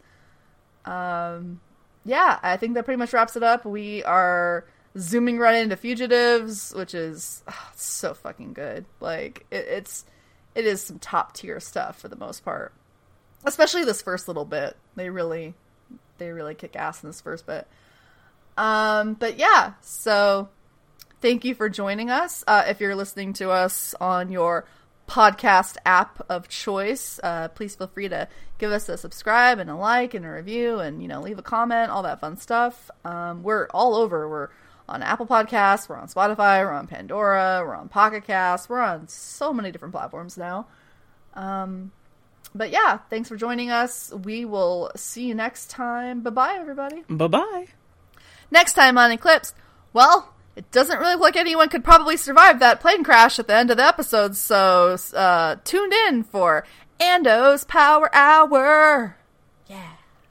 Um, 0.84 1.60
yeah, 2.04 2.38
I 2.42 2.56
think 2.56 2.74
that 2.74 2.84
pretty 2.84 2.98
much 2.98 3.12
wraps 3.12 3.36
it 3.36 3.42
up. 3.42 3.64
We 3.64 4.02
are 4.02 4.64
zooming 4.98 5.38
right 5.38 5.62
into 5.62 5.76
fugitives, 5.76 6.72
which 6.74 6.94
is 6.94 7.42
ah, 7.48 7.72
so 7.76 8.14
fucking 8.14 8.54
good. 8.54 8.84
Like 9.00 9.46
it, 9.50 9.66
it's 9.68 10.04
it 10.54 10.66
is 10.66 10.82
some 10.82 10.98
top 10.98 11.34
tier 11.34 11.60
stuff 11.60 11.98
for 11.98 12.08
the 12.08 12.16
most 12.16 12.44
part. 12.44 12.72
Especially 13.44 13.84
this 13.84 14.02
first 14.02 14.28
little 14.28 14.44
bit. 14.44 14.76
They 14.96 15.10
really 15.10 15.54
they 16.18 16.30
really 16.30 16.54
kick 16.54 16.76
ass 16.76 17.02
in 17.02 17.08
this 17.08 17.20
first 17.20 17.46
bit. 17.46 17.66
Um 18.56 19.14
but 19.14 19.38
yeah, 19.38 19.74
so 19.80 20.48
thank 21.20 21.44
you 21.44 21.54
for 21.54 21.68
joining 21.68 22.10
us. 22.10 22.44
Uh, 22.46 22.64
if 22.66 22.80
you're 22.80 22.96
listening 22.96 23.32
to 23.34 23.50
us 23.50 23.94
on 24.00 24.30
your 24.30 24.66
podcast 25.12 25.76
app 25.84 26.24
of 26.30 26.48
choice, 26.48 27.20
uh, 27.22 27.48
please 27.48 27.74
feel 27.74 27.86
free 27.86 28.08
to 28.08 28.26
give 28.56 28.72
us 28.72 28.88
a 28.88 28.96
subscribe 28.96 29.58
and 29.58 29.68
a 29.68 29.76
like 29.76 30.14
and 30.14 30.24
a 30.24 30.30
review 30.30 30.78
and 30.78 31.02
you 31.02 31.08
know 31.08 31.20
leave 31.20 31.38
a 31.38 31.42
comment, 31.42 31.90
all 31.90 32.02
that 32.02 32.18
fun 32.18 32.38
stuff. 32.38 32.90
Um, 33.04 33.42
we're 33.42 33.66
all 33.74 33.94
over. 33.94 34.26
We're 34.26 34.48
on 34.88 35.02
Apple 35.02 35.26
Podcasts, 35.26 35.88
we're 35.88 35.96
on 35.96 36.08
Spotify, 36.08 36.64
we're 36.64 36.72
on 36.72 36.86
Pandora, 36.86 37.62
we're 37.64 37.74
on 37.74 37.88
Pocket 37.88 38.24
Cast, 38.26 38.70
we're 38.70 38.80
on 38.80 39.06
so 39.06 39.52
many 39.52 39.70
different 39.70 39.92
platforms 39.92 40.38
now. 40.38 40.66
Um, 41.34 41.92
but 42.54 42.70
yeah, 42.70 42.98
thanks 43.10 43.28
for 43.28 43.36
joining 43.36 43.70
us. 43.70 44.12
We 44.24 44.46
will 44.46 44.90
see 44.96 45.26
you 45.26 45.34
next 45.34 45.68
time. 45.68 46.22
Bye 46.22 46.30
bye, 46.30 46.56
everybody. 46.58 47.04
Bye 47.08 47.26
bye. 47.28 47.66
Next 48.50 48.72
time 48.72 48.96
on 48.96 49.12
Eclipse, 49.12 49.54
well, 49.92 50.34
it 50.56 50.70
doesn't 50.70 50.98
really 50.98 51.14
look 51.14 51.22
like 51.22 51.36
anyone 51.36 51.68
could 51.68 51.84
probably 51.84 52.16
survive 52.16 52.58
that 52.60 52.80
plane 52.80 53.04
crash 53.04 53.38
at 53.38 53.46
the 53.46 53.54
end 53.54 53.70
of 53.70 53.76
the 53.76 53.86
episode, 53.86 54.36
so 54.36 54.96
uh, 55.14 55.56
tuned 55.64 55.92
in 56.08 56.24
for 56.24 56.64
Ando's 57.00 57.64
Power 57.64 58.14
Hour. 58.14 59.16